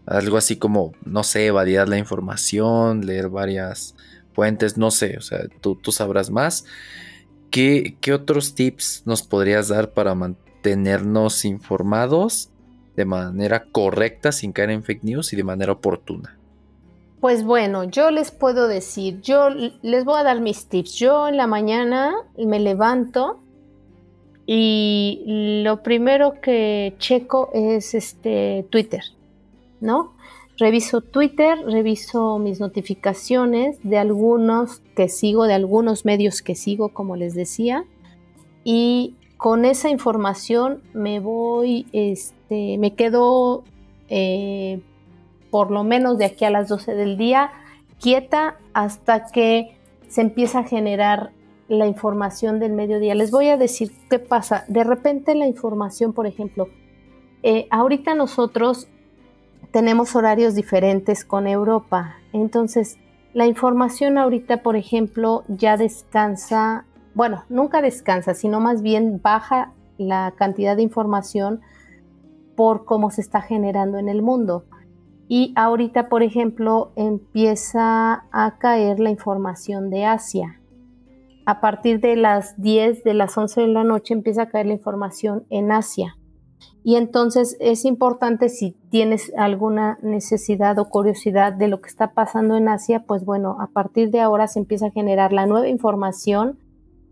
Algo 0.06 0.36
así 0.36 0.58
como, 0.58 0.92
no 1.06 1.24
sé, 1.24 1.50
validar 1.52 1.88
la 1.88 1.98
información, 1.98 3.06
leer 3.06 3.30
varias 3.30 3.96
fuentes, 4.34 4.78
no 4.78 4.92
sé, 4.92 5.18
o 5.18 5.22
sea, 5.22 5.48
tú, 5.62 5.76
tú 5.76 5.94
sabrás 5.94 6.30
más. 6.30 6.66
¿Qué, 7.52 7.96
¿Qué 8.02 8.14
otros 8.14 8.54
tips 8.54 9.04
nos 9.06 9.24
podrías 9.24 9.70
dar 9.70 9.94
para 9.94 10.14
mantenernos 10.14 11.46
informados 11.46 12.50
de 12.98 13.06
manera 13.06 13.64
correcta, 13.72 14.34
sin 14.34 14.52
caer 14.52 14.72
en 14.72 14.84
fake 14.84 15.04
news 15.04 15.32
y 15.32 15.38
de 15.38 15.46
manera 15.46 15.72
oportuna? 15.72 16.37
Pues 17.20 17.44
bueno, 17.44 17.84
yo 17.84 18.12
les 18.12 18.30
puedo 18.32 18.68
decir, 18.68 19.22
yo 19.22 19.50
les 19.50 20.06
voy 20.06 20.20
a 20.20 20.24
dar 20.24 20.40
mis 20.40 20.68
tips. 20.68 20.94
Yo 20.94 21.28
en 21.28 21.38
la 21.38 21.48
mañana 21.48 22.14
me 22.38 22.60
levanto 22.60 23.40
y 24.46 25.24
lo 25.64 25.82
primero 25.84 26.40
que 26.42 26.96
checo 27.00 27.50
es 27.54 27.96
este 27.96 28.66
Twitter, 28.70 29.02
¿no? 29.82 30.14
Reviso 30.58 31.02
Twitter, 31.02 31.58
reviso 31.66 32.40
mis 32.40 32.60
notificaciones 32.60 33.78
de 33.84 33.98
algunos 33.98 34.82
que 34.96 35.10
sigo, 35.10 35.46
de 35.46 35.54
algunos 35.54 36.06
medios 36.06 36.42
que 36.42 36.56
sigo, 36.56 36.90
como 36.90 37.16
les 37.16 37.36
decía, 37.36 37.84
y 38.64 39.16
con 39.38 39.66
esa 39.66 39.90
información 39.90 40.82
me 40.94 41.20
voy, 41.20 41.86
este, 41.92 42.78
me 42.80 42.96
quedo 42.96 43.64
eh, 44.10 44.82
por 45.50 45.72
lo 45.72 45.84
menos 45.84 46.18
de 46.18 46.26
aquí 46.26 46.46
a 46.46 46.50
las 46.50 46.68
12 46.68 46.96
del 46.96 47.18
día, 47.18 47.52
quieta 48.00 48.58
hasta 48.74 49.26
que 49.26 49.78
se 50.08 50.22
empieza 50.22 50.60
a 50.60 50.64
generar 50.64 51.32
la 51.68 51.88
información 51.88 52.60
del 52.60 52.74
mediodía. 52.74 53.16
Les 53.16 53.32
voy 53.32 53.50
a 53.50 53.58
decir 53.58 53.92
qué 54.10 54.20
pasa. 54.20 54.64
De 54.68 54.84
repente 54.84 55.36
la 55.36 55.48
información, 55.48 56.14
por 56.14 56.28
ejemplo, 56.28 56.70
eh, 57.44 57.68
ahorita 57.70 58.16
nosotros 58.16 58.88
tenemos 59.72 60.16
horarios 60.16 60.56
diferentes 60.56 61.26
con 61.26 61.48
Europa. 61.48 62.16
Entonces, 62.34 62.98
la 63.34 63.46
información 63.46 64.18
ahorita, 64.18 64.64
por 64.64 64.76
ejemplo, 64.76 65.44
ya 65.48 65.78
descansa, 65.78 66.86
bueno, 67.14 67.44
nunca 67.50 67.82
descansa, 67.82 68.34
sino 68.34 68.60
más 68.60 68.82
bien 68.82 69.22
baja 69.22 69.74
la 69.98 70.34
cantidad 70.38 70.76
de 70.76 70.84
información 70.84 71.62
por 72.56 72.86
cómo 72.86 73.12
se 73.12 73.22
está 73.22 73.42
generando 73.42 73.98
en 73.98 74.10
el 74.10 74.22
mundo. 74.22 74.66
Y 75.28 75.54
ahorita, 75.56 76.10
por 76.10 76.24
ejemplo, 76.24 76.92
empieza 76.96 78.26
a 78.32 78.58
caer 78.60 79.00
la 79.00 79.10
información 79.10 79.90
de 79.90 80.06
Asia. 80.06 80.62
A 81.46 81.60
partir 81.60 82.00
de 82.00 82.16
las 82.16 82.62
10, 82.62 83.04
de 83.04 83.14
las 83.14 83.38
11 83.38 83.62
de 83.62 83.68
la 83.68 83.84
noche 83.84 84.14
empieza 84.14 84.44
a 84.44 84.50
caer 84.50 84.68
la 84.68 84.74
información 84.74 85.46
en 85.50 85.72
Asia. 85.72 86.18
Y 86.84 86.96
entonces 86.96 87.58
es 87.60 87.84
importante 87.84 88.48
si 88.48 88.72
tienes 88.90 89.34
alguna 89.38 90.00
necesidad 90.02 90.80
o 90.80 90.90
curiosidad 90.90 91.52
de 91.52 91.68
lo 91.68 91.82
que 91.82 91.90
está 91.90 92.14
pasando 92.14 92.56
en 92.56 92.70
Asia, 92.70 93.04
pues 93.06 93.26
bueno, 93.26 93.58
a 93.60 93.68
partir 93.68 94.10
de 94.10 94.22
ahora 94.22 94.48
se 94.48 94.60
empieza 94.60 94.88
a 94.88 94.92
generar 94.92 95.34
la 95.34 95.46
nueva 95.46 95.68
información 95.68 96.60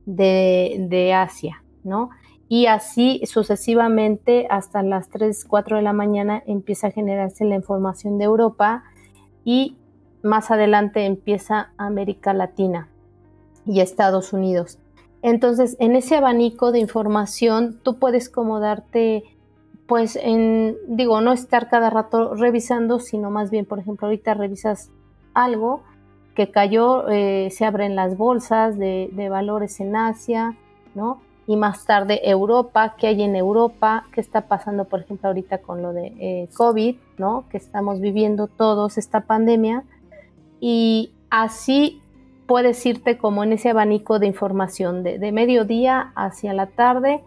de, 0.06 0.86
de 0.90 1.14
Asia, 1.14 1.64
¿no? 1.84 2.10
Y 2.48 2.68
así 2.68 3.22
sucesivamente 3.26 4.48
hasta 4.50 4.84
las 4.84 5.10
3, 5.10 5.46
4 5.46 5.78
de 5.78 5.84
la 5.84 5.94
mañana 5.94 6.44
empieza 6.46 6.88
a 6.88 6.92
generarse 6.92 7.44
la 7.46 7.56
información 7.56 8.18
de 8.18 8.26
Europa 8.26 8.84
y 9.44 9.78
más 10.22 10.52
adelante 10.52 11.06
empieza 11.06 11.72
América 11.78 12.34
Latina 12.34 12.88
y 13.66 13.80
Estados 13.80 14.34
Unidos. 14.34 14.80
Entonces, 15.22 15.76
en 15.80 15.96
ese 15.96 16.18
abanico 16.18 16.72
de 16.72 16.80
información, 16.80 17.80
tú 17.82 17.98
puedes 17.98 18.30
como 18.30 18.60
darte 18.60 19.24
pues 19.88 20.16
en, 20.16 20.78
digo, 20.88 21.22
no 21.22 21.32
estar 21.32 21.70
cada 21.70 21.90
rato 21.90 22.34
revisando, 22.36 23.00
sino 23.00 23.30
más 23.30 23.52
bien, 23.52 23.66
por 23.66 23.80
ejemplo, 23.80 24.08
ahorita 24.08 24.34
revisas 24.34 24.90
algo 25.34 25.84
que 26.34 26.52
cayó, 26.52 27.08
eh, 27.10 27.50
se 27.52 27.66
abren 27.66 27.96
las 27.96 28.18
bolsas 28.18 28.78
de, 28.78 29.28
valores 29.30 29.80
en 29.80 29.96
Asia, 29.96 30.58
¿no? 30.96 31.22
Y 31.48 31.56
más 31.56 31.86
tarde 31.86 32.28
Europa, 32.30 32.96
¿qué 32.98 33.08
hay 33.08 33.22
en 33.22 33.36
Europa? 33.36 34.06
¿Qué 34.12 34.22
está 34.22 34.42
pasando, 34.48 34.86
por 34.86 35.02
ejemplo, 35.02 35.30
ahorita 35.30 35.60
con 35.60 35.82
lo 35.82 35.94
de 35.94 36.08
eh, 36.20 36.50
COVID, 36.56 36.96
¿no? 37.18 37.46
Que 37.50 37.58
estamos 37.58 38.02
viviendo 38.02 38.48
todos 38.48 38.98
esta 38.98 39.22
pandemia. 39.22 39.84
Y 40.60 41.12
así 41.30 42.02
puedes 42.48 42.84
irte 42.86 43.18
como 43.18 43.44
en 43.44 43.54
ese 43.54 43.70
abanico 43.70 44.18
de 44.18 44.28
información 44.28 45.04
de, 45.04 45.20
de 45.20 45.32
mediodía 45.32 46.12
hacia 46.16 46.54
la 46.54 46.68
tarde, 46.68 47.24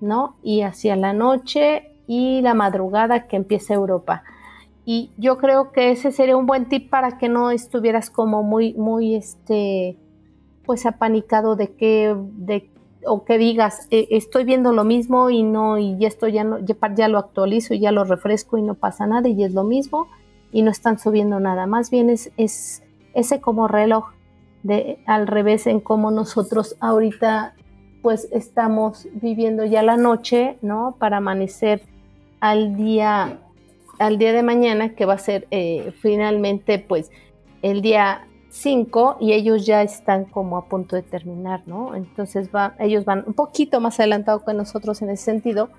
¿no? 0.00 0.34
Y 0.42 0.62
hacia 0.62 0.96
la 0.96 1.12
noche 1.12 1.90
y 2.06 2.40
la 2.40 2.54
madrugada 2.54 3.28
que 3.28 3.36
empieza 3.36 3.74
Europa. 3.74 4.24
Y 4.84 5.12
yo 5.16 5.38
creo 5.38 5.70
que 5.70 5.92
ese 5.92 6.10
sería 6.10 6.36
un 6.36 6.46
buen 6.46 6.68
tip 6.68 6.90
para 6.90 7.18
que 7.18 7.28
no 7.28 7.52
estuvieras 7.52 8.10
como 8.10 8.42
muy, 8.42 8.74
muy, 8.74 9.14
este, 9.14 9.96
pues 10.64 10.86
apanicado 10.86 11.54
de 11.54 11.72
que, 11.74 12.16
de, 12.16 12.68
o 13.06 13.24
que 13.24 13.38
digas, 13.38 13.86
e, 13.90 14.08
estoy 14.10 14.44
viendo 14.44 14.72
lo 14.72 14.84
mismo 14.84 15.30
y 15.30 15.42
no, 15.42 15.78
y 15.78 16.04
esto 16.04 16.28
ya 16.28 16.44
no, 16.44 16.58
ya, 16.58 17.08
lo 17.08 17.18
actualizo 17.18 17.74
y 17.74 17.80
ya 17.80 17.92
lo 17.92 18.04
refresco 18.04 18.58
y 18.58 18.62
no 18.62 18.74
pasa 18.74 19.06
nada 19.06 19.28
y 19.28 19.42
es 19.44 19.54
lo 19.54 19.64
mismo 19.64 20.08
y 20.52 20.62
no 20.62 20.70
están 20.70 20.98
subiendo 20.98 21.40
nada. 21.40 21.66
Más 21.66 21.90
bien 21.90 22.10
es, 22.10 22.32
es 22.36 22.82
ese 23.14 23.40
como 23.40 23.68
reloj 23.68 24.10
de 24.62 24.98
al 25.06 25.26
revés 25.26 25.66
en 25.66 25.80
cómo 25.80 26.10
nosotros 26.10 26.76
ahorita 26.80 27.54
pues 28.02 28.28
estamos 28.32 29.06
viviendo 29.12 29.64
ya 29.64 29.82
la 29.82 29.96
noche, 29.96 30.58
¿no? 30.62 30.96
Para 30.98 31.18
amanecer 31.18 31.82
al 32.40 32.76
día, 32.76 33.40
al 33.98 34.18
día 34.18 34.32
de 34.32 34.42
mañana, 34.42 34.94
que 34.94 35.04
va 35.04 35.14
a 35.14 35.18
ser 35.18 35.46
eh, 35.50 35.92
finalmente 36.00 36.78
pues 36.78 37.10
el 37.62 37.82
día 37.82 38.26
5 38.50 39.18
y 39.20 39.32
ellos 39.32 39.64
ya 39.64 39.82
están 39.82 40.24
como 40.24 40.56
a 40.56 40.66
punto 40.66 40.96
de 40.96 41.02
terminar, 41.02 41.62
¿no? 41.66 41.94
Entonces 41.94 42.50
va, 42.54 42.74
ellos 42.78 43.04
van 43.04 43.24
un 43.26 43.34
poquito 43.34 43.80
más 43.80 43.98
adelantado 44.00 44.44
que 44.44 44.52
nosotros 44.52 45.00
en 45.02 45.10
ese 45.10 45.24
sentido, 45.24 45.70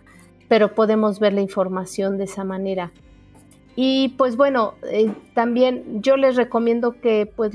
pero 0.48 0.74
podemos 0.74 1.20
ver 1.20 1.34
la 1.34 1.42
información 1.42 2.18
de 2.18 2.24
esa 2.24 2.44
manera. 2.44 2.92
Y 3.76 4.10
pues 4.18 4.38
bueno, 4.38 4.74
eh, 4.90 5.14
también 5.34 6.02
yo 6.02 6.18
les 6.18 6.36
recomiendo 6.36 7.00
que 7.00 7.32
pues 7.36 7.54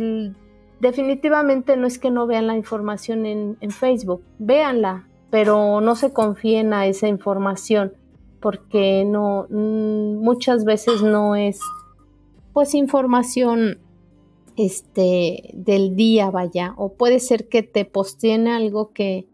definitivamente 0.80 1.76
no 1.76 1.86
es 1.86 1.98
que 1.98 2.10
no 2.10 2.26
vean 2.26 2.46
la 2.46 2.56
información 2.56 3.26
en, 3.26 3.56
en 3.60 3.70
Facebook, 3.70 4.22
véanla, 4.38 5.06
pero 5.30 5.80
no 5.80 5.96
se 5.96 6.12
confíen 6.12 6.72
a 6.72 6.86
esa 6.86 7.08
información 7.08 7.92
porque 8.40 9.04
no 9.06 9.46
mm, 9.50 10.18
muchas 10.18 10.64
veces 10.64 11.02
no 11.02 11.36
es 11.36 11.60
pues 12.52 12.74
información 12.74 13.78
este 14.56 15.50
del 15.54 15.96
día 15.96 16.30
vaya 16.30 16.74
o 16.76 16.94
puede 16.94 17.20
ser 17.20 17.48
que 17.48 17.62
te 17.62 17.84
posteen 17.84 18.48
algo 18.48 18.92
que, 18.92 19.28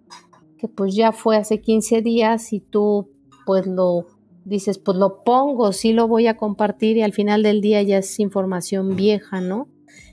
que 0.58 0.68
pues 0.68 0.94
ya 0.94 1.12
fue 1.12 1.36
hace 1.36 1.60
15 1.60 2.02
días 2.02 2.52
y 2.52 2.60
tú 2.60 3.08
pues 3.46 3.66
lo 3.66 4.06
dices 4.44 4.78
pues 4.78 4.98
lo 4.98 5.22
pongo 5.22 5.72
sí 5.72 5.92
lo 5.92 6.08
voy 6.08 6.26
a 6.26 6.36
compartir 6.36 6.96
y 6.96 7.02
al 7.02 7.12
final 7.12 7.42
del 7.42 7.60
día 7.60 7.82
ya 7.82 7.98
es 7.98 8.18
información 8.18 8.96
vieja 8.96 9.40
no 9.40 9.68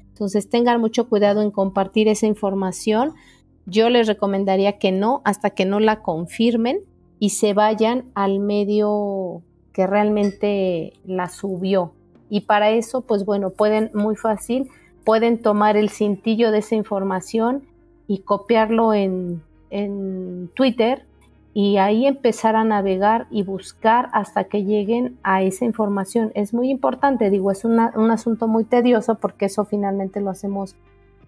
entonces 0.09 0.49
tengan 0.49 0.79
mucho 0.79 1.09
cuidado 1.09 1.41
en 1.41 1.49
compartir 1.49 2.07
esa 2.07 2.27
información 2.27 3.15
yo 3.65 3.89
les 3.89 4.07
recomendaría 4.07 4.79
que 4.79 4.91
no 4.91 5.21
hasta 5.25 5.51
que 5.51 5.65
no 5.65 5.79
la 5.79 6.01
confirmen 6.01 6.81
y 7.19 7.29
se 7.29 7.53
vayan 7.53 8.05
al 8.15 8.39
medio 8.39 9.43
que 9.73 9.85
realmente 9.85 10.93
la 11.05 11.29
subió. 11.29 11.93
Y 12.29 12.41
para 12.41 12.71
eso, 12.71 13.01
pues 13.01 13.25
bueno, 13.25 13.51
pueden 13.51 13.91
muy 13.93 14.15
fácil, 14.15 14.69
pueden 15.03 15.41
tomar 15.41 15.77
el 15.77 15.89
cintillo 15.89 16.51
de 16.51 16.59
esa 16.59 16.75
información 16.75 17.63
y 18.07 18.19
copiarlo 18.19 18.93
en, 18.93 19.41
en 19.69 20.49
Twitter 20.53 21.05
y 21.53 21.77
ahí 21.77 22.05
empezar 22.05 22.55
a 22.55 22.63
navegar 22.63 23.27
y 23.31 23.43
buscar 23.43 24.09
hasta 24.13 24.45
que 24.45 24.63
lleguen 24.63 25.17
a 25.23 25.41
esa 25.41 25.65
información. 25.65 26.31
Es 26.35 26.53
muy 26.53 26.69
importante, 26.69 27.29
digo, 27.29 27.51
es 27.51 27.65
un 27.65 27.79
asunto 27.79 28.47
muy 28.47 28.63
tedioso 28.63 29.15
porque 29.15 29.45
eso 29.45 29.65
finalmente 29.65 30.21
lo 30.21 30.29
hacemos 30.29 30.75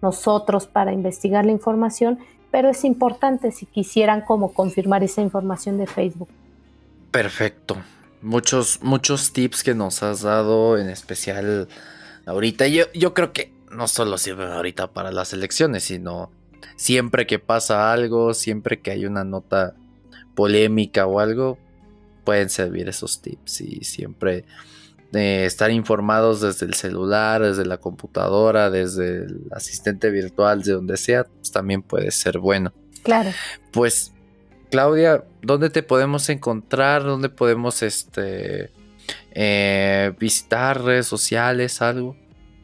nosotros 0.00 0.66
para 0.66 0.92
investigar 0.92 1.44
la 1.44 1.52
información, 1.52 2.18
pero 2.50 2.68
es 2.68 2.84
importante 2.84 3.50
si 3.50 3.66
quisieran 3.66 4.22
como 4.22 4.52
confirmar 4.52 5.02
esa 5.02 5.22
información 5.22 5.78
de 5.78 5.86
Facebook. 5.86 6.28
Perfecto. 7.10 7.76
Muchos, 8.20 8.80
muchos 8.82 9.32
tips 9.32 9.62
que 9.62 9.74
nos 9.74 10.02
has 10.02 10.22
dado, 10.22 10.78
en 10.78 10.88
especial 10.88 11.68
ahorita. 12.26 12.68
Yo, 12.68 12.84
yo 12.94 13.14
creo 13.14 13.32
que 13.32 13.52
no 13.72 13.88
solo 13.88 14.18
sirven 14.18 14.50
ahorita 14.50 14.92
para 14.92 15.12
las 15.12 15.32
elecciones, 15.32 15.84
sino 15.84 16.30
siempre 16.76 17.26
que 17.26 17.38
pasa 17.38 17.92
algo, 17.92 18.34
siempre 18.34 18.80
que 18.80 18.90
hay 18.90 19.06
una 19.06 19.24
nota 19.24 19.74
polémica 20.34 21.06
o 21.06 21.20
algo, 21.20 21.58
pueden 22.24 22.50
servir 22.50 22.88
esos 22.88 23.20
tips 23.20 23.60
y 23.62 23.84
siempre 23.84 24.44
estar 25.12 25.70
informados 25.70 26.40
desde 26.40 26.64
el 26.66 26.74
celular, 26.74 27.42
desde 27.42 27.66
la 27.66 27.76
computadora, 27.76 28.70
desde 28.70 29.24
el 29.24 29.46
asistente 29.50 30.10
virtual, 30.10 30.62
de 30.62 30.72
donde 30.72 30.96
sea, 30.96 31.24
pues 31.24 31.52
también 31.52 31.82
puede 31.82 32.10
ser 32.10 32.38
bueno. 32.38 32.72
Claro. 33.02 33.30
Pues, 33.72 34.12
Claudia, 34.70 35.24
¿dónde 35.42 35.68
te 35.68 35.82
podemos 35.82 36.28
encontrar? 36.30 37.02
¿Dónde 37.02 37.28
podemos 37.28 37.82
este, 37.82 38.70
eh, 39.32 40.14
visitar 40.18 40.82
redes 40.82 41.06
sociales, 41.06 41.82
algo? 41.82 42.16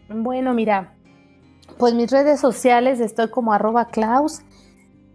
Bueno, 0.09 0.55
mira, 0.55 0.95
pues 1.79 1.95
mis 1.95 2.11
redes 2.11 2.41
sociales 2.41 3.01
estoy 3.01 3.29
como 3.29 3.53
arroba 3.53 3.87
Klaus 3.87 4.43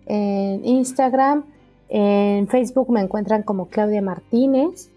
en 0.06 0.66
Instagram, 0.66 1.46
en 1.90 2.48
Facebook 2.48 2.90
me 2.92 3.02
encuentran 3.02 3.44
como 3.44 3.68
Claudia 3.68 4.02
Martínez. 4.02 4.90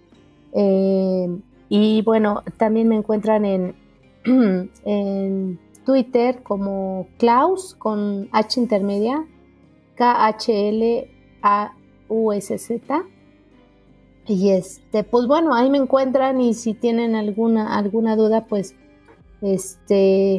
Eh, 0.53 1.29
y 1.69 2.01
bueno, 2.03 2.43
también 2.57 2.89
me 2.89 2.97
encuentran 2.97 3.45
en, 3.45 3.75
en 4.85 5.59
Twitter 5.85 6.43
como 6.43 7.09
Klaus 7.19 7.75
con 7.75 8.29
H 8.33 8.59
intermedia, 8.61 9.27
K-H-L-A-U-S-Z. 9.97 11.05
Y 14.29 14.51
este, 14.51 15.05
pues 15.05 15.27
bueno, 15.27 15.55
ahí 15.55 15.71
me 15.71 15.79
encuentran 15.79 16.41
y 16.41 16.55
si 16.55 16.75
tienen 16.75 17.15
alguna, 17.15 17.77
alguna 17.77 18.17
duda, 18.17 18.47
pues 18.47 18.75
este, 19.41 20.39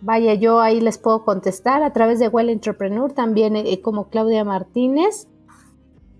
vaya, 0.00 0.34
yo 0.34 0.60
ahí 0.60 0.80
les 0.80 0.98
puedo 0.98 1.24
contestar 1.24 1.82
a 1.82 1.92
través 1.92 2.18
de 2.18 2.28
Well 2.28 2.50
Entrepreneur, 2.50 3.12
también 3.12 3.56
eh, 3.56 3.80
como 3.80 4.08
Claudia 4.08 4.44
Martínez. 4.44 5.28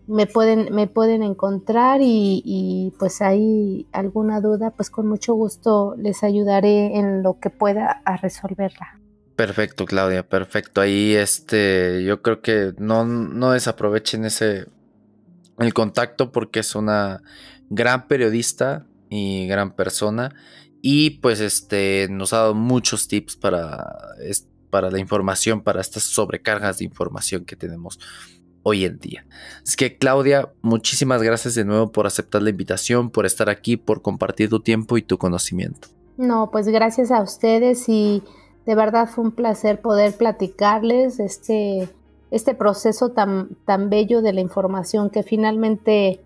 me 0.06 0.26
pueden, 0.26 0.72
me 0.74 0.86
pueden 0.86 1.22
encontrar 1.22 2.00
y, 2.00 2.42
y, 2.44 2.92
pues 2.98 3.20
hay 3.22 3.88
alguna 3.92 4.40
duda, 4.40 4.70
pues 4.70 4.88
con 4.88 5.08
mucho 5.08 5.34
gusto 5.34 5.94
les 5.98 6.22
ayudaré 6.22 6.96
en 6.98 7.22
lo 7.22 7.40
que 7.40 7.50
pueda 7.50 8.02
a 8.04 8.16
resolverla. 8.16 9.00
Perfecto, 9.36 9.84
Claudia, 9.84 10.26
perfecto. 10.26 10.80
Ahí 10.80 11.14
este, 11.14 12.02
yo 12.04 12.22
creo 12.22 12.40
que 12.40 12.72
no, 12.78 13.04
no 13.04 13.50
desaprovechen 13.50 14.24
ese 14.24 14.66
el 15.58 15.74
contacto 15.74 16.32
porque 16.32 16.60
es 16.60 16.74
una 16.74 17.22
gran 17.68 18.08
periodista 18.08 18.86
y 19.08 19.46
gran 19.46 19.72
persona 19.72 20.34
y 20.88 21.10
pues 21.18 21.40
este 21.40 22.06
nos 22.08 22.32
ha 22.32 22.36
dado 22.36 22.54
muchos 22.54 23.08
tips 23.08 23.34
para, 23.34 24.14
para 24.70 24.88
la 24.88 25.00
información, 25.00 25.60
para 25.60 25.80
estas 25.80 26.04
sobrecargas 26.04 26.78
de 26.78 26.84
información 26.84 27.44
que 27.44 27.56
tenemos 27.56 27.98
hoy 28.62 28.84
en 28.84 28.96
día. 29.00 29.26
Es 29.64 29.74
que 29.74 29.98
Claudia, 29.98 30.52
muchísimas 30.62 31.24
gracias 31.24 31.56
de 31.56 31.64
nuevo 31.64 31.90
por 31.90 32.06
aceptar 32.06 32.40
la 32.40 32.50
invitación, 32.50 33.10
por 33.10 33.26
estar 33.26 33.50
aquí, 33.50 33.76
por 33.76 34.00
compartir 34.00 34.48
tu 34.48 34.60
tiempo 34.60 34.96
y 34.96 35.02
tu 35.02 35.18
conocimiento. 35.18 35.88
No, 36.18 36.52
pues 36.52 36.68
gracias 36.68 37.10
a 37.10 37.20
ustedes 37.20 37.88
y 37.88 38.22
de 38.64 38.76
verdad 38.76 39.08
fue 39.08 39.24
un 39.24 39.32
placer 39.32 39.80
poder 39.80 40.16
platicarles 40.16 41.18
este, 41.18 41.88
este 42.30 42.54
proceso 42.54 43.08
tan, 43.08 43.56
tan 43.64 43.90
bello 43.90 44.22
de 44.22 44.32
la 44.32 44.40
información 44.40 45.10
que 45.10 45.24
finalmente 45.24 46.20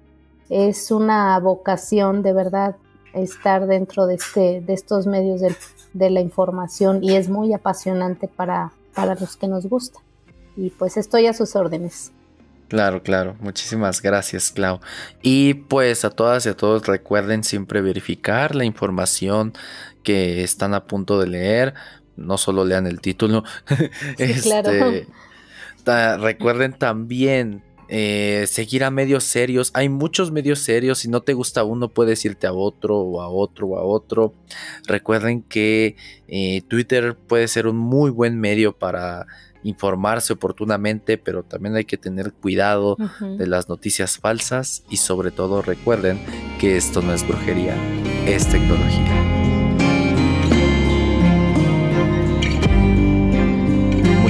es 0.51 0.91
una 0.91 1.39
vocación 1.39 2.23
de 2.23 2.35
verdad 2.35 2.77
estar 3.13 3.67
dentro 3.67 4.07
de, 4.07 4.15
este, 4.15 4.61
de 4.61 4.73
estos 4.73 5.07
medios 5.07 5.41
de, 5.41 5.55
de 5.93 6.11
la 6.11 6.21
información 6.21 7.03
y 7.03 7.17
es 7.17 7.29
muy 7.29 7.53
apasionante 7.53 8.29
para, 8.29 8.73
para 8.95 9.15
los 9.15 9.37
que 9.37 9.49
nos 9.49 9.67
gusta. 9.67 10.01
Y 10.57 10.71
pues 10.71 10.97
estoy 10.97 11.27
a 11.27 11.33
sus 11.33 11.57
órdenes. 11.57 12.13
Claro, 12.69 13.03
claro. 13.03 13.37
Muchísimas 13.41 14.01
gracias, 14.01 14.53
Clau. 14.53 14.79
Y 15.23 15.55
pues 15.55 16.05
a 16.05 16.11
todas 16.11 16.47
y 16.47 16.51
a 16.51 16.57
todos 16.57 16.87
recuerden 16.87 17.43
siempre 17.43 17.81
verificar 17.81 18.55
la 18.55 18.65
información 18.65 19.55
que 20.05 20.45
están 20.45 20.75
a 20.75 20.85
punto 20.85 21.19
de 21.19 21.27
leer. 21.27 21.75
No 22.17 22.39
solo 22.39 22.65
lean 22.65 22.87
el 22.87 23.01
título. 23.01 23.43
este, 24.19 25.07
recuerden 26.19 26.73
también 26.75 27.65
eh, 27.93 28.45
seguir 28.47 28.85
a 28.85 28.91
medios 28.91 29.25
serios. 29.25 29.73
Hay 29.75 29.89
muchos 29.89 30.31
medios 30.31 30.61
serios. 30.61 31.01
Si 31.01 31.09
no 31.09 31.23
te 31.23 31.35
gusta 31.35 31.65
uno, 31.65 31.89
puedes 31.89 32.25
irte 32.25 32.47
a 32.47 32.53
otro 32.53 32.99
o 32.99 33.21
a 33.21 33.29
otro 33.29 33.67
o 33.67 33.79
a 33.79 33.83
otro. 33.83 34.33
Recuerden 34.87 35.43
que 35.43 35.97
eh, 36.29 36.63
Twitter 36.69 37.17
puede 37.17 37.49
ser 37.49 37.67
un 37.67 37.77
muy 37.77 38.11
buen 38.11 38.39
medio 38.39 38.73
para 38.73 39.27
informarse 39.65 40.33
oportunamente, 40.33 41.19
pero 41.19 41.43
también 41.43 41.75
hay 41.75 41.85
que 41.85 41.99
tener 41.99 42.33
cuidado 42.33 42.97
de 43.21 43.47
las 43.47 43.69
noticias 43.69 44.19
falsas 44.19 44.85
y 44.89 44.97
sobre 44.97 45.33
todo 45.33 45.61
recuerden 45.61 46.19
que 46.59 46.77
esto 46.79 47.03
no 47.03 47.13
es 47.13 47.27
brujería, 47.27 47.77
es 48.27 48.49
tecnología. 48.49 49.40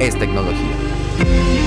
es 0.00 0.18
tecnología. 0.18 1.59